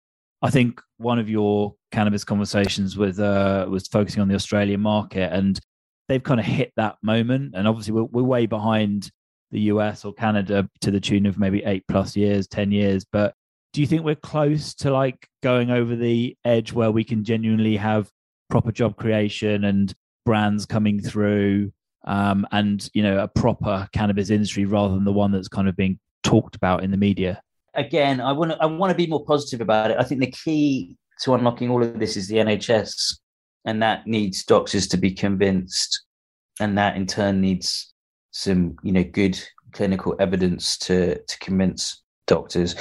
I 0.45 0.52
think 0.52 0.80
one 0.98 1.17
of 1.17 1.28
your 1.28 1.74
cannabis 1.91 2.24
conversations 2.24 2.95
with 2.95 3.19
uh, 3.19 3.65
was 3.67 3.88
focusing 3.88 4.21
on 4.21 4.28
the 4.28 4.36
Australian 4.36 4.80
market, 4.82 5.34
and 5.34 5.60
they've 6.08 6.21
kind 6.21 6.39
of 6.39 6.45
hit 6.45 6.71
that 6.78 6.98
moment. 7.02 7.54
And 7.56 7.67
obviously, 7.67 7.93
we're, 7.93 8.04
we're 8.04 8.21
way 8.21 8.45
behind 8.45 9.10
the 9.50 9.62
US 9.62 10.06
or 10.06 10.13
Canada 10.13 10.69
to 10.82 10.91
the 10.91 11.00
tune 11.00 11.26
of 11.26 11.39
maybe 11.39 11.63
eight 11.63 11.84
plus 11.88 12.15
years, 12.15 12.48
ten 12.48 12.71
years. 12.71 13.06
But 13.12 13.34
do 13.75 13.81
you 13.81 13.88
think 13.88 14.03
we're 14.03 14.15
close 14.15 14.73
to 14.73 14.91
like 14.91 15.27
going 15.43 15.69
over 15.69 15.95
the 15.95 16.38
edge 16.45 16.71
where 16.71 16.91
we 16.91 17.03
can 17.03 17.23
genuinely 17.23 17.75
have 17.75 18.09
proper 18.49 18.71
job 18.71 18.95
creation 18.95 19.65
and 19.65 19.93
brands 20.25 20.65
coming 20.65 21.01
through, 21.01 21.71
um, 22.05 22.47
and 22.51 22.89
you 22.93 23.03
know 23.03 23.19
a 23.19 23.27
proper 23.27 23.88
cannabis 23.91 24.29
industry 24.29 24.63
rather 24.63 24.93
than 24.93 25.03
the 25.03 25.11
one 25.11 25.31
that's 25.31 25.49
kind 25.49 25.67
of 25.67 25.75
being 25.75 25.99
talked 26.23 26.55
about 26.55 26.83
in 26.83 26.91
the 26.91 26.97
media? 26.97 27.41
again, 27.75 28.21
I 28.21 28.31
want 28.31 28.51
to 28.51 28.57
I 28.61 28.65
want 28.65 28.91
to 28.91 28.97
be 28.97 29.07
more 29.07 29.23
positive 29.23 29.61
about 29.61 29.91
it. 29.91 29.97
I 29.99 30.03
think 30.03 30.21
the 30.21 30.31
key 30.31 30.97
to 31.21 31.33
unlocking 31.33 31.69
all 31.69 31.83
of 31.83 31.99
this 31.99 32.17
is 32.17 32.27
the 32.27 32.38
NHS, 32.38 33.17
and 33.65 33.81
that 33.81 34.07
needs 34.07 34.43
doctors 34.43 34.88
to 34.88 34.97
be 34.97 35.11
convinced, 35.11 36.03
and 36.59 36.77
that 36.77 36.95
in 36.95 37.05
turn 37.05 37.41
needs 37.41 37.93
some 38.31 38.75
you 38.83 38.91
know 38.91 39.03
good 39.03 39.39
clinical 39.73 40.15
evidence 40.19 40.77
to 40.79 41.19
to 41.21 41.39
convince 41.39 42.01
doctors. 42.27 42.75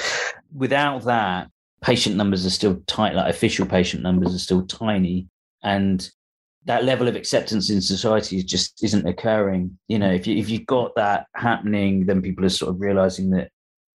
Without 0.55 1.03
that, 1.03 1.49
patient 1.81 2.15
numbers 2.15 2.45
are 2.45 2.51
still 2.51 2.81
tight. 2.87 3.13
Like 3.13 3.29
official 3.29 3.65
patient 3.65 4.03
numbers 4.03 4.33
are 4.33 4.39
still 4.39 4.65
tiny, 4.65 5.27
and 5.63 6.09
that 6.65 6.83
level 6.83 7.07
of 7.07 7.15
acceptance 7.15 7.69
in 7.69 7.81
society 7.81 8.37
is 8.37 8.43
just 8.43 8.83
isn't 8.83 9.07
occurring. 9.07 9.77
You 9.87 9.99
know, 9.99 10.11
if 10.11 10.25
you 10.25 10.37
if 10.37 10.49
you've 10.49 10.65
got 10.65 10.95
that 10.95 11.27
happening, 11.35 12.05
then 12.05 12.21
people 12.21 12.45
are 12.45 12.49
sort 12.49 12.73
of 12.73 12.81
realizing 12.81 13.29
that 13.31 13.49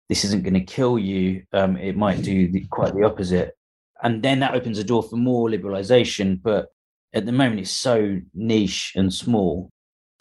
this 0.08 0.24
isn't 0.24 0.42
going 0.42 0.54
to 0.54 0.60
kill 0.60 0.98
you. 0.98 1.44
Um, 1.52 1.76
it 1.76 1.96
might 1.96 2.22
do 2.22 2.50
the, 2.50 2.66
quite 2.70 2.94
the 2.94 3.04
opposite. 3.04 3.54
And 4.02 4.22
then 4.22 4.40
that 4.40 4.54
opens 4.54 4.78
a 4.78 4.84
door 4.84 5.02
for 5.02 5.16
more 5.16 5.48
liberalization. 5.48 6.40
But 6.42 6.68
at 7.12 7.26
the 7.26 7.32
moment, 7.32 7.60
it's 7.60 7.70
so 7.70 8.20
niche 8.34 8.92
and 8.96 9.12
small 9.12 9.70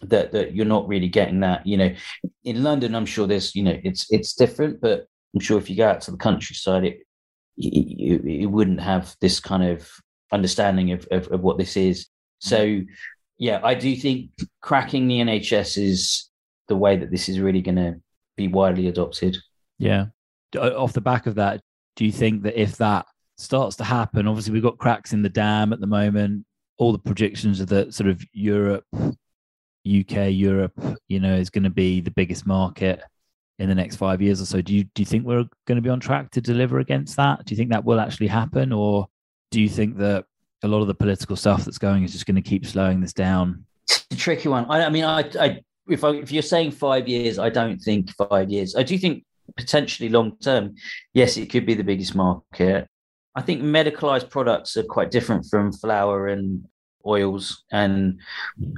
that 0.01 0.31
that 0.31 0.55
you're 0.55 0.65
not 0.65 0.87
really 0.87 1.07
getting 1.07 1.41
that. 1.41 1.65
You 1.65 1.77
know, 1.77 1.95
in 2.43 2.63
London, 2.63 2.95
I'm 2.95 3.05
sure 3.05 3.27
there's 3.27 3.55
you 3.55 3.63
know 3.63 3.77
it's 3.83 4.05
it's 4.09 4.33
different, 4.33 4.81
but 4.81 5.05
I'm 5.33 5.41
sure 5.41 5.57
if 5.57 5.69
you 5.69 5.75
go 5.75 5.87
out 5.87 6.01
to 6.01 6.11
the 6.11 6.17
countryside, 6.17 6.85
it 6.85 6.99
you, 7.57 8.21
you 8.23 8.49
wouldn't 8.49 8.79
have 8.79 9.15
this 9.19 9.39
kind 9.39 9.63
of 9.63 9.89
understanding 10.31 10.91
of, 10.91 11.07
of, 11.11 11.27
of 11.29 11.41
what 11.41 11.57
this 11.57 11.75
is. 11.75 12.05
Mm-hmm. 12.05 12.49
So, 12.49 12.81
yeah, 13.37 13.59
I 13.63 13.73
do 13.73 13.95
think 13.95 14.31
cracking 14.61 15.07
the 15.07 15.19
NHS 15.19 15.81
is 15.83 16.29
the 16.67 16.75
way 16.75 16.97
that 16.97 17.11
this 17.11 17.29
is 17.29 17.39
really 17.39 17.61
going 17.61 17.77
to 17.77 17.95
be 18.35 18.47
widely 18.47 18.87
adopted. 18.87 19.37
Yeah. 19.79 20.05
Off 20.55 20.93
the 20.93 21.01
back 21.01 21.25
of 21.27 21.35
that, 21.35 21.61
do 21.95 22.05
you 22.05 22.11
think 22.11 22.43
that 22.43 22.59
if 22.59 22.77
that 22.77 23.05
starts 23.37 23.75
to 23.77 23.83
happen, 23.83 24.27
obviously 24.27 24.53
we've 24.53 24.63
got 24.63 24.77
cracks 24.77 25.13
in 25.13 25.21
the 25.21 25.29
dam 25.29 25.73
at 25.73 25.79
the 25.79 25.87
moment, 25.87 26.45
all 26.77 26.91
the 26.91 26.99
projections 26.99 27.59
of 27.59 27.67
the 27.67 27.91
sort 27.91 28.09
of 28.09 28.23
Europe, 28.33 28.85
UK, 28.93 30.29
Europe, 30.31 30.73
you 31.07 31.19
know, 31.19 31.35
is 31.35 31.49
going 31.49 31.63
to 31.63 31.69
be 31.69 32.01
the 32.01 32.11
biggest 32.11 32.45
market 32.45 33.01
in 33.59 33.69
the 33.69 33.75
next 33.75 33.95
five 33.95 34.21
years 34.21 34.41
or 34.41 34.45
so. 34.45 34.61
Do 34.61 34.73
you 34.73 34.83
do 34.83 35.01
you 35.01 35.05
think 35.05 35.25
we're 35.25 35.45
going 35.65 35.75
to 35.77 35.81
be 35.81 35.89
on 35.89 35.99
track 35.99 36.31
to 36.31 36.41
deliver 36.41 36.79
against 36.79 37.15
that? 37.17 37.45
Do 37.45 37.53
you 37.53 37.57
think 37.57 37.71
that 37.71 37.85
will 37.85 37.99
actually 37.99 38.27
happen, 38.27 38.71
or 38.71 39.07
do 39.51 39.61
you 39.61 39.69
think 39.69 39.97
that 39.97 40.25
a 40.63 40.67
lot 40.67 40.81
of 40.81 40.87
the 40.87 40.95
political 40.95 41.35
stuff 41.35 41.65
that's 41.65 41.77
going 41.77 42.03
is 42.03 42.11
just 42.11 42.25
going 42.25 42.35
to 42.35 42.41
keep 42.41 42.65
slowing 42.65 43.01
this 43.01 43.13
down? 43.13 43.65
It's 43.83 44.05
a 44.11 44.15
tricky 44.15 44.49
one. 44.49 44.65
I, 44.69 44.85
I 44.85 44.89
mean, 44.89 45.03
I, 45.03 45.29
I 45.39 45.61
if 45.87 46.03
I, 46.03 46.11
if 46.11 46.31
you're 46.31 46.41
saying 46.41 46.71
five 46.71 47.07
years, 47.07 47.39
I 47.39 47.49
don't 47.49 47.79
think 47.79 48.11
five 48.29 48.49
years. 48.49 48.75
I 48.75 48.83
do 48.83 48.97
think 48.97 49.23
potentially 49.55 50.09
long 50.09 50.37
term, 50.37 50.75
yes, 51.13 51.37
it 51.37 51.49
could 51.49 51.65
be 51.65 51.73
the 51.73 51.83
biggest 51.83 52.15
market. 52.15 52.87
I 53.35 53.41
think 53.41 53.61
medicalized 53.61 54.29
products 54.29 54.75
are 54.77 54.83
quite 54.83 55.11
different 55.11 55.45
from 55.45 55.71
flour 55.71 56.27
and 56.27 56.65
oils, 57.05 57.63
and 57.71 58.19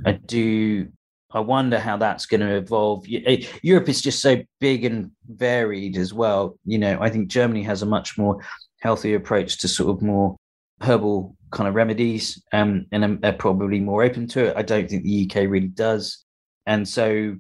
I 0.05 0.13
do. 0.13 0.89
I 1.31 1.39
wonder 1.39 1.79
how 1.79 1.97
that's 1.97 2.25
going 2.25 2.41
to 2.41 2.55
evolve. 2.55 3.05
Eh, 3.09 3.45
Europe 3.61 3.89
is 3.89 4.01
just 4.01 4.21
so 4.21 4.41
big 4.59 4.85
and 4.85 5.11
varied 5.27 5.97
as 5.97 6.13
well. 6.13 6.57
You 6.65 6.79
know, 6.79 6.97
I 6.99 7.09
think 7.09 7.27
Germany 7.27 7.63
has 7.63 7.81
a 7.81 7.85
much 7.85 8.17
more 8.17 8.39
healthy 8.81 9.13
approach 9.13 9.57
to 9.59 9.67
sort 9.67 9.95
of 9.95 10.01
more 10.01 10.35
herbal 10.81 11.35
kind 11.51 11.67
of 11.67 11.75
remedies, 11.75 12.41
um, 12.51 12.85
and 12.91 13.21
they're 13.21 13.33
probably 13.33 13.79
more 13.79 14.03
open 14.03 14.27
to 14.29 14.45
it. 14.45 14.57
I 14.57 14.61
don't 14.61 14.89
think 14.89 15.03
the 15.03 15.29
UK 15.29 15.49
really 15.49 15.67
does, 15.67 16.25
and 16.65 16.87
so 16.87 17.35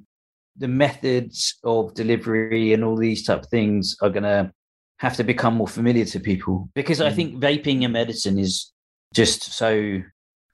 the 0.57 0.67
methods 0.67 1.57
of 1.63 1.93
delivery 1.93 2.73
and 2.73 2.83
all 2.83 2.97
these 2.97 3.25
type 3.25 3.43
of 3.43 3.49
things 3.49 3.95
are 4.01 4.09
going 4.09 4.23
to 4.23 4.51
have 4.97 5.15
to 5.15 5.23
become 5.23 5.55
more 5.55 5.67
familiar 5.67 6.03
to 6.03 6.19
people 6.19 6.69
because 6.75 6.99
mm. 6.99 7.05
I 7.05 7.13
think 7.13 7.41
vaping 7.41 7.85
and 7.85 7.93
medicine 7.93 8.37
is 8.37 8.73
just 9.13 9.43
so 9.53 10.01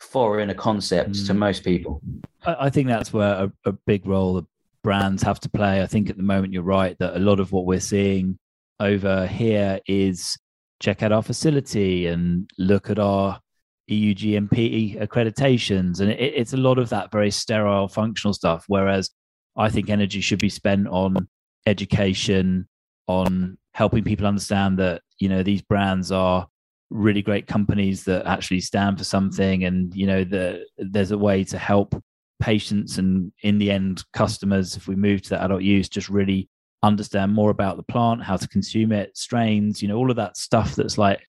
foreign 0.05 0.49
a 0.49 0.55
concept 0.55 1.11
mm. 1.11 1.27
to 1.27 1.33
most 1.33 1.63
people. 1.63 2.01
I 2.45 2.69
think 2.69 2.87
that's 2.87 3.11
where 3.11 3.45
a, 3.45 3.51
a 3.65 3.71
big 3.71 4.05
role 4.05 4.35
the 4.35 4.43
brands 4.83 5.23
have 5.23 5.39
to 5.41 5.49
play. 5.49 5.81
I 5.81 5.87
think 5.87 6.09
at 6.09 6.17
the 6.17 6.23
moment 6.23 6.53
you're 6.53 6.63
right 6.63 6.97
that 6.99 7.15
a 7.15 7.19
lot 7.19 7.39
of 7.39 7.51
what 7.51 7.65
we're 7.65 7.79
seeing 7.79 8.37
over 8.79 9.25
here 9.25 9.79
is 9.87 10.37
check 10.79 11.01
out 11.01 11.11
our 11.11 11.23
facility 11.23 12.07
and 12.07 12.49
look 12.57 12.89
at 12.89 12.99
our 12.99 13.39
EU 13.87 14.13
GMP 14.13 14.99
accreditations. 15.01 15.99
And 15.99 16.11
it, 16.11 16.19
it's 16.19 16.53
a 16.53 16.57
lot 16.57 16.77
of 16.77 16.89
that 16.89 17.11
very 17.11 17.31
sterile 17.31 17.87
functional 17.87 18.33
stuff. 18.33 18.65
Whereas 18.67 19.09
I 19.55 19.69
think 19.69 19.89
energy 19.89 20.21
should 20.21 20.39
be 20.39 20.49
spent 20.49 20.87
on 20.87 21.27
education, 21.65 22.67
on 23.07 23.57
helping 23.73 24.03
people 24.03 24.27
understand 24.27 24.77
that, 24.79 25.01
you 25.19 25.29
know, 25.29 25.43
these 25.43 25.61
brands 25.61 26.11
are 26.11 26.47
really 26.89 27.21
great 27.21 27.47
companies 27.47 28.03
that 28.03 28.25
actually 28.25 28.59
stand 28.59 28.97
for 28.97 29.03
something 29.03 29.63
and, 29.65 29.93
you 29.95 30.07
know, 30.07 30.23
the, 30.23 30.65
there's 30.77 31.11
a 31.11 31.17
way 31.17 31.43
to 31.43 31.57
help 31.57 32.01
patients 32.39 32.97
and 32.97 33.31
in 33.43 33.57
the 33.57 33.71
end 33.71 34.03
customers 34.11 34.75
if 34.75 34.89
we 34.89 34.95
move 34.95 35.21
to 35.21 35.29
that 35.29 35.43
adult 35.45 35.63
use 35.63 35.87
just 35.87 36.09
really 36.09 36.49
understand 36.83 37.33
more 37.33 37.49
about 37.49 37.77
the 37.77 37.83
plant 37.83 38.21
how 38.21 38.35
to 38.35 38.45
consume 38.49 38.91
it 38.91 39.15
strains 39.15 39.81
you 39.81 39.87
know 39.87 39.95
all 39.95 40.09
of 40.09 40.17
that 40.17 40.35
stuff 40.35 40.75
that's 40.75 40.97
like 40.97 41.25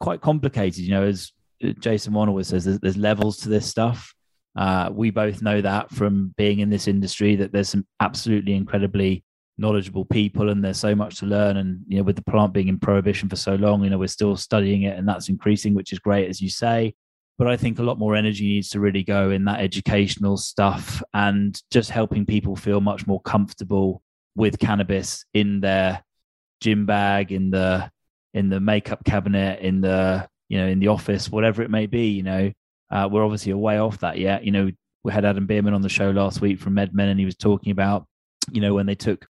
quite 0.00 0.20
complicated 0.20 0.80
you 0.80 0.90
know 0.90 1.04
as 1.04 1.30
jason 1.78 2.12
one 2.12 2.28
always 2.28 2.48
says 2.48 2.64
there's, 2.64 2.80
there's 2.80 2.96
levels 2.96 3.38
to 3.38 3.48
this 3.48 3.66
stuff. 3.66 4.14
Uh, 4.56 4.90
we 4.92 5.10
both 5.10 5.42
know 5.42 5.60
that 5.60 5.90
from 5.90 6.34
being 6.36 6.58
in 6.58 6.70
this 6.70 6.88
industry 6.88 7.36
that 7.36 7.52
there's 7.52 7.68
some 7.68 7.86
absolutely 8.00 8.54
incredibly 8.54 9.22
knowledgeable 9.60 10.04
people 10.04 10.48
and 10.48 10.64
there's 10.64 10.78
so 10.80 10.94
much 10.94 11.16
to 11.16 11.26
learn. 11.26 11.58
And 11.58 11.82
you 11.86 11.98
know 11.98 12.02
with 12.02 12.16
the 12.16 12.22
plant 12.22 12.52
being 12.52 12.68
in 12.68 12.78
prohibition 12.78 13.28
for 13.28 13.36
so 13.36 13.54
long 13.54 13.84
you 13.84 13.90
know 13.90 13.98
we're 13.98 14.08
still 14.08 14.36
studying 14.36 14.82
it 14.82 14.98
and 14.98 15.08
that's 15.08 15.28
increasing 15.28 15.74
which 15.74 15.92
is 15.92 15.98
great 15.98 16.28
as 16.28 16.40
you 16.40 16.48
say. 16.48 16.94
But 17.38 17.48
i 17.48 17.56
think 17.56 17.78
a 17.78 17.82
lot 17.82 17.98
more 17.98 18.16
energy 18.16 18.46
needs 18.46 18.70
to 18.70 18.80
really 18.80 19.02
go 19.02 19.30
in 19.30 19.44
that 19.44 19.60
educational 19.60 20.36
stuff 20.36 21.02
and 21.14 21.60
just 21.70 21.90
helping 21.90 22.26
people 22.26 22.56
feel 22.56 22.80
much 22.80 23.06
more 23.06 23.20
comfortable 23.22 24.02
with 24.34 24.58
cannabis 24.58 25.24
in 25.32 25.60
their 25.60 26.04
gym 26.60 26.84
bag 26.86 27.32
in 27.32 27.50
the 27.50 27.90
in 28.34 28.48
the 28.50 28.60
makeup 28.60 29.04
cabinet 29.04 29.60
in 29.60 29.80
the 29.80 30.28
you 30.48 30.58
know 30.58 30.66
in 30.66 30.80
the 30.80 30.88
office 30.88 31.30
whatever 31.30 31.62
it 31.62 31.70
may 31.70 31.86
be 31.86 32.08
you 32.08 32.22
know. 32.22 32.52
Uh, 32.90 33.08
we're 33.10 33.24
obviously 33.24 33.52
a 33.52 33.56
way 33.56 33.78
off 33.78 33.98
that 33.98 34.18
yet. 34.18 34.44
You 34.44 34.50
know, 34.50 34.68
we 35.04 35.12
had 35.12 35.24
Adam 35.24 35.46
Bierman 35.46 35.74
on 35.74 35.82
the 35.82 35.88
show 35.88 36.10
last 36.10 36.40
week 36.40 36.58
from 36.58 36.74
MedMen, 36.74 37.10
and 37.10 37.18
he 37.18 37.24
was 37.24 37.36
talking 37.36 37.72
about, 37.72 38.06
you 38.50 38.60
know, 38.60 38.74
when 38.74 38.86
they 38.86 38.94
took 38.94 39.26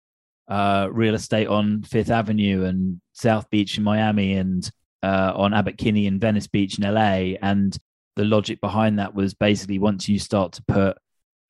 uh, 0.48 0.88
real 0.90 1.14
estate 1.14 1.48
on 1.48 1.82
Fifth 1.82 2.10
Avenue 2.10 2.64
and 2.64 3.00
South 3.12 3.48
Beach 3.50 3.76
in 3.76 3.84
Miami 3.84 4.34
and 4.34 4.68
uh, 5.02 5.32
on 5.34 5.54
Abbot 5.54 5.78
Kinney 5.78 6.06
and 6.06 6.20
Venice 6.20 6.46
Beach 6.46 6.78
in 6.78 6.92
LA. 6.92 7.36
And 7.42 7.76
the 8.16 8.24
logic 8.24 8.60
behind 8.60 8.98
that 8.98 9.14
was 9.14 9.34
basically 9.34 9.78
once 9.78 10.08
you 10.08 10.18
start 10.18 10.52
to 10.52 10.64
put 10.64 10.98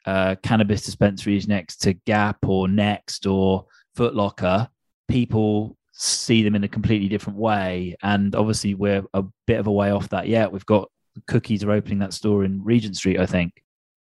uh, 0.04 0.36
cannabis 0.42 0.82
dispensaries 0.82 1.48
next 1.48 1.78
to 1.78 1.92
Gap 1.92 2.38
or 2.46 2.68
Next 2.68 3.26
or 3.26 3.66
Footlocker, 3.96 4.68
people 5.08 5.76
see 5.92 6.42
them 6.42 6.54
in 6.54 6.64
a 6.64 6.68
completely 6.68 7.08
different 7.08 7.38
way. 7.38 7.96
And 8.02 8.34
obviously, 8.34 8.74
we're 8.74 9.04
a 9.14 9.24
bit 9.46 9.58
of 9.58 9.66
a 9.66 9.72
way 9.72 9.90
off 9.90 10.08
that 10.10 10.28
yet. 10.28 10.52
We've 10.52 10.66
got 10.66 10.90
cookies 11.26 11.64
are 11.64 11.72
opening 11.72 11.98
that 11.98 12.14
store 12.14 12.44
in 12.44 12.62
Regent 12.62 12.96
Street, 12.96 13.18
I 13.18 13.26
think. 13.26 13.52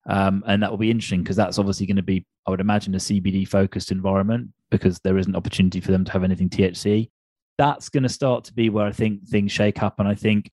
Um, 0.09 0.45
and 0.47 0.63
that 0.63 0.71
will 0.71 0.79
be 0.79 0.91
interesting 0.91 1.23
because 1.23 1.37
that's 1.37 1.59
obviously 1.59 1.87
going 1.87 1.97
to 1.97 2.03
be, 2.03 2.25
I 2.47 2.51
would 2.51 2.61
imagine, 2.61 2.95
a 2.95 2.99
CBD 2.99 3.47
focused 3.47 3.91
environment 3.91 4.51
because 4.71 5.01
there 5.01 5.19
is 5.19 5.27
an 5.27 5.37
opportunity 5.37 5.81
for 5.81 5.91
them 5.93 6.05
to 6.05 6.13
have 6.13 6.25
anything 6.25 6.49
THC. 6.49 7.11
That's 7.59 7.89
going 7.89 8.03
to 8.03 8.09
start 8.09 8.45
to 8.45 8.53
be 8.53 8.69
where 8.69 8.87
I 8.87 8.93
think 8.93 9.27
things 9.29 9.51
shake 9.51 9.83
up. 9.83 9.99
And 9.99 10.07
I 10.07 10.15
think 10.15 10.51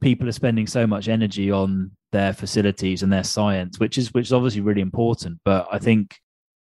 people 0.00 0.28
are 0.28 0.32
spending 0.32 0.66
so 0.66 0.86
much 0.86 1.08
energy 1.08 1.50
on 1.50 1.90
their 2.12 2.32
facilities 2.32 3.02
and 3.02 3.12
their 3.12 3.24
science, 3.24 3.80
which 3.80 3.98
is 3.98 4.12
which 4.14 4.26
is 4.26 4.32
obviously 4.32 4.60
really 4.60 4.82
important. 4.82 5.40
But 5.44 5.66
I 5.70 5.78
think, 5.78 6.16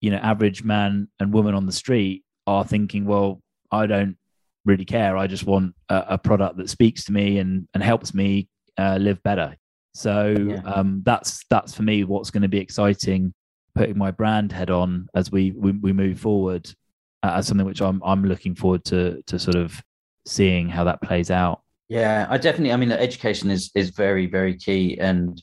you 0.02 0.12
know, 0.12 0.18
average 0.18 0.64
man 0.64 1.08
and 1.20 1.34
woman 1.34 1.56
on 1.56 1.66
the 1.66 1.72
street 1.72 2.24
are 2.48 2.66
thinking, 2.66 3.06
well, 3.06 3.42
I 3.72 3.86
don't 3.86 4.18
really 4.66 4.86
care. 4.86 5.16
I 5.16 5.28
just 5.28 5.46
want 5.46 5.76
a, 5.88 6.06
a 6.10 6.18
product 6.18 6.58
that 6.58 6.70
speaks 6.70 7.06
to 7.06 7.14
me 7.14 7.38
and 7.40 7.68
and 7.74 7.84
helps 7.84 8.14
me 8.14 8.50
uh, 8.78 8.98
live 9.00 9.22
better. 9.24 9.56
So 10.00 10.34
yeah. 10.48 10.62
um, 10.64 11.02
that's 11.04 11.44
that's 11.50 11.76
for 11.76 11.84
me 11.84 12.06
what's 12.06 12.32
going 12.32 12.44
to 12.44 12.48
be 12.48 12.58
exciting. 12.58 13.34
Putting 13.76 13.98
my 13.98 14.12
brand 14.12 14.50
head 14.50 14.70
on 14.70 15.10
as 15.14 15.30
we 15.30 15.52
we, 15.52 15.74
we 15.74 15.92
move 15.92 16.22
forward 16.22 16.74
uh, 17.22 17.34
as 17.36 17.48
something 17.48 17.68
which 17.68 17.82
I'm 17.82 18.02
I'm 18.06 18.24
looking 18.24 18.56
forward 18.56 18.86
to 18.86 19.22
to 19.24 19.38
sort 19.38 19.58
of 19.58 19.84
seeing 20.26 20.70
how 20.70 20.86
that 20.86 21.02
plays 21.02 21.30
out. 21.30 21.64
Yeah, 21.90 22.28
I 22.30 22.38
definitely. 22.38 22.72
I 22.72 22.78
mean, 22.78 22.94
education 22.94 23.52
is 23.52 23.72
is 23.76 23.90
very 23.90 24.26
very 24.26 24.56
key, 24.56 24.98
and 24.98 25.42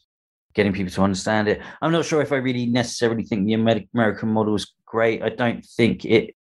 getting 0.54 0.72
people 0.72 0.92
to 0.92 1.02
understand 1.02 1.48
it. 1.48 1.60
I'm 1.82 1.92
not 1.92 2.06
sure 2.06 2.22
if 2.22 2.32
I 2.32 2.36
really 2.36 2.64
necessarily 2.64 3.24
think 3.24 3.44
the 3.44 3.52
American 3.52 4.30
model 4.30 4.54
is 4.54 4.72
great. 4.86 5.22
I 5.22 5.28
don't 5.28 5.62
think 5.62 6.06
it. 6.06 6.34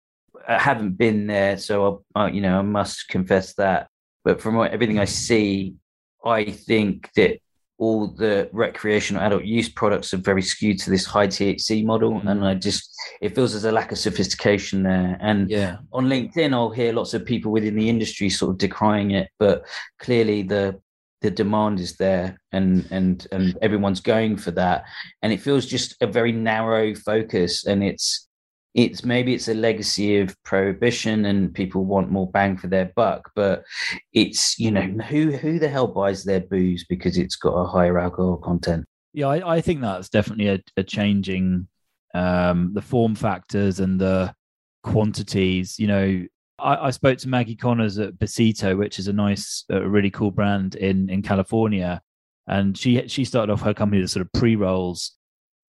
I 0.46 0.58
haven't 0.58 0.98
been 0.98 1.28
there, 1.28 1.56
so 1.56 2.04
I, 2.14 2.28
you 2.28 2.42
know 2.42 2.58
I 2.58 2.62
must 2.62 3.08
confess 3.08 3.54
that. 3.54 3.88
But 4.22 4.42
from 4.42 4.60
everything 4.60 4.98
I 4.98 5.06
see, 5.06 5.76
I 6.22 6.44
think 6.44 7.10
that 7.16 7.38
all 7.78 8.06
the 8.06 8.48
recreational 8.52 9.22
adult 9.22 9.44
use 9.44 9.68
products 9.68 10.14
are 10.14 10.18
very 10.18 10.42
skewed 10.42 10.78
to 10.78 10.90
this 10.90 11.04
high 11.04 11.26
THC 11.26 11.84
model, 11.84 12.12
mm. 12.12 12.28
and 12.28 12.44
I 12.44 12.54
just 12.54 12.94
it 13.20 13.34
feels 13.34 13.52
there's 13.52 13.64
a 13.64 13.72
lack 13.72 13.92
of 13.92 13.98
sophistication 13.98 14.82
there. 14.82 15.18
And 15.20 15.50
yeah, 15.50 15.78
on 15.92 16.06
LinkedIn, 16.06 16.52
I'll 16.52 16.70
hear 16.70 16.92
lots 16.92 17.14
of 17.14 17.24
people 17.24 17.50
within 17.50 17.76
the 17.76 17.88
industry 17.88 18.30
sort 18.30 18.52
of 18.52 18.58
decrying 18.58 19.12
it, 19.12 19.30
but 19.38 19.64
clearly 19.98 20.42
the 20.42 20.80
the 21.22 21.30
demand 21.30 21.80
is 21.80 21.96
there, 21.96 22.38
and 22.52 22.86
and 22.90 23.26
and 23.32 23.56
everyone's 23.62 24.00
going 24.00 24.36
for 24.36 24.50
that, 24.52 24.84
and 25.22 25.32
it 25.32 25.40
feels 25.40 25.66
just 25.66 25.96
a 26.00 26.06
very 26.06 26.32
narrow 26.32 26.94
focus, 26.94 27.66
and 27.66 27.82
it's 27.82 28.28
it's 28.74 29.04
maybe 29.04 29.34
it's 29.34 29.48
a 29.48 29.54
legacy 29.54 30.18
of 30.18 30.40
prohibition 30.44 31.26
and 31.26 31.54
people 31.54 31.84
want 31.84 32.10
more 32.10 32.30
bang 32.30 32.56
for 32.56 32.68
their 32.68 32.90
buck 32.96 33.30
but 33.34 33.64
it's 34.12 34.58
you 34.58 34.70
know 34.70 34.80
who 34.80 35.32
who 35.32 35.58
the 35.58 35.68
hell 35.68 35.86
buys 35.86 36.24
their 36.24 36.40
booze 36.40 36.84
because 36.88 37.18
it's 37.18 37.36
got 37.36 37.52
a 37.52 37.66
higher 37.66 37.98
alcohol 37.98 38.36
content? 38.36 38.84
Yeah 39.12 39.28
i, 39.28 39.56
I 39.56 39.60
think 39.60 39.80
that's 39.80 40.08
definitely 40.08 40.48
a, 40.48 40.60
a 40.76 40.82
changing 40.82 41.68
um 42.14 42.72
the 42.74 42.82
form 42.82 43.14
factors 43.14 43.80
and 43.80 44.00
the 44.00 44.34
quantities 44.82 45.78
you 45.78 45.86
know. 45.86 46.24
I, 46.58 46.86
I, 46.86 46.90
spoke 46.90 47.18
to 47.18 47.28
maggie 47.28 47.56
connors 47.56 47.98
at 47.98 48.18
besito 48.18 48.76
which 48.76 48.98
is 48.98 49.08
a 49.08 49.12
nice 49.12 49.64
a 49.70 49.88
really 49.88 50.10
cool 50.10 50.30
brand 50.30 50.76
in 50.76 51.08
in 51.08 51.22
california 51.22 52.00
and 52.46 52.76
she 52.76 53.08
she 53.08 53.24
started 53.24 53.52
off 53.52 53.62
her 53.62 53.74
company 53.74 54.02
as 54.02 54.12
sort 54.12 54.24
of 54.24 54.32
pre-rolls 54.32 55.12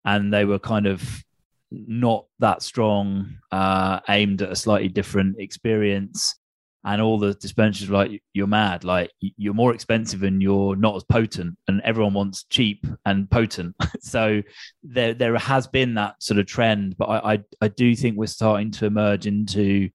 and 0.05 0.33
they 0.33 0.45
were 0.45 0.59
kind 0.59 0.87
of 0.87 1.23
not 1.71 2.27
that 2.39 2.63
strong, 2.63 3.37
uh, 3.53 4.01
aimed 4.09 4.43
at 4.43 4.53
a 4.53 4.57
slightly 4.57 4.89
different 4.89 5.39
experience. 5.39 6.37
And 6.83 7.03
all 7.03 7.19
the 7.19 7.35
dispensers 7.35 7.91
were 7.91 7.99
like, 7.99 8.23
you're 8.33 8.47
mad. 8.47 8.85
Like, 8.85 9.11
you're 9.21 9.55
more 9.55 9.75
expensive 9.75 10.23
and 10.23 10.43
you're 10.43 10.77
not 10.77 10.97
as 10.97 11.05
potent. 11.05 11.59
And 11.69 11.83
everyone 11.83 12.15
wants 12.15 12.45
cheap 12.45 12.87
and 13.05 13.31
potent. 13.31 13.77
so 14.01 14.43
there, 14.83 15.13
there 15.13 15.37
has 15.37 15.67
been 15.67 15.95
that 15.95 16.23
sort 16.23 16.41
of 16.41 16.47
trend. 16.47 16.97
But 16.97 17.07
I, 17.07 17.35
I, 17.35 17.39
I 17.61 17.69
do 17.69 17.95
think 17.95 18.17
we're 18.17 18.27
starting 18.27 18.71
to 18.73 18.87
emerge 18.87 19.27
into, 19.27 19.91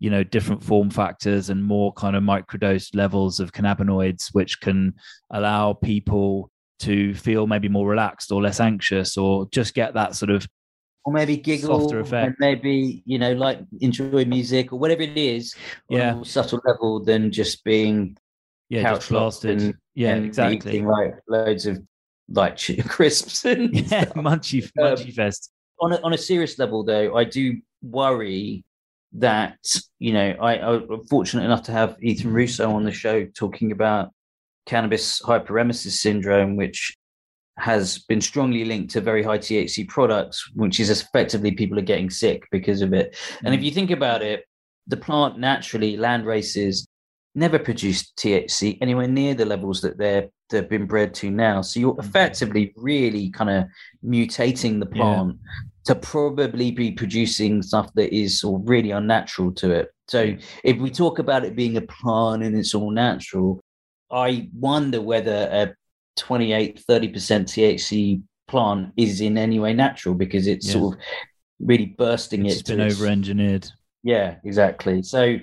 you 0.00 0.10
know, 0.10 0.24
different 0.24 0.64
form 0.64 0.90
factors 0.90 1.50
and 1.50 1.64
more 1.64 1.92
kind 1.92 2.16
of 2.16 2.24
microdose 2.24 2.96
levels 2.96 3.38
of 3.38 3.52
cannabinoids, 3.52 4.30
which 4.32 4.60
can 4.60 4.94
allow 5.30 5.72
people 5.72 6.50
to 6.80 7.14
feel 7.14 7.46
maybe 7.46 7.68
more 7.68 7.86
relaxed 7.86 8.32
or 8.32 8.42
less 8.42 8.58
anxious 8.58 9.16
or 9.16 9.46
just 9.52 9.72
get 9.74 9.94
that 9.94 10.16
sort 10.16 10.30
of 10.30 10.46
or 11.04 11.12
maybe 11.12 11.36
giggle 11.36 11.92
and 12.14 12.34
maybe 12.38 13.02
you 13.04 13.18
know 13.18 13.32
like 13.32 13.60
enjoy 13.80 14.24
music 14.24 14.72
or 14.72 14.78
whatever 14.78 15.02
it 15.02 15.16
is 15.16 15.54
yeah. 15.88 16.20
subtle 16.22 16.60
level 16.64 17.02
than 17.02 17.30
just 17.30 17.62
being 17.64 18.16
yeah 18.68 18.82
couch 18.82 19.08
blasted. 19.08 19.60
and, 19.60 19.74
yeah 19.94 20.14
and 20.14 20.26
exactly. 20.26 20.72
eating, 20.72 20.86
like 20.86 21.14
loads 21.28 21.66
of 21.66 21.78
like 22.28 22.58
crisps 22.88 23.44
and 23.44 23.74
yeah 23.90 24.04
munchy 24.16 24.70
munchy 24.78 25.06
um, 25.08 25.12
fest. 25.12 25.50
on 25.80 25.92
a, 25.92 26.00
on 26.00 26.14
a 26.14 26.18
serious 26.18 26.58
level 26.58 26.82
though 26.82 27.14
i 27.14 27.24
do 27.24 27.60
worry 27.82 28.64
that 29.12 29.58
you 29.98 30.12
know 30.12 30.34
I, 30.40 30.58
i'm 30.58 31.04
fortunate 31.04 31.44
enough 31.44 31.62
to 31.64 31.72
have 31.72 31.96
ethan 32.00 32.32
russo 32.32 32.70
on 32.70 32.84
the 32.84 32.92
show 32.92 33.26
talking 33.26 33.72
about 33.72 34.10
cannabis 34.66 35.20
hyperemesis 35.20 35.92
syndrome 35.92 36.56
which 36.56 36.96
has 37.56 37.98
been 37.98 38.20
strongly 38.20 38.64
linked 38.64 38.92
to 38.92 39.00
very 39.00 39.22
high 39.22 39.38
THC 39.38 39.88
products, 39.88 40.50
which 40.54 40.80
is 40.80 40.90
effectively 40.90 41.52
people 41.52 41.78
are 41.78 41.82
getting 41.82 42.10
sick 42.10 42.46
because 42.50 42.82
of 42.82 42.92
it. 42.92 43.16
And 43.44 43.54
if 43.54 43.60
mm. 43.60 43.64
you 43.64 43.70
think 43.70 43.90
about 43.90 44.22
it, 44.22 44.44
the 44.86 44.96
plant 44.96 45.38
naturally, 45.38 45.96
land 45.96 46.26
races, 46.26 46.86
never 47.34 47.58
produced 47.58 48.16
THC 48.16 48.78
anywhere 48.80 49.08
near 49.08 49.34
the 49.34 49.44
levels 49.44 49.80
that 49.82 49.98
they're 49.98 50.28
they've 50.50 50.68
been 50.68 50.86
bred 50.86 51.14
to 51.14 51.30
now. 51.30 51.62
So 51.62 51.80
you're 51.80 51.94
mm. 51.94 52.04
effectively 52.04 52.72
really 52.76 53.30
kind 53.30 53.50
of 53.50 53.64
mutating 54.04 54.80
the 54.80 54.86
plant 54.86 55.38
yeah. 55.42 55.60
to 55.86 55.94
probably 55.94 56.70
be 56.70 56.92
producing 56.92 57.62
stuff 57.62 57.92
that 57.94 58.14
is 58.14 58.44
really 58.44 58.90
unnatural 58.90 59.52
to 59.52 59.70
it. 59.70 59.90
So 60.08 60.36
if 60.64 60.76
we 60.78 60.90
talk 60.90 61.18
about 61.18 61.44
it 61.44 61.56
being 61.56 61.76
a 61.76 61.82
plant 61.82 62.42
and 62.42 62.56
it's 62.56 62.74
all 62.74 62.90
natural, 62.90 63.60
I 64.10 64.48
wonder 64.54 65.00
whether 65.00 65.48
a 65.50 65.74
28 66.16 66.82
30% 66.88 67.12
THC 67.12 68.22
plant 68.46 68.92
is 68.96 69.20
in 69.20 69.38
any 69.38 69.58
way 69.58 69.72
natural 69.72 70.14
because 70.14 70.46
it's 70.46 70.66
yeah. 70.66 70.72
sort 70.72 70.94
of 70.94 71.00
really 71.60 71.86
bursting 71.86 72.46
it's 72.46 72.60
it. 72.60 72.66
been 72.66 72.80
over 72.80 73.06
engineered. 73.06 73.68
Yeah, 74.02 74.36
exactly. 74.44 75.02
So, 75.02 75.38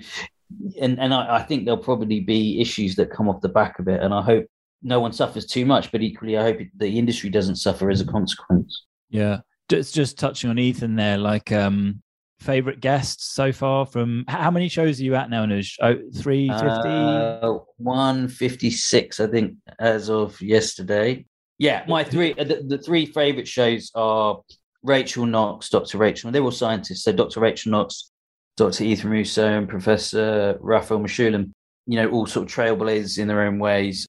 and 0.80 1.00
and 1.00 1.12
I, 1.12 1.36
I, 1.36 1.42
think 1.42 1.64
there'll 1.64 1.82
probably 1.82 2.20
be 2.20 2.60
issues 2.60 2.94
that 2.96 3.10
come 3.10 3.28
off 3.28 3.40
the 3.40 3.48
back 3.48 3.78
of 3.78 3.88
it, 3.88 4.00
and 4.02 4.14
I 4.14 4.22
hope 4.22 4.46
no 4.82 5.00
one 5.00 5.12
suffers 5.12 5.46
too 5.46 5.66
much. 5.66 5.90
But 5.90 6.02
equally, 6.02 6.38
I 6.38 6.42
hope 6.42 6.58
the 6.76 6.98
industry 6.98 7.30
doesn't 7.30 7.56
suffer 7.56 7.90
as 7.90 8.00
a 8.00 8.06
consequence. 8.06 8.84
Yeah, 9.10 9.40
just 9.68 9.94
just 9.94 10.18
touching 10.18 10.50
on 10.50 10.58
Ethan 10.58 10.94
there, 10.94 11.18
like 11.18 11.50
um, 11.50 12.01
favorite 12.42 12.80
guests 12.80 13.32
so 13.32 13.52
far 13.52 13.86
from 13.86 14.24
how 14.28 14.50
many 14.50 14.68
shows 14.68 15.00
are 15.00 15.04
you 15.04 15.14
at 15.14 15.30
now 15.30 15.46
Nuj? 15.46 15.76
Oh, 15.80 15.96
350 16.20 16.88
uh, 16.88 17.58
156 17.78 19.20
i 19.20 19.26
think 19.26 19.54
as 19.78 20.10
of 20.10 20.40
yesterday. 20.40 21.24
Yeah 21.58 21.84
my 21.88 22.04
three 22.04 22.34
uh, 22.34 22.44
the, 22.44 22.62
the 22.66 22.78
three 22.78 23.06
favorite 23.06 23.48
shows 23.48 23.90
are 23.94 24.40
rachel 24.82 25.26
knox 25.26 25.68
dr 25.68 25.96
rachel 25.96 26.30
they're 26.30 26.42
all 26.42 26.50
scientists 26.50 27.04
so 27.04 27.12
dr 27.12 27.38
rachel 27.38 27.70
knox 27.70 28.10
dr 28.56 28.82
ethan 28.82 29.10
russo 29.10 29.46
and 29.46 29.68
professor 29.68 30.58
raphael 30.60 30.98
mechoulam 30.98 31.52
you 31.86 31.96
know 31.96 32.10
all 32.10 32.26
sort 32.26 32.46
of 32.46 32.52
trailblazers 32.52 33.18
in 33.18 33.28
their 33.28 33.42
own 33.42 33.58
ways 33.58 34.06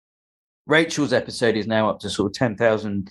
Rachel's 0.66 1.14
episode 1.14 1.56
is 1.56 1.68
now 1.68 1.90
up 1.90 2.00
to 2.00 2.10
sort 2.10 2.32
of 2.32 2.34
10,000 2.34 3.10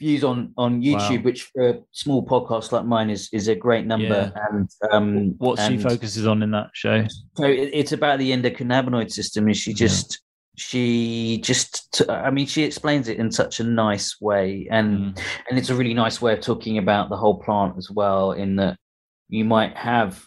views 0.00 0.24
on 0.24 0.52
on 0.56 0.82
YouTube, 0.82 1.18
wow. 1.18 1.22
which 1.24 1.42
for 1.44 1.68
a 1.68 1.78
small 1.92 2.26
podcast 2.26 2.72
like 2.72 2.86
mine 2.86 3.10
is 3.10 3.28
is 3.32 3.48
a 3.48 3.54
great 3.54 3.86
number. 3.86 4.32
Yeah. 4.34 4.46
And 4.50 4.70
um, 4.90 5.34
what 5.38 5.60
she 5.60 5.76
focuses 5.76 6.26
on 6.26 6.42
in 6.42 6.50
that 6.52 6.70
show? 6.72 7.04
So 7.36 7.44
it, 7.44 7.70
it's 7.72 7.92
about 7.92 8.18
the 8.18 8.32
endocannabinoid 8.32 9.12
system. 9.12 9.48
Is 9.48 9.58
she 9.58 9.74
just 9.74 10.12
yeah. 10.12 10.56
she 10.56 11.38
just 11.42 12.02
I 12.08 12.30
mean 12.30 12.46
she 12.46 12.62
explains 12.62 13.08
it 13.08 13.18
in 13.18 13.30
such 13.30 13.60
a 13.60 13.64
nice 13.64 14.20
way, 14.20 14.66
and 14.70 15.14
mm. 15.14 15.22
and 15.48 15.58
it's 15.58 15.70
a 15.70 15.74
really 15.74 15.94
nice 15.94 16.20
way 16.20 16.32
of 16.32 16.40
talking 16.40 16.78
about 16.78 17.10
the 17.10 17.16
whole 17.16 17.38
plant 17.38 17.74
as 17.76 17.90
well. 17.90 18.32
In 18.32 18.56
that 18.56 18.78
you 19.28 19.44
might 19.44 19.76
have 19.76 20.26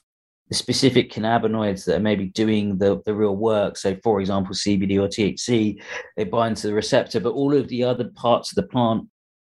the 0.50 0.56
specific 0.56 1.12
cannabinoids 1.12 1.86
that 1.86 1.96
are 1.96 2.02
maybe 2.02 2.28
doing 2.28 2.78
the, 2.78 3.02
the 3.06 3.14
real 3.14 3.36
work. 3.36 3.78
So, 3.78 3.96
for 4.04 4.20
example, 4.20 4.54
CBD 4.54 5.00
or 5.00 5.08
THC, 5.08 5.82
they 6.18 6.24
bind 6.26 6.58
to 6.58 6.68
the 6.68 6.74
receptor, 6.74 7.20
but 7.20 7.34
all 7.34 7.56
of 7.56 7.68
the 7.70 7.84
other 7.84 8.10
parts 8.16 8.52
of 8.52 8.56
the 8.56 8.70
plant 8.70 9.08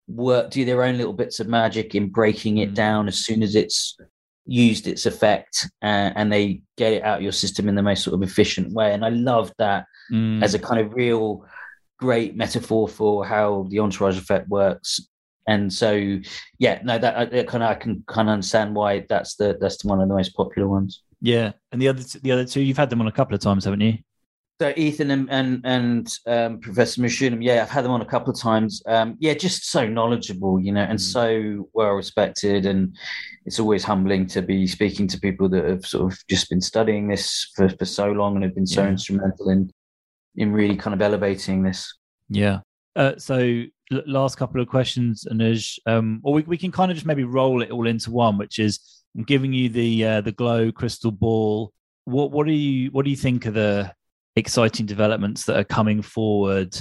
work, 0.09 0.51
do 0.51 0.65
their 0.65 0.83
own 0.83 0.97
little 0.97 1.13
bits 1.13 1.39
of 1.41 1.49
magic 1.49 1.95
in 1.95 2.09
breaking 2.09 2.59
it 2.59 2.71
mm. 2.71 2.75
down 2.75 3.09
as 3.09 3.25
soon 3.25 3.43
as 3.43 3.55
it's 3.55 3.97
used 4.47 4.87
its 4.87 5.05
effect 5.05 5.69
uh, 5.83 6.11
and 6.17 6.33
they 6.33 6.63
get 6.79 6.95
it 6.95 7.05
out 7.05 7.19
of 7.19 7.23
your 7.23 7.33
system 7.33 7.69
in 7.69 7.75
the 7.75 7.83
most 7.83 8.03
sort 8.03 8.15
of 8.15 8.23
efficient 8.27 8.73
way. 8.73 8.95
And 8.95 9.05
I 9.05 9.11
love 9.11 9.53
that 9.59 9.85
mm. 10.11 10.43
as 10.43 10.55
a 10.55 10.59
kind 10.59 10.81
of 10.81 10.95
real 10.95 11.45
great 11.99 12.35
metaphor 12.35 12.89
for 12.89 13.27
how 13.27 13.67
the 13.69 13.81
entourage 13.81 14.17
effect 14.17 14.49
works. 14.49 15.01
And 15.49 15.73
so 15.73 16.19
yeah, 16.59 16.81
no, 16.85 16.99
that, 16.99 17.33
that 17.33 17.49
kind 17.49 17.65
of 17.65 17.71
I 17.71 17.75
can 17.75 18.05
kind 18.07 18.29
of 18.29 18.35
understand 18.35 18.77
why 18.77 19.07
that's 19.09 19.35
the 19.37 19.57
that's 19.59 19.83
one 19.83 20.01
of 20.01 20.07
the 20.09 20.15
most 20.15 20.37
popular 20.37 20.69
ones. 20.69 21.03
Yeah, 21.23 21.53
and 21.73 21.81
the 21.83 21.89
other 21.89 22.03
the 22.23 22.31
other 22.31 22.45
two, 22.45 22.61
you've 22.61 22.77
had 22.77 22.91
them 22.91 23.01
on 23.01 23.09
a 23.09 23.13
couple 23.13 23.35
of 23.35 23.41
times, 23.41 23.65
haven't 23.65 23.81
you? 23.81 23.95
So 24.61 24.75
Ethan 24.77 25.11
and 25.11 25.31
and, 25.31 25.61
and 25.65 26.13
um, 26.27 26.61
Professor 26.61 27.01
Mechoulam, 27.01 27.43
yeah, 27.43 27.63
I've 27.63 27.71
had 27.71 27.85
them 27.85 27.93
on 27.93 28.03
a 28.03 28.05
couple 28.05 28.31
of 28.31 28.39
times. 28.39 28.83
Um, 28.87 29.17
yeah, 29.21 29.33
just 29.33 29.71
so 29.71 29.89
knowledgeable, 29.89 30.61
you 30.61 30.71
know, 30.71 30.83
and 30.83 30.99
mm. 30.99 31.03
so 31.03 31.69
well 31.73 31.93
respected, 31.93 32.67
and 32.67 32.95
it's 33.47 33.59
always 33.59 33.85
humbling 33.85 34.27
to 34.27 34.43
be 34.43 34.67
speaking 34.67 35.09
to 35.09 35.19
people 35.19 35.49
that 35.49 35.65
have 35.65 35.87
sort 35.87 36.13
of 36.13 36.19
just 36.29 36.51
been 36.51 36.61
studying 36.61 37.09
this 37.09 37.51
for, 37.57 37.71
for 37.71 37.87
so 37.87 38.13
long 38.13 38.35
and 38.35 38.45
have 38.45 38.55
been 38.55 38.67
so 38.67 38.83
yeah. 38.83 38.91
instrumental 38.91 39.49
in 39.49 39.71
in 40.37 40.53
really 40.53 40.77
kind 40.77 40.93
of 40.93 41.01
elevating 41.01 41.63
this. 41.63 41.97
Yeah. 42.29 42.61
Uh, 42.95 43.17
so 43.17 43.63
last 43.91 44.37
couple 44.37 44.61
of 44.61 44.69
questions, 44.69 45.27
Anuj, 45.31 45.79
um, 45.87 46.21
or 46.23 46.35
we, 46.35 46.43
we 46.43 46.59
can 46.59 46.71
kind 46.71 46.91
of 46.91 46.97
just 46.97 47.07
maybe 47.07 47.25
roll 47.25 47.63
it 47.63 47.71
all 47.71 47.87
into 47.87 48.11
one, 48.11 48.39
which 48.39 48.59
is 48.59 49.03
I'm 49.17 49.25
giving 49.25 49.53
you 49.53 49.69
the 49.69 50.05
uh, 50.05 50.21
the 50.21 50.33
glow 50.33 50.71
crystal 50.71 51.11
ball. 51.11 51.73
What 52.05 52.31
what 52.31 52.47
do 52.47 52.53
you 52.53 52.91
what 52.91 53.05
do 53.05 53.11
you 53.11 53.17
think 53.17 53.47
of 53.47 53.55
the 53.55 53.93
exciting 54.37 54.87
developments 54.87 55.45
that 55.45 55.59
are 55.59 55.65
coming 55.65 56.03
forward? 56.03 56.77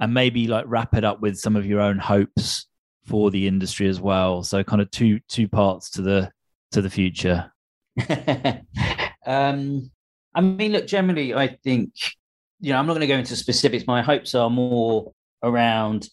And 0.00 0.14
maybe 0.14 0.46
like 0.46 0.64
wrap 0.68 0.94
it 0.94 1.04
up 1.04 1.20
with 1.20 1.38
some 1.38 1.56
of 1.56 1.66
your 1.66 1.80
own 1.80 1.98
hopes 1.98 2.66
for 3.04 3.30
the 3.30 3.48
industry 3.48 3.88
as 3.88 4.00
well. 4.00 4.42
So 4.42 4.62
kind 4.62 4.82
of 4.82 4.90
two 4.90 5.20
two 5.28 5.48
parts 5.48 5.90
to 5.90 6.02
the 6.02 6.30
to 6.72 6.82
the 6.82 6.90
future. 6.90 7.52
Um 9.26 9.90
i 10.34 10.40
mean 10.40 10.72
look 10.72 10.86
generally 10.86 11.34
i 11.34 11.48
think 11.48 11.92
you 12.60 12.72
know 12.72 12.78
i'm 12.78 12.86
not 12.86 12.92
going 12.92 13.02
to 13.02 13.06
go 13.06 13.16
into 13.16 13.36
specifics. 13.36 13.86
My 13.86 14.00
hopes 14.00 14.34
are 14.34 14.48
more 14.48 15.12
around 15.42 16.08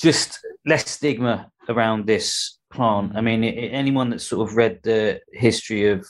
just 0.00 0.38
less 0.66 0.88
stigma 0.90 1.50
around 1.68 2.06
this 2.06 2.58
plant 2.70 3.12
i 3.16 3.20
mean 3.20 3.42
anyone 3.44 4.10
that's 4.10 4.24
sort 4.24 4.48
of 4.48 4.56
read 4.56 4.78
the 4.82 5.20
history 5.32 5.88
of 5.88 6.06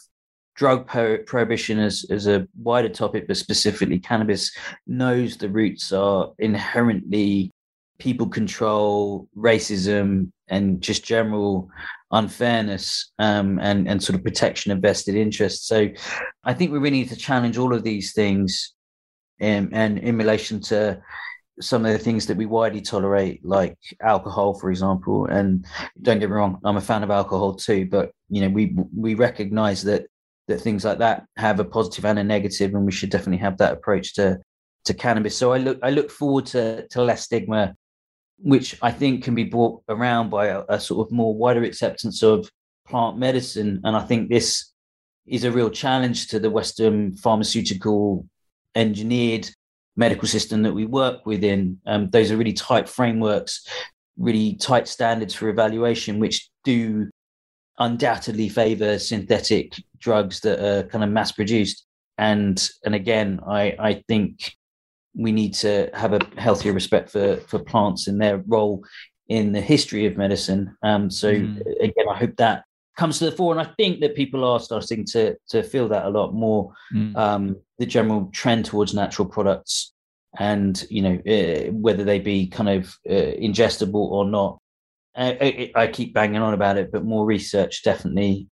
drug 0.59 0.89
prohibition 0.89 1.79
as, 1.79 2.05
as 2.11 2.27
a 2.27 2.47
wider 2.61 2.89
topic, 2.89 3.29
but 3.29 3.37
specifically 3.37 4.01
cannabis, 4.01 4.51
knows 4.89 5.37
the 5.37 5.49
roots 5.49 5.93
are 5.93 6.33
inherently 6.41 7.53
people 8.01 8.29
control, 8.29 9.29
racism, 9.37 10.33
and 10.49 10.81
just 10.81 11.05
general 11.05 11.71
unfairness 12.11 13.13
um, 13.21 13.61
and, 13.61 13.89
and 13.89 14.03
sort 14.03 14.19
of 14.19 14.25
protection 14.25 14.73
of 14.73 14.81
vested 14.81 15.15
interests. 15.15 15.69
So 15.69 15.89
I 16.43 16.55
think 16.55 16.73
we 16.73 16.79
really 16.79 16.99
need 16.99 17.11
to 17.11 17.17
challenge 17.17 17.57
all 17.57 17.73
of 17.73 17.85
these 17.85 18.13
things 18.13 18.75
in, 19.39 19.69
and 19.73 19.99
in 19.99 20.19
relation 20.19 20.61
to 20.63 21.01
some 21.61 21.85
of 21.85 21.93
the 21.93 21.99
things 21.99 22.27
that 22.27 22.37
we 22.37 22.47
widely 22.47 22.81
tolerate, 22.81 23.45
like 23.45 23.77
alcohol, 24.03 24.55
for 24.55 24.71
example. 24.71 25.27
And 25.27 25.67
don't 26.03 26.19
get 26.19 26.31
me 26.31 26.37
wrong, 26.37 26.59
I'm 26.65 26.77
a 26.77 26.81
fan 26.81 27.03
of 27.03 27.11
alcohol 27.11 27.55
too, 27.55 27.87
but 27.87 28.13
you 28.29 28.43
know, 28.43 28.49
we 28.49 28.77
we 28.97 29.15
recognize 29.15 29.83
that 29.85 30.07
that 30.49 30.61
things 30.61 30.85
like 30.85 30.99
that 30.99 31.27
have 31.37 31.61
a 31.61 31.65
positive 31.65 32.05
and 32.05 32.19
a 32.19 32.25
negative, 32.25 32.75
and 32.75 32.87
we 32.87 32.93
should 32.93 33.11
definitely 33.11 33.39
have 33.39 33.59
that 33.59 33.73
approach 33.73 34.15
to 34.15 34.39
to 34.85 34.95
cannabis. 34.95 35.37
So 35.37 35.53
I 35.53 35.59
look 35.59 35.79
I 35.83 35.91
look 35.91 36.11
forward 36.11 36.47
to 36.47 36.87
to 36.89 37.03
less 37.03 37.25
stigma, 37.25 37.75
which 38.39 38.77
I 38.83 38.91
think 38.91 39.25
can 39.25 39.35
be 39.35 39.45
brought 39.45 39.83
around 39.89 40.31
by 40.31 40.47
a, 40.47 40.65
a 40.69 40.81
sort 40.81 41.07
of 41.07 41.13
more 41.13 41.35
wider 41.35 41.63
acceptance 41.65 42.23
of 42.23 42.51
plant 42.87 43.19
medicine, 43.19 43.81
and 43.85 43.97
I 43.97 44.05
think 44.05 44.31
this 44.31 44.73
is 45.27 45.45
a 45.45 45.53
real 45.53 45.71
challenge 45.71 46.29
to 46.29 46.41
the 46.41 46.51
Western 46.51 47.15
pharmaceutical 47.17 48.27
engineered 48.75 49.51
medical 49.99 50.29
system 50.29 50.63
that 50.63 50.73
we 50.73 50.87
work 50.87 51.27
within. 51.27 51.79
Um, 51.87 52.09
those 52.11 52.31
are 52.31 52.37
really 52.37 52.53
tight 52.53 52.89
frameworks, 52.89 53.67
really 54.17 54.55
tight 54.55 54.87
standards 54.87 55.35
for 55.35 55.49
evaluation, 55.49 56.21
which 56.21 56.49
do 56.65 57.11
undoubtedly 57.79 58.49
favor 58.49 58.99
synthetic 58.99 59.75
drugs 59.99 60.41
that 60.41 60.61
are 60.65 60.85
kind 60.85 61.03
of 61.03 61.11
mass 61.11 61.33
produced. 61.33 61.85
And 62.17 62.57
and 62.85 62.95
again, 62.95 63.41
I 63.47 63.75
I 63.79 64.05
think 64.09 64.53
we 65.15 65.33
need 65.33 65.55
to 65.55 65.91
have 65.95 66.13
a 66.13 66.21
healthier 66.37 66.73
respect 66.73 67.11
for 67.11 67.37
for 67.49 67.59
plants 67.59 68.07
and 68.07 68.21
their 68.21 68.39
role 68.47 68.85
in 69.29 69.53
the 69.53 69.61
history 69.61 70.07
of 70.07 70.17
medicine. 70.17 70.77
Um, 70.83 71.11
so 71.11 71.33
mm. 71.33 71.61
again, 71.81 72.07
I 72.09 72.17
hope 72.17 72.37
that 72.37 72.65
comes 72.99 73.19
to 73.21 73.27
the 73.27 73.33
fore, 73.33 73.57
and 73.57 73.67
I 73.67 73.73
think 73.77 74.01
that 74.01 74.17
people 74.17 74.45
are 74.45 74.61
starting 74.61 75.05
to 75.07 75.37
to 75.49 75.63
feel 75.63 75.89
that 75.89 76.05
a 76.05 76.11
lot 76.11 76.35
more. 76.35 76.73
Mm. 76.93 77.17
Um, 77.17 77.57
the 77.79 77.87
general 77.87 78.29
trend 78.33 78.65
towards 78.67 78.93
natural 78.93 79.27
products, 79.27 79.95
and 80.39 80.85
you 80.91 81.03
know 81.03 81.19
uh, 81.27 81.71
whether 81.73 82.05
they 82.05 82.19
be 82.19 82.49
kind 82.49 82.69
of 82.69 82.95
uh, 83.09 83.33
ingestible 83.41 83.95
or 84.11 84.27
not. 84.27 84.59
I, 85.21 85.73
I, 85.75 85.89
keep 85.89 86.15
banging 86.15 86.43
on 86.43 86.55
about 86.55 86.77
it, 86.77 86.93
but 86.93 87.05
more 87.05 87.27
research 87.27 87.83
definitely, 87.83 88.47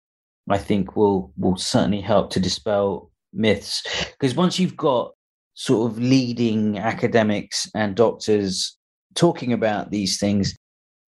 I 0.51 0.59
think, 0.59 0.97
will 0.97 1.33
will 1.37 1.57
certainly 1.57 2.01
help 2.01 2.31
to 2.31 2.41
dispel 2.41 3.13
myths. 3.33 3.85
Because 4.13 4.35
once 4.35 4.59
you've 4.59 4.77
got 4.77 5.13
sort 5.55 5.89
of 5.89 5.99
leading 5.99 6.79
academics 6.79 7.71
and 7.77 7.95
doctors 7.95 8.77
talking 9.15 9.53
about 9.53 9.93
these 9.93 10.19
things, 10.19 10.57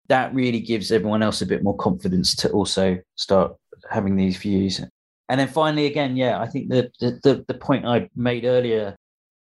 that 0.09 0.35
really 0.35 0.61
gives 0.61 0.93
everyone 0.93 1.23
else 1.23 1.43
a 1.43 1.47
bit 1.47 1.63
more 1.63 1.77
confidence 1.77 2.35
to 2.37 2.51
also 2.51 2.99
start 3.17 3.55
having 3.91 4.17
these 4.17 4.37
views. 4.37 4.81
And 5.29 5.41
then 5.41 5.49
finally, 5.49 5.87
again, 5.87 6.17
yeah, 6.17 6.41
I 6.41 6.47
think 6.47 6.69
the 6.69 6.91
the, 7.01 7.45
the 7.49 7.55
point 7.55 7.87
I 7.87 8.09
made 8.15 8.45
earlier, 8.45 8.97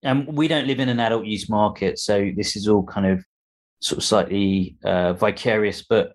and 0.03 0.29
um, 0.29 0.35
we 0.35 0.49
don't 0.49 0.67
live 0.67 0.81
in 0.81 0.89
an 0.89 1.01
adult 1.01 1.25
use 1.25 1.49
market, 1.49 1.99
so 1.99 2.31
this 2.37 2.57
is 2.57 2.69
all 2.69 2.83
kind 2.85 3.07
of 3.07 3.25
sort 3.81 3.99
of 3.99 4.05
slightly 4.05 4.77
uh, 4.85 5.13
vicarious, 5.13 5.83
but 5.83 6.15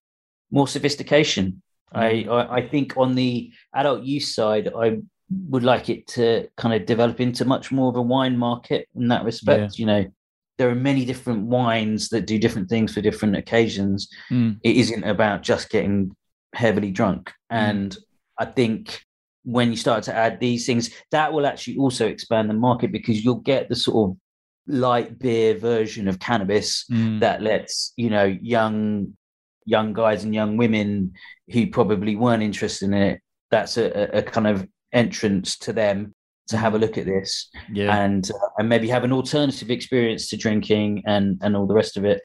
more 0.51 0.67
sophistication. 0.67 1.61
Mm. 1.95 2.29
I, 2.29 2.57
I 2.57 2.67
think 2.67 2.97
on 2.97 3.15
the 3.15 3.51
adult 3.73 4.03
use 4.03 4.35
side, 4.35 4.71
I 4.75 4.99
would 5.49 5.63
like 5.63 5.89
it 5.89 6.07
to 6.07 6.47
kind 6.57 6.73
of 6.75 6.85
develop 6.85 7.19
into 7.19 7.45
much 7.45 7.71
more 7.71 7.89
of 7.89 7.95
a 7.95 8.01
wine 8.01 8.37
market 8.37 8.87
in 8.95 9.07
that 9.07 9.23
respect. 9.23 9.79
Yeah. 9.79 9.81
You 9.81 9.85
know, 9.85 10.13
there 10.63 10.71
are 10.71 10.75
many 10.75 11.03
different 11.03 11.43
wines 11.43 12.07
that 12.07 12.25
do 12.25 12.39
different 12.39 12.69
things 12.69 12.93
for 12.93 13.01
different 13.01 13.35
occasions. 13.35 14.07
Mm. 14.31 14.61
It 14.63 14.77
isn't 14.77 15.03
about 15.03 15.43
just 15.43 15.69
getting 15.69 16.15
heavily 16.55 16.89
drunk. 16.89 17.31
Mm. 17.51 17.57
And 17.57 17.97
I 18.39 18.45
think 18.45 19.03
when 19.43 19.71
you 19.71 19.75
start 19.75 20.03
to 20.03 20.15
add 20.15 20.39
these 20.39 20.65
things, 20.65 20.89
that 21.11 21.33
will 21.33 21.45
actually 21.45 21.75
also 21.75 22.07
expand 22.07 22.49
the 22.49 22.53
market 22.53 22.93
because 22.93 23.25
you'll 23.25 23.35
get 23.35 23.67
the 23.67 23.75
sort 23.75 24.11
of 24.11 24.17
light 24.67 25.19
beer 25.19 25.57
version 25.57 26.07
of 26.07 26.19
cannabis 26.19 26.85
mm. 26.89 27.19
that 27.19 27.41
lets 27.41 27.91
you 27.97 28.09
know 28.09 28.23
young 28.23 29.11
young 29.65 29.91
guys 29.91 30.23
and 30.23 30.33
young 30.33 30.55
women 30.55 31.11
who 31.51 31.67
probably 31.67 32.15
weren't 32.15 32.41
interested 32.41 32.85
in 32.85 32.93
it 32.93 33.19
that's 33.51 33.75
a, 33.75 34.17
a 34.17 34.23
kind 34.23 34.47
of 34.47 34.65
entrance 34.93 35.57
to 35.57 35.73
them 35.73 36.15
to 36.47 36.57
have 36.57 36.73
a 36.73 36.77
look 36.77 36.97
at 36.97 37.05
this 37.05 37.49
yeah. 37.71 38.03
and 38.03 38.29
uh, 38.31 38.47
and 38.57 38.69
maybe 38.69 38.87
have 38.87 39.03
an 39.03 39.13
alternative 39.13 39.71
experience 39.71 40.27
to 40.29 40.37
drinking 40.37 41.03
and 41.05 41.39
and 41.41 41.55
all 41.55 41.67
the 41.67 41.73
rest 41.73 41.97
of 41.97 42.05
it 42.05 42.21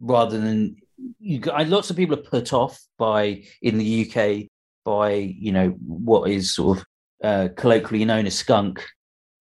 rather 0.00 0.38
than 0.38 0.76
you 1.18 1.40
lots 1.66 1.90
of 1.90 1.96
people 1.96 2.18
are 2.18 2.22
put 2.22 2.52
off 2.52 2.78
by 2.98 3.42
in 3.62 3.78
the 3.78 4.06
UK 4.06 4.48
by 4.84 5.12
you 5.12 5.52
know 5.52 5.68
what 5.86 6.30
is 6.30 6.54
sort 6.54 6.78
of 6.78 6.84
uh, 7.24 7.48
colloquially 7.56 8.04
known 8.04 8.26
as 8.26 8.34
skunk 8.34 8.84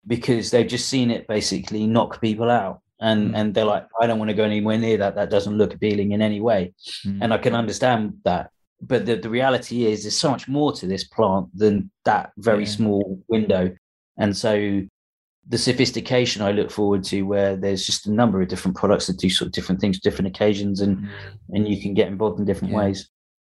because 0.08 0.52
they've 0.52 0.68
just 0.68 0.88
seen 0.88 1.12
it 1.12 1.28
basically 1.28 1.86
knock 1.86 2.22
people 2.22 2.50
out 2.50 2.82
and 3.00 3.32
mm. 3.32 3.38
and 3.38 3.54
they're 3.54 3.66
like 3.66 3.86
i 4.00 4.08
don't 4.08 4.20
want 4.20 4.30
to 4.30 4.36
go 4.36 4.44
anywhere 4.44 4.78
near 4.78 4.98
that 4.98 5.16
that 5.16 5.30
doesn't 5.30 5.58
look 5.58 5.74
appealing 5.74 6.12
in 6.12 6.22
any 6.22 6.40
way 6.40 6.74
mm. 7.06 7.18
and 7.22 7.34
i 7.34 7.38
can 7.38 7.56
understand 7.56 8.14
that 8.24 8.50
but 8.82 9.06
the, 9.06 9.16
the 9.16 9.30
reality 9.30 9.86
is 9.86 10.04
there's 10.04 10.18
so 10.18 10.32
much 10.32 10.48
more 10.48 10.72
to 10.72 10.88
this 10.88 11.04
plant 11.04 11.48
than 11.56 11.92
that 12.06 12.32
very 12.38 12.64
yeah. 12.64 12.70
small 12.70 13.20
window 13.28 13.72
and 14.18 14.36
so 14.36 14.82
the 15.48 15.58
sophistication 15.58 16.42
i 16.42 16.52
look 16.52 16.70
forward 16.70 17.04
to 17.04 17.24
where 17.24 17.56
there's 17.56 17.86
just 17.86 18.08
a 18.08 18.12
number 18.12 18.42
of 18.42 18.48
different 18.48 18.78
products 18.78 19.08
that 19.08 19.18
do 19.18 19.30
sort 19.30 19.48
of 19.48 19.52
different 19.52 19.82
things 19.82 20.00
different 20.00 20.28
occasions 20.28 20.82
and 20.82 20.98
mm. 20.98 21.10
and 21.50 21.68
you 21.68 21.82
can 21.82 21.94
get 21.94 22.08
involved 22.08 22.40
in 22.40 22.46
different 22.46 22.72
yeah. 22.72 22.80
ways 22.80 23.10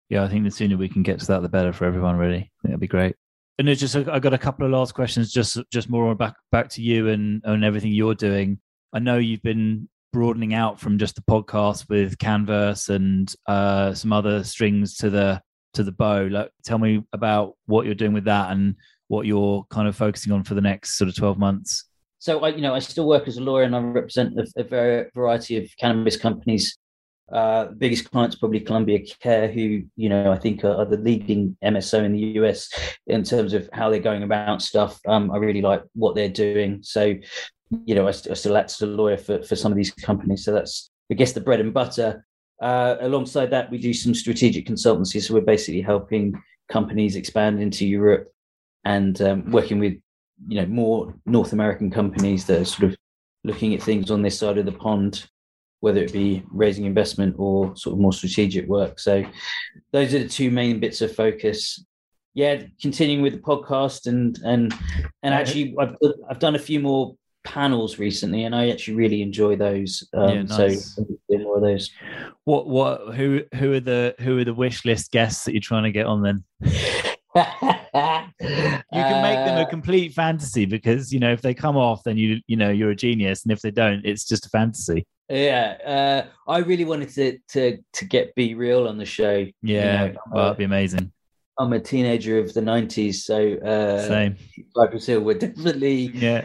yeah 0.08 0.22
i 0.22 0.28
think 0.28 0.44
the 0.44 0.50
sooner 0.50 0.76
we 0.76 0.88
can 0.88 1.02
get 1.02 1.18
to 1.18 1.26
that 1.26 1.42
the 1.42 1.48
better 1.48 1.72
for 1.72 1.84
everyone 1.84 2.16
really 2.16 2.50
that'd 2.62 2.78
be 2.78 2.86
great 2.86 3.16
and 3.60 3.68
it's 3.68 3.80
just 3.80 3.94
I 3.94 4.18
got 4.18 4.32
a 4.32 4.38
couple 4.38 4.64
of 4.64 4.72
last 4.72 4.94
questions, 4.94 5.30
just 5.30 5.58
just 5.70 5.90
more 5.90 6.14
back 6.14 6.34
back 6.50 6.70
to 6.70 6.82
you 6.82 7.08
and 7.08 7.42
and 7.44 7.62
everything 7.62 7.92
you're 7.92 8.14
doing. 8.14 8.58
I 8.94 9.00
know 9.00 9.18
you've 9.18 9.42
been 9.42 9.86
broadening 10.14 10.54
out 10.54 10.80
from 10.80 10.96
just 10.96 11.14
the 11.14 11.22
podcast 11.22 11.86
with 11.90 12.16
Canverse 12.16 12.88
and 12.88 13.32
uh, 13.46 13.92
some 13.92 14.14
other 14.14 14.44
strings 14.44 14.96
to 14.96 15.10
the 15.10 15.42
to 15.74 15.82
the 15.82 15.92
bow. 15.92 16.22
Like, 16.22 16.50
tell 16.64 16.78
me 16.78 17.04
about 17.12 17.52
what 17.66 17.84
you're 17.84 17.94
doing 17.94 18.14
with 18.14 18.24
that 18.24 18.50
and 18.50 18.76
what 19.10 19.26
you're 19.26 19.64
kind 19.70 19.88
of 19.88 19.96
focusing 19.96 20.32
on 20.32 20.44
for 20.44 20.54
the 20.54 20.60
next 20.60 20.96
sort 20.96 21.08
of 21.08 21.16
twelve 21.16 21.38
months. 21.38 21.84
So 22.18 22.40
I, 22.40 22.48
you 22.48 22.60
know, 22.60 22.74
I 22.74 22.80
still 22.80 23.08
work 23.08 23.28
as 23.28 23.38
a 23.38 23.40
lawyer 23.40 23.62
and 23.64 23.74
I 23.74 23.80
represent 23.80 24.38
a, 24.38 24.46
a 24.56 25.06
variety 25.14 25.56
of 25.56 25.70
cannabis 25.78 26.16
companies 26.16 26.76
uh, 27.32 27.66
biggest 27.78 28.10
clients 28.10 28.36
probably 28.36 28.60
Columbia 28.60 28.98
Care, 29.20 29.48
who 29.48 29.82
you 29.96 30.08
know 30.08 30.32
I 30.32 30.38
think 30.38 30.64
are, 30.64 30.74
are, 30.74 30.84
the 30.84 30.96
leading 30.96 31.56
MSO 31.62 32.04
in 32.04 32.12
the 32.12 32.18
US 32.40 32.68
in 33.06 33.22
terms 33.22 33.54
of 33.54 33.68
how 33.72 33.88
they're 33.88 34.00
going 34.00 34.24
about 34.24 34.62
stuff. 34.62 34.98
Um, 35.06 35.30
I 35.30 35.36
really 35.36 35.62
like 35.62 35.82
what 35.94 36.16
they're 36.16 36.28
doing. 36.28 36.80
So, 36.82 37.14
you 37.84 37.94
know, 37.94 38.06
I, 38.06 38.08
I 38.08 38.34
still 38.34 38.56
act 38.56 38.72
as 38.72 38.82
a 38.82 38.86
lawyer 38.86 39.16
for 39.16 39.42
for 39.42 39.54
some 39.54 39.70
of 39.70 39.76
these 39.76 39.92
companies. 39.92 40.44
So 40.44 40.52
that's 40.52 40.90
I 41.10 41.14
guess 41.14 41.32
the 41.32 41.40
bread 41.40 41.60
and 41.60 41.72
butter. 41.72 42.24
uh, 42.60 42.96
alongside 43.00 43.50
that, 43.50 43.70
we 43.70 43.78
do 43.78 43.94
some 43.94 44.14
strategic 44.14 44.66
consultancy. 44.66 45.22
So 45.22 45.34
we're 45.34 45.40
basically 45.42 45.82
helping 45.82 46.34
companies 46.68 47.16
expand 47.16 47.60
into 47.60 47.86
Europe 47.86 48.32
and 48.84 49.20
um, 49.22 49.50
working 49.50 49.78
with 49.78 49.94
you 50.48 50.60
know 50.60 50.66
more 50.66 51.14
North 51.26 51.52
American 51.52 51.90
companies 51.90 52.46
that 52.46 52.60
are 52.60 52.64
sort 52.64 52.92
of 52.92 52.96
looking 53.44 53.74
at 53.74 53.82
things 53.82 54.10
on 54.10 54.22
this 54.22 54.38
side 54.38 54.58
of 54.58 54.66
the 54.66 54.72
pond, 54.72 55.26
whether 55.80 56.00
it 56.00 56.12
be 56.12 56.42
raising 56.50 56.84
investment 56.84 57.34
or 57.38 57.74
sort 57.76 57.94
of 57.94 58.00
more 58.00 58.12
strategic 58.12 58.66
work. 58.66 58.98
So 58.98 59.24
those 59.92 60.14
are 60.14 60.18
the 60.20 60.28
two 60.28 60.50
main 60.50 60.80
bits 60.80 61.00
of 61.00 61.14
focus. 61.14 61.84
Yeah, 62.34 62.62
continuing 62.80 63.22
with 63.22 63.34
the 63.34 63.40
podcast 63.40 64.06
and 64.06 64.38
and 64.44 64.72
and 65.22 65.34
actually 65.34 65.74
I've 65.78 65.96
I've 66.28 66.38
done 66.38 66.54
a 66.54 66.60
few 66.60 66.80
more 66.80 67.16
panels 67.44 67.98
recently, 67.98 68.44
and 68.44 68.54
I 68.54 68.70
actually 68.70 68.94
really 68.94 69.22
enjoy 69.22 69.56
those. 69.56 70.08
Um, 70.14 70.30
yeah, 70.30 70.42
nice. 70.42 70.94
So 70.94 71.06
more 71.30 71.56
of 71.56 71.62
those. 71.62 71.90
What 72.44 72.66
what 72.68 73.14
who 73.14 73.42
who 73.54 73.72
are 73.72 73.80
the 73.80 74.14
who 74.20 74.38
are 74.38 74.44
the 74.44 74.54
wish 74.54 74.84
list 74.84 75.10
guests 75.10 75.44
that 75.44 75.52
you're 75.52 75.60
trying 75.60 75.84
to 75.84 75.92
get 75.92 76.06
on 76.06 76.22
then? 76.22 76.44
you 77.34 77.42
can 77.42 79.22
make 79.22 79.38
them 79.46 79.58
a 79.58 79.62
uh, 79.62 79.68
complete 79.68 80.12
fantasy 80.12 80.64
because 80.64 81.12
you 81.12 81.20
know 81.20 81.32
if 81.32 81.42
they 81.42 81.54
come 81.54 81.76
off, 81.76 82.02
then 82.02 82.16
you 82.16 82.40
you 82.46 82.56
know 82.56 82.70
you're 82.70 82.90
a 82.90 82.96
genius, 82.96 83.44
and 83.44 83.52
if 83.52 83.60
they 83.60 83.70
don't, 83.70 84.04
it's 84.04 84.24
just 84.24 84.46
a 84.46 84.48
fantasy. 84.48 85.06
Yeah, 85.28 86.26
uh, 86.26 86.50
I 86.50 86.58
really 86.58 86.84
wanted 86.84 87.10
to 87.10 87.38
to 87.50 87.78
to 87.92 88.04
get 88.04 88.34
B-Real 88.34 88.88
on 88.88 88.98
the 88.98 89.04
show. 89.04 89.46
Yeah, 89.62 90.06
you 90.06 90.12
know, 90.12 90.18
well, 90.32 90.44
that'd 90.44 90.58
be 90.58 90.64
amazing. 90.64 91.12
I'm 91.56 91.72
a 91.72 91.80
teenager 91.80 92.38
of 92.38 92.52
the 92.52 92.62
'90s, 92.62 93.14
so 93.16 93.54
uh, 93.58 94.08
same. 94.08 94.36
Cypress 94.76 95.06
Hill 95.06 95.20
would 95.20 95.38
definitely 95.38 96.10
yeah 96.14 96.44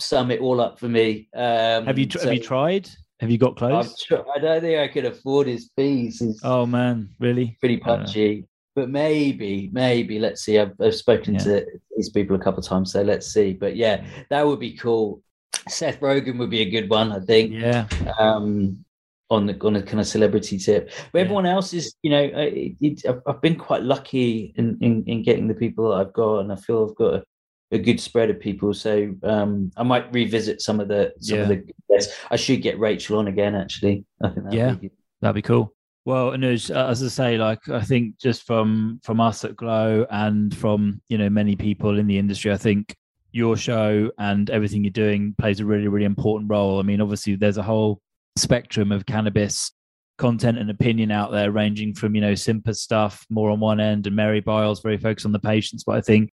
sum 0.00 0.30
it 0.30 0.40
all 0.40 0.60
up 0.60 0.78
for 0.78 0.88
me. 0.88 1.28
Um, 1.34 1.86
have 1.86 1.98
you 1.98 2.06
tr- 2.06 2.18
so, 2.18 2.24
have 2.24 2.34
you 2.34 2.42
tried? 2.42 2.88
Have 3.20 3.30
you 3.30 3.38
got 3.38 3.56
close? 3.56 4.02
Tr- 4.02 4.16
I 4.34 4.38
don't 4.38 4.60
think 4.60 4.78
I 4.78 4.88
could 4.88 5.04
afford 5.04 5.46
his 5.46 5.70
fees. 5.76 6.18
He's 6.18 6.40
oh 6.42 6.66
man, 6.66 7.10
really? 7.18 7.56
Pretty 7.60 7.78
punchy. 7.78 8.46
But 8.76 8.90
maybe, 8.90 9.70
maybe 9.72 10.20
let's 10.20 10.42
see. 10.42 10.60
I've, 10.60 10.80
I've 10.80 10.94
spoken 10.94 11.34
yeah. 11.34 11.40
to 11.40 11.66
these 11.96 12.10
people 12.10 12.36
a 12.36 12.38
couple 12.38 12.60
of 12.60 12.66
times, 12.66 12.92
so 12.92 13.02
let's 13.02 13.26
see. 13.26 13.54
But 13.54 13.74
yeah, 13.74 14.04
that 14.30 14.46
would 14.46 14.60
be 14.60 14.76
cool. 14.76 15.22
Seth 15.66 15.98
Rogen 15.98 16.38
would 16.38 16.50
be 16.50 16.60
a 16.60 16.70
good 16.70 16.88
one, 16.88 17.10
I 17.10 17.20
think. 17.20 17.52
Yeah. 17.52 17.88
Um, 18.18 18.84
on 19.28 19.46
the 19.46 19.58
on 19.62 19.76
a 19.76 19.82
kind 19.82 20.00
of 20.00 20.06
celebrity 20.06 20.58
tip. 20.58 20.90
But 21.12 21.18
yeah. 21.18 21.24
everyone 21.24 21.46
else 21.46 21.72
is, 21.72 21.94
you 22.02 22.10
know, 22.10 22.22
it, 22.22 22.76
it, 22.80 23.02
I've 23.26 23.40
been 23.40 23.56
quite 23.56 23.82
lucky 23.82 24.54
in, 24.56 24.78
in, 24.80 25.04
in 25.06 25.22
getting 25.22 25.48
the 25.48 25.54
people 25.54 25.90
that 25.90 25.96
I've 25.96 26.12
got, 26.12 26.40
and 26.40 26.52
I 26.52 26.56
feel 26.56 26.86
I've 26.88 26.96
got 26.96 27.14
a, 27.14 27.24
a 27.72 27.78
good 27.78 28.00
spread 28.00 28.30
of 28.30 28.38
people. 28.38 28.72
So 28.74 29.14
um, 29.24 29.72
I 29.76 29.82
might 29.82 30.12
revisit 30.12 30.62
some 30.62 30.80
of 30.80 30.88
the 30.88 31.12
some 31.20 31.38
yeah. 31.38 31.42
of 31.42 31.48
the 31.48 31.64
guests. 31.90 32.14
I 32.30 32.36
should 32.36 32.62
get 32.62 32.78
Rachel 32.78 33.18
on 33.18 33.26
again. 33.26 33.54
Actually, 33.54 34.04
I 34.22 34.28
think 34.28 34.44
that'd 34.44 34.58
yeah, 34.58 34.74
be 34.74 34.90
that'd 35.20 35.34
be 35.34 35.42
cool. 35.42 35.72
Well, 36.06 36.30
Anuj, 36.30 36.72
uh, 36.72 36.86
as 36.86 37.02
I 37.02 37.08
say, 37.08 37.36
like 37.36 37.68
I 37.68 37.80
think 37.80 38.16
just 38.20 38.46
from 38.46 39.00
from 39.02 39.20
us 39.20 39.44
at 39.44 39.56
Glow 39.56 40.06
and 40.08 40.56
from 40.56 41.02
you 41.08 41.18
know 41.18 41.28
many 41.28 41.56
people 41.56 41.98
in 41.98 42.06
the 42.06 42.16
industry, 42.16 42.52
I 42.52 42.56
think 42.56 42.94
your 43.32 43.56
show 43.56 44.12
and 44.16 44.48
everything 44.48 44.84
you're 44.84 44.92
doing 44.92 45.34
plays 45.36 45.58
a 45.58 45.66
really 45.66 45.88
really 45.88 46.04
important 46.04 46.48
role. 46.48 46.78
I 46.78 46.84
mean, 46.84 47.00
obviously, 47.00 47.34
there's 47.34 47.58
a 47.58 47.62
whole 47.64 48.00
spectrum 48.36 48.92
of 48.92 49.04
cannabis 49.04 49.72
content 50.16 50.58
and 50.58 50.70
opinion 50.70 51.10
out 51.10 51.32
there, 51.32 51.50
ranging 51.50 51.92
from 51.92 52.14
you 52.14 52.20
know 52.20 52.36
simple 52.36 52.74
stuff 52.74 53.26
more 53.28 53.50
on 53.50 53.58
one 53.58 53.80
end, 53.80 54.06
and 54.06 54.14
Mary 54.14 54.40
Biles 54.40 54.82
very 54.82 54.98
focused 54.98 55.26
on 55.26 55.32
the 55.32 55.40
patients. 55.40 55.82
But 55.82 55.96
I 55.96 56.02
think 56.02 56.30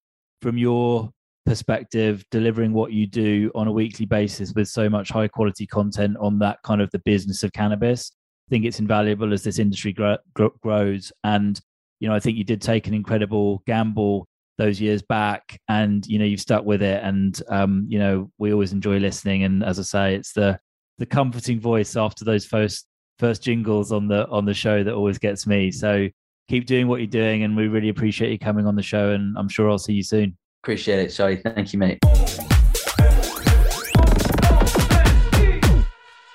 from 0.41 0.57
your 0.57 1.09
perspective, 1.45 2.23
delivering 2.31 2.71
what 2.71 2.93
you 2.93 3.05
do 3.05 3.51
on 3.53 3.67
a 3.67 3.73
weekly 3.73 4.05
basis 4.05 4.53
with 4.53 4.69
so 4.69 4.89
much 4.89 5.09
high 5.09 5.27
quality 5.27 5.67
content 5.67 6.15
on 6.21 6.39
that 6.39 6.59
kind 6.63 6.81
of 6.81 6.89
the 6.91 6.99
business 6.99 7.43
of 7.43 7.51
cannabis. 7.51 8.13
Think 8.49 8.65
it's 8.65 8.79
invaluable 8.79 9.33
as 9.33 9.43
this 9.43 9.59
industry 9.59 9.93
grows. 9.93 11.11
And, 11.23 11.59
you 11.99 12.07
know, 12.07 12.15
I 12.15 12.19
think 12.19 12.37
you 12.37 12.43
did 12.43 12.61
take 12.61 12.87
an 12.87 12.93
incredible 12.93 13.61
gamble 13.67 14.27
those 14.57 14.81
years 14.81 15.01
back 15.01 15.59
and, 15.69 16.05
you 16.07 16.17
know, 16.17 16.25
you've 16.25 16.41
stuck 16.41 16.65
with 16.65 16.81
it. 16.81 17.03
And, 17.03 17.39
um, 17.49 17.85
you 17.89 17.99
know, 17.99 18.31
we 18.37 18.53
always 18.53 18.73
enjoy 18.73 18.97
listening. 18.97 19.43
And 19.43 19.63
as 19.63 19.79
I 19.79 19.83
say, 19.83 20.15
it's 20.15 20.33
the, 20.33 20.59
the 20.97 21.05
comforting 21.05 21.59
voice 21.59 21.95
after 21.95 22.25
those 22.25 22.45
first, 22.45 22.87
first 23.19 23.43
jingles 23.43 23.91
on 23.91 24.07
the, 24.07 24.27
on 24.29 24.45
the 24.45 24.53
show 24.53 24.83
that 24.83 24.93
always 24.93 25.17
gets 25.17 25.45
me. 25.45 25.69
So 25.71 26.07
keep 26.47 26.65
doing 26.65 26.87
what 26.87 27.01
you're 27.01 27.07
doing. 27.07 27.43
And 27.43 27.55
we 27.55 27.67
really 27.67 27.89
appreciate 27.89 28.31
you 28.31 28.39
coming 28.39 28.65
on 28.65 28.75
the 28.75 28.81
show. 28.81 29.11
And 29.11 29.37
I'm 29.37 29.49
sure 29.49 29.69
I'll 29.69 29.77
see 29.77 29.93
you 29.93 30.03
soon. 30.03 30.37
Appreciate 30.63 30.99
it. 30.99 31.11
Sorry. 31.11 31.37
Thank 31.37 31.73
you, 31.73 31.79
mate. 31.79 31.99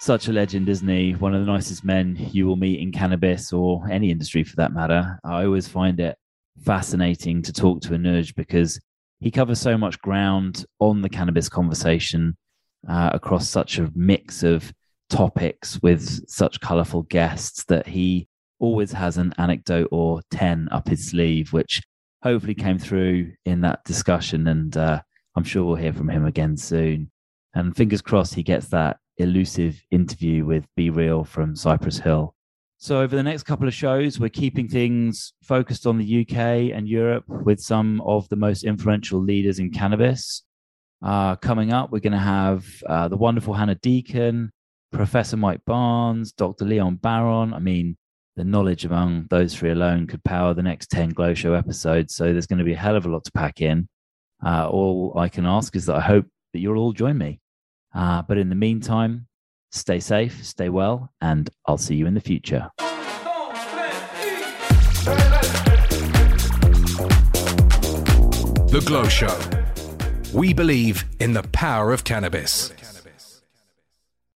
Such 0.02 0.26
a 0.26 0.32
legend, 0.32 0.68
isn't 0.68 0.88
he? 0.88 1.12
One 1.12 1.32
of 1.32 1.46
the 1.46 1.52
nicest 1.52 1.84
men 1.84 2.16
you 2.32 2.48
will 2.48 2.56
meet 2.56 2.80
in 2.80 2.90
cannabis 2.90 3.52
or 3.52 3.88
any 3.88 4.10
industry 4.10 4.42
for 4.42 4.56
that 4.56 4.72
matter. 4.72 5.20
I 5.22 5.44
always 5.44 5.68
find 5.68 6.00
it 6.00 6.18
fascinating 6.64 7.40
to 7.42 7.52
talk 7.52 7.82
to 7.82 7.90
Anuj 7.90 8.34
because 8.34 8.80
he 9.20 9.30
covers 9.30 9.60
so 9.60 9.78
much 9.78 10.02
ground 10.02 10.66
on 10.80 11.02
the 11.02 11.08
cannabis 11.08 11.48
conversation 11.48 12.36
uh, 12.88 13.10
across 13.12 13.48
such 13.48 13.78
a 13.78 13.92
mix 13.94 14.42
of 14.42 14.72
topics 15.08 15.80
with 15.82 16.28
such 16.28 16.58
colorful 16.58 17.04
guests 17.04 17.62
that 17.66 17.86
he 17.86 18.26
always 18.58 18.90
has 18.90 19.18
an 19.18 19.32
anecdote 19.38 19.86
or 19.92 20.20
10 20.32 20.68
up 20.72 20.88
his 20.88 21.10
sleeve, 21.10 21.52
which 21.52 21.80
hopefully 22.24 22.56
came 22.56 22.76
through 22.80 23.30
in 23.44 23.60
that 23.60 23.84
discussion. 23.84 24.48
And 24.48 24.76
uh, 24.76 25.00
I'm 25.36 25.44
sure 25.44 25.62
we'll 25.62 25.76
hear 25.76 25.92
from 25.92 26.08
him 26.08 26.26
again 26.26 26.56
soon. 26.56 27.12
And 27.54 27.76
fingers 27.76 28.02
crossed 28.02 28.34
he 28.34 28.42
gets 28.42 28.66
that 28.70 28.96
elusive 29.18 29.82
interview 29.90 30.44
with 30.44 30.66
B-Real 30.76 31.24
from 31.24 31.56
Cypress 31.56 31.98
Hill. 31.98 32.34
So, 32.78 33.00
over 33.00 33.14
the 33.14 33.22
next 33.22 33.44
couple 33.44 33.68
of 33.68 33.74
shows, 33.74 34.18
we're 34.18 34.28
keeping 34.28 34.68
things 34.68 35.34
focused 35.42 35.86
on 35.86 35.98
the 35.98 36.22
UK 36.22 36.74
and 36.76 36.88
Europe 36.88 37.24
with 37.28 37.60
some 37.60 38.00
of 38.00 38.28
the 38.28 38.36
most 38.36 38.64
influential 38.64 39.20
leaders 39.20 39.60
in 39.60 39.70
cannabis. 39.70 40.42
Uh, 41.00 41.36
coming 41.36 41.72
up, 41.72 41.92
we're 41.92 42.00
going 42.00 42.12
to 42.12 42.18
have 42.18 42.64
uh, 42.88 43.08
the 43.08 43.16
wonderful 43.16 43.54
Hannah 43.54 43.76
Deacon, 43.76 44.50
Professor 44.92 45.36
Mike 45.36 45.64
Barnes, 45.64 46.32
Dr. 46.32 46.64
Leon 46.64 46.96
Barron. 46.96 47.54
I 47.54 47.58
mean, 47.58 47.96
the 48.36 48.44
knowledge 48.44 48.84
among 48.84 49.26
those 49.30 49.54
three 49.54 49.70
alone 49.70 50.06
could 50.06 50.24
power 50.24 50.54
the 50.54 50.62
next 50.62 50.90
10 50.90 51.10
Glow 51.10 51.34
Show 51.34 51.54
episodes. 51.54 52.14
So 52.14 52.32
there's 52.32 52.46
going 52.46 52.60
to 52.60 52.64
be 52.64 52.72
a 52.72 52.78
hell 52.78 52.96
of 52.96 53.04
a 53.04 53.08
lot 53.08 53.24
to 53.24 53.32
pack 53.32 53.60
in. 53.60 53.88
Uh, 54.44 54.68
all 54.68 55.14
I 55.16 55.28
can 55.28 55.46
ask 55.46 55.76
is 55.76 55.86
that 55.86 55.96
I 55.96 56.00
hope 56.00 56.26
that 56.52 56.60
you'll 56.60 56.78
all 56.78 56.92
join 56.92 57.18
me. 57.18 57.40
Uh, 57.94 58.22
but 58.22 58.38
in 58.38 58.48
the 58.48 58.54
meantime, 58.54 59.26
stay 59.70 60.00
safe, 60.00 60.44
stay 60.44 60.68
well, 60.68 61.12
and 61.20 61.50
I'll 61.66 61.78
see 61.78 61.94
you 61.94 62.06
in 62.06 62.14
the 62.14 62.20
future. 62.20 62.70
The 68.72 68.82
Glow 68.86 69.04
Show. 69.04 69.38
We 70.32 70.54
believe 70.54 71.04
in 71.20 71.34
the 71.34 71.42
power 71.52 71.92
of 71.92 72.04
cannabis. 72.04 72.72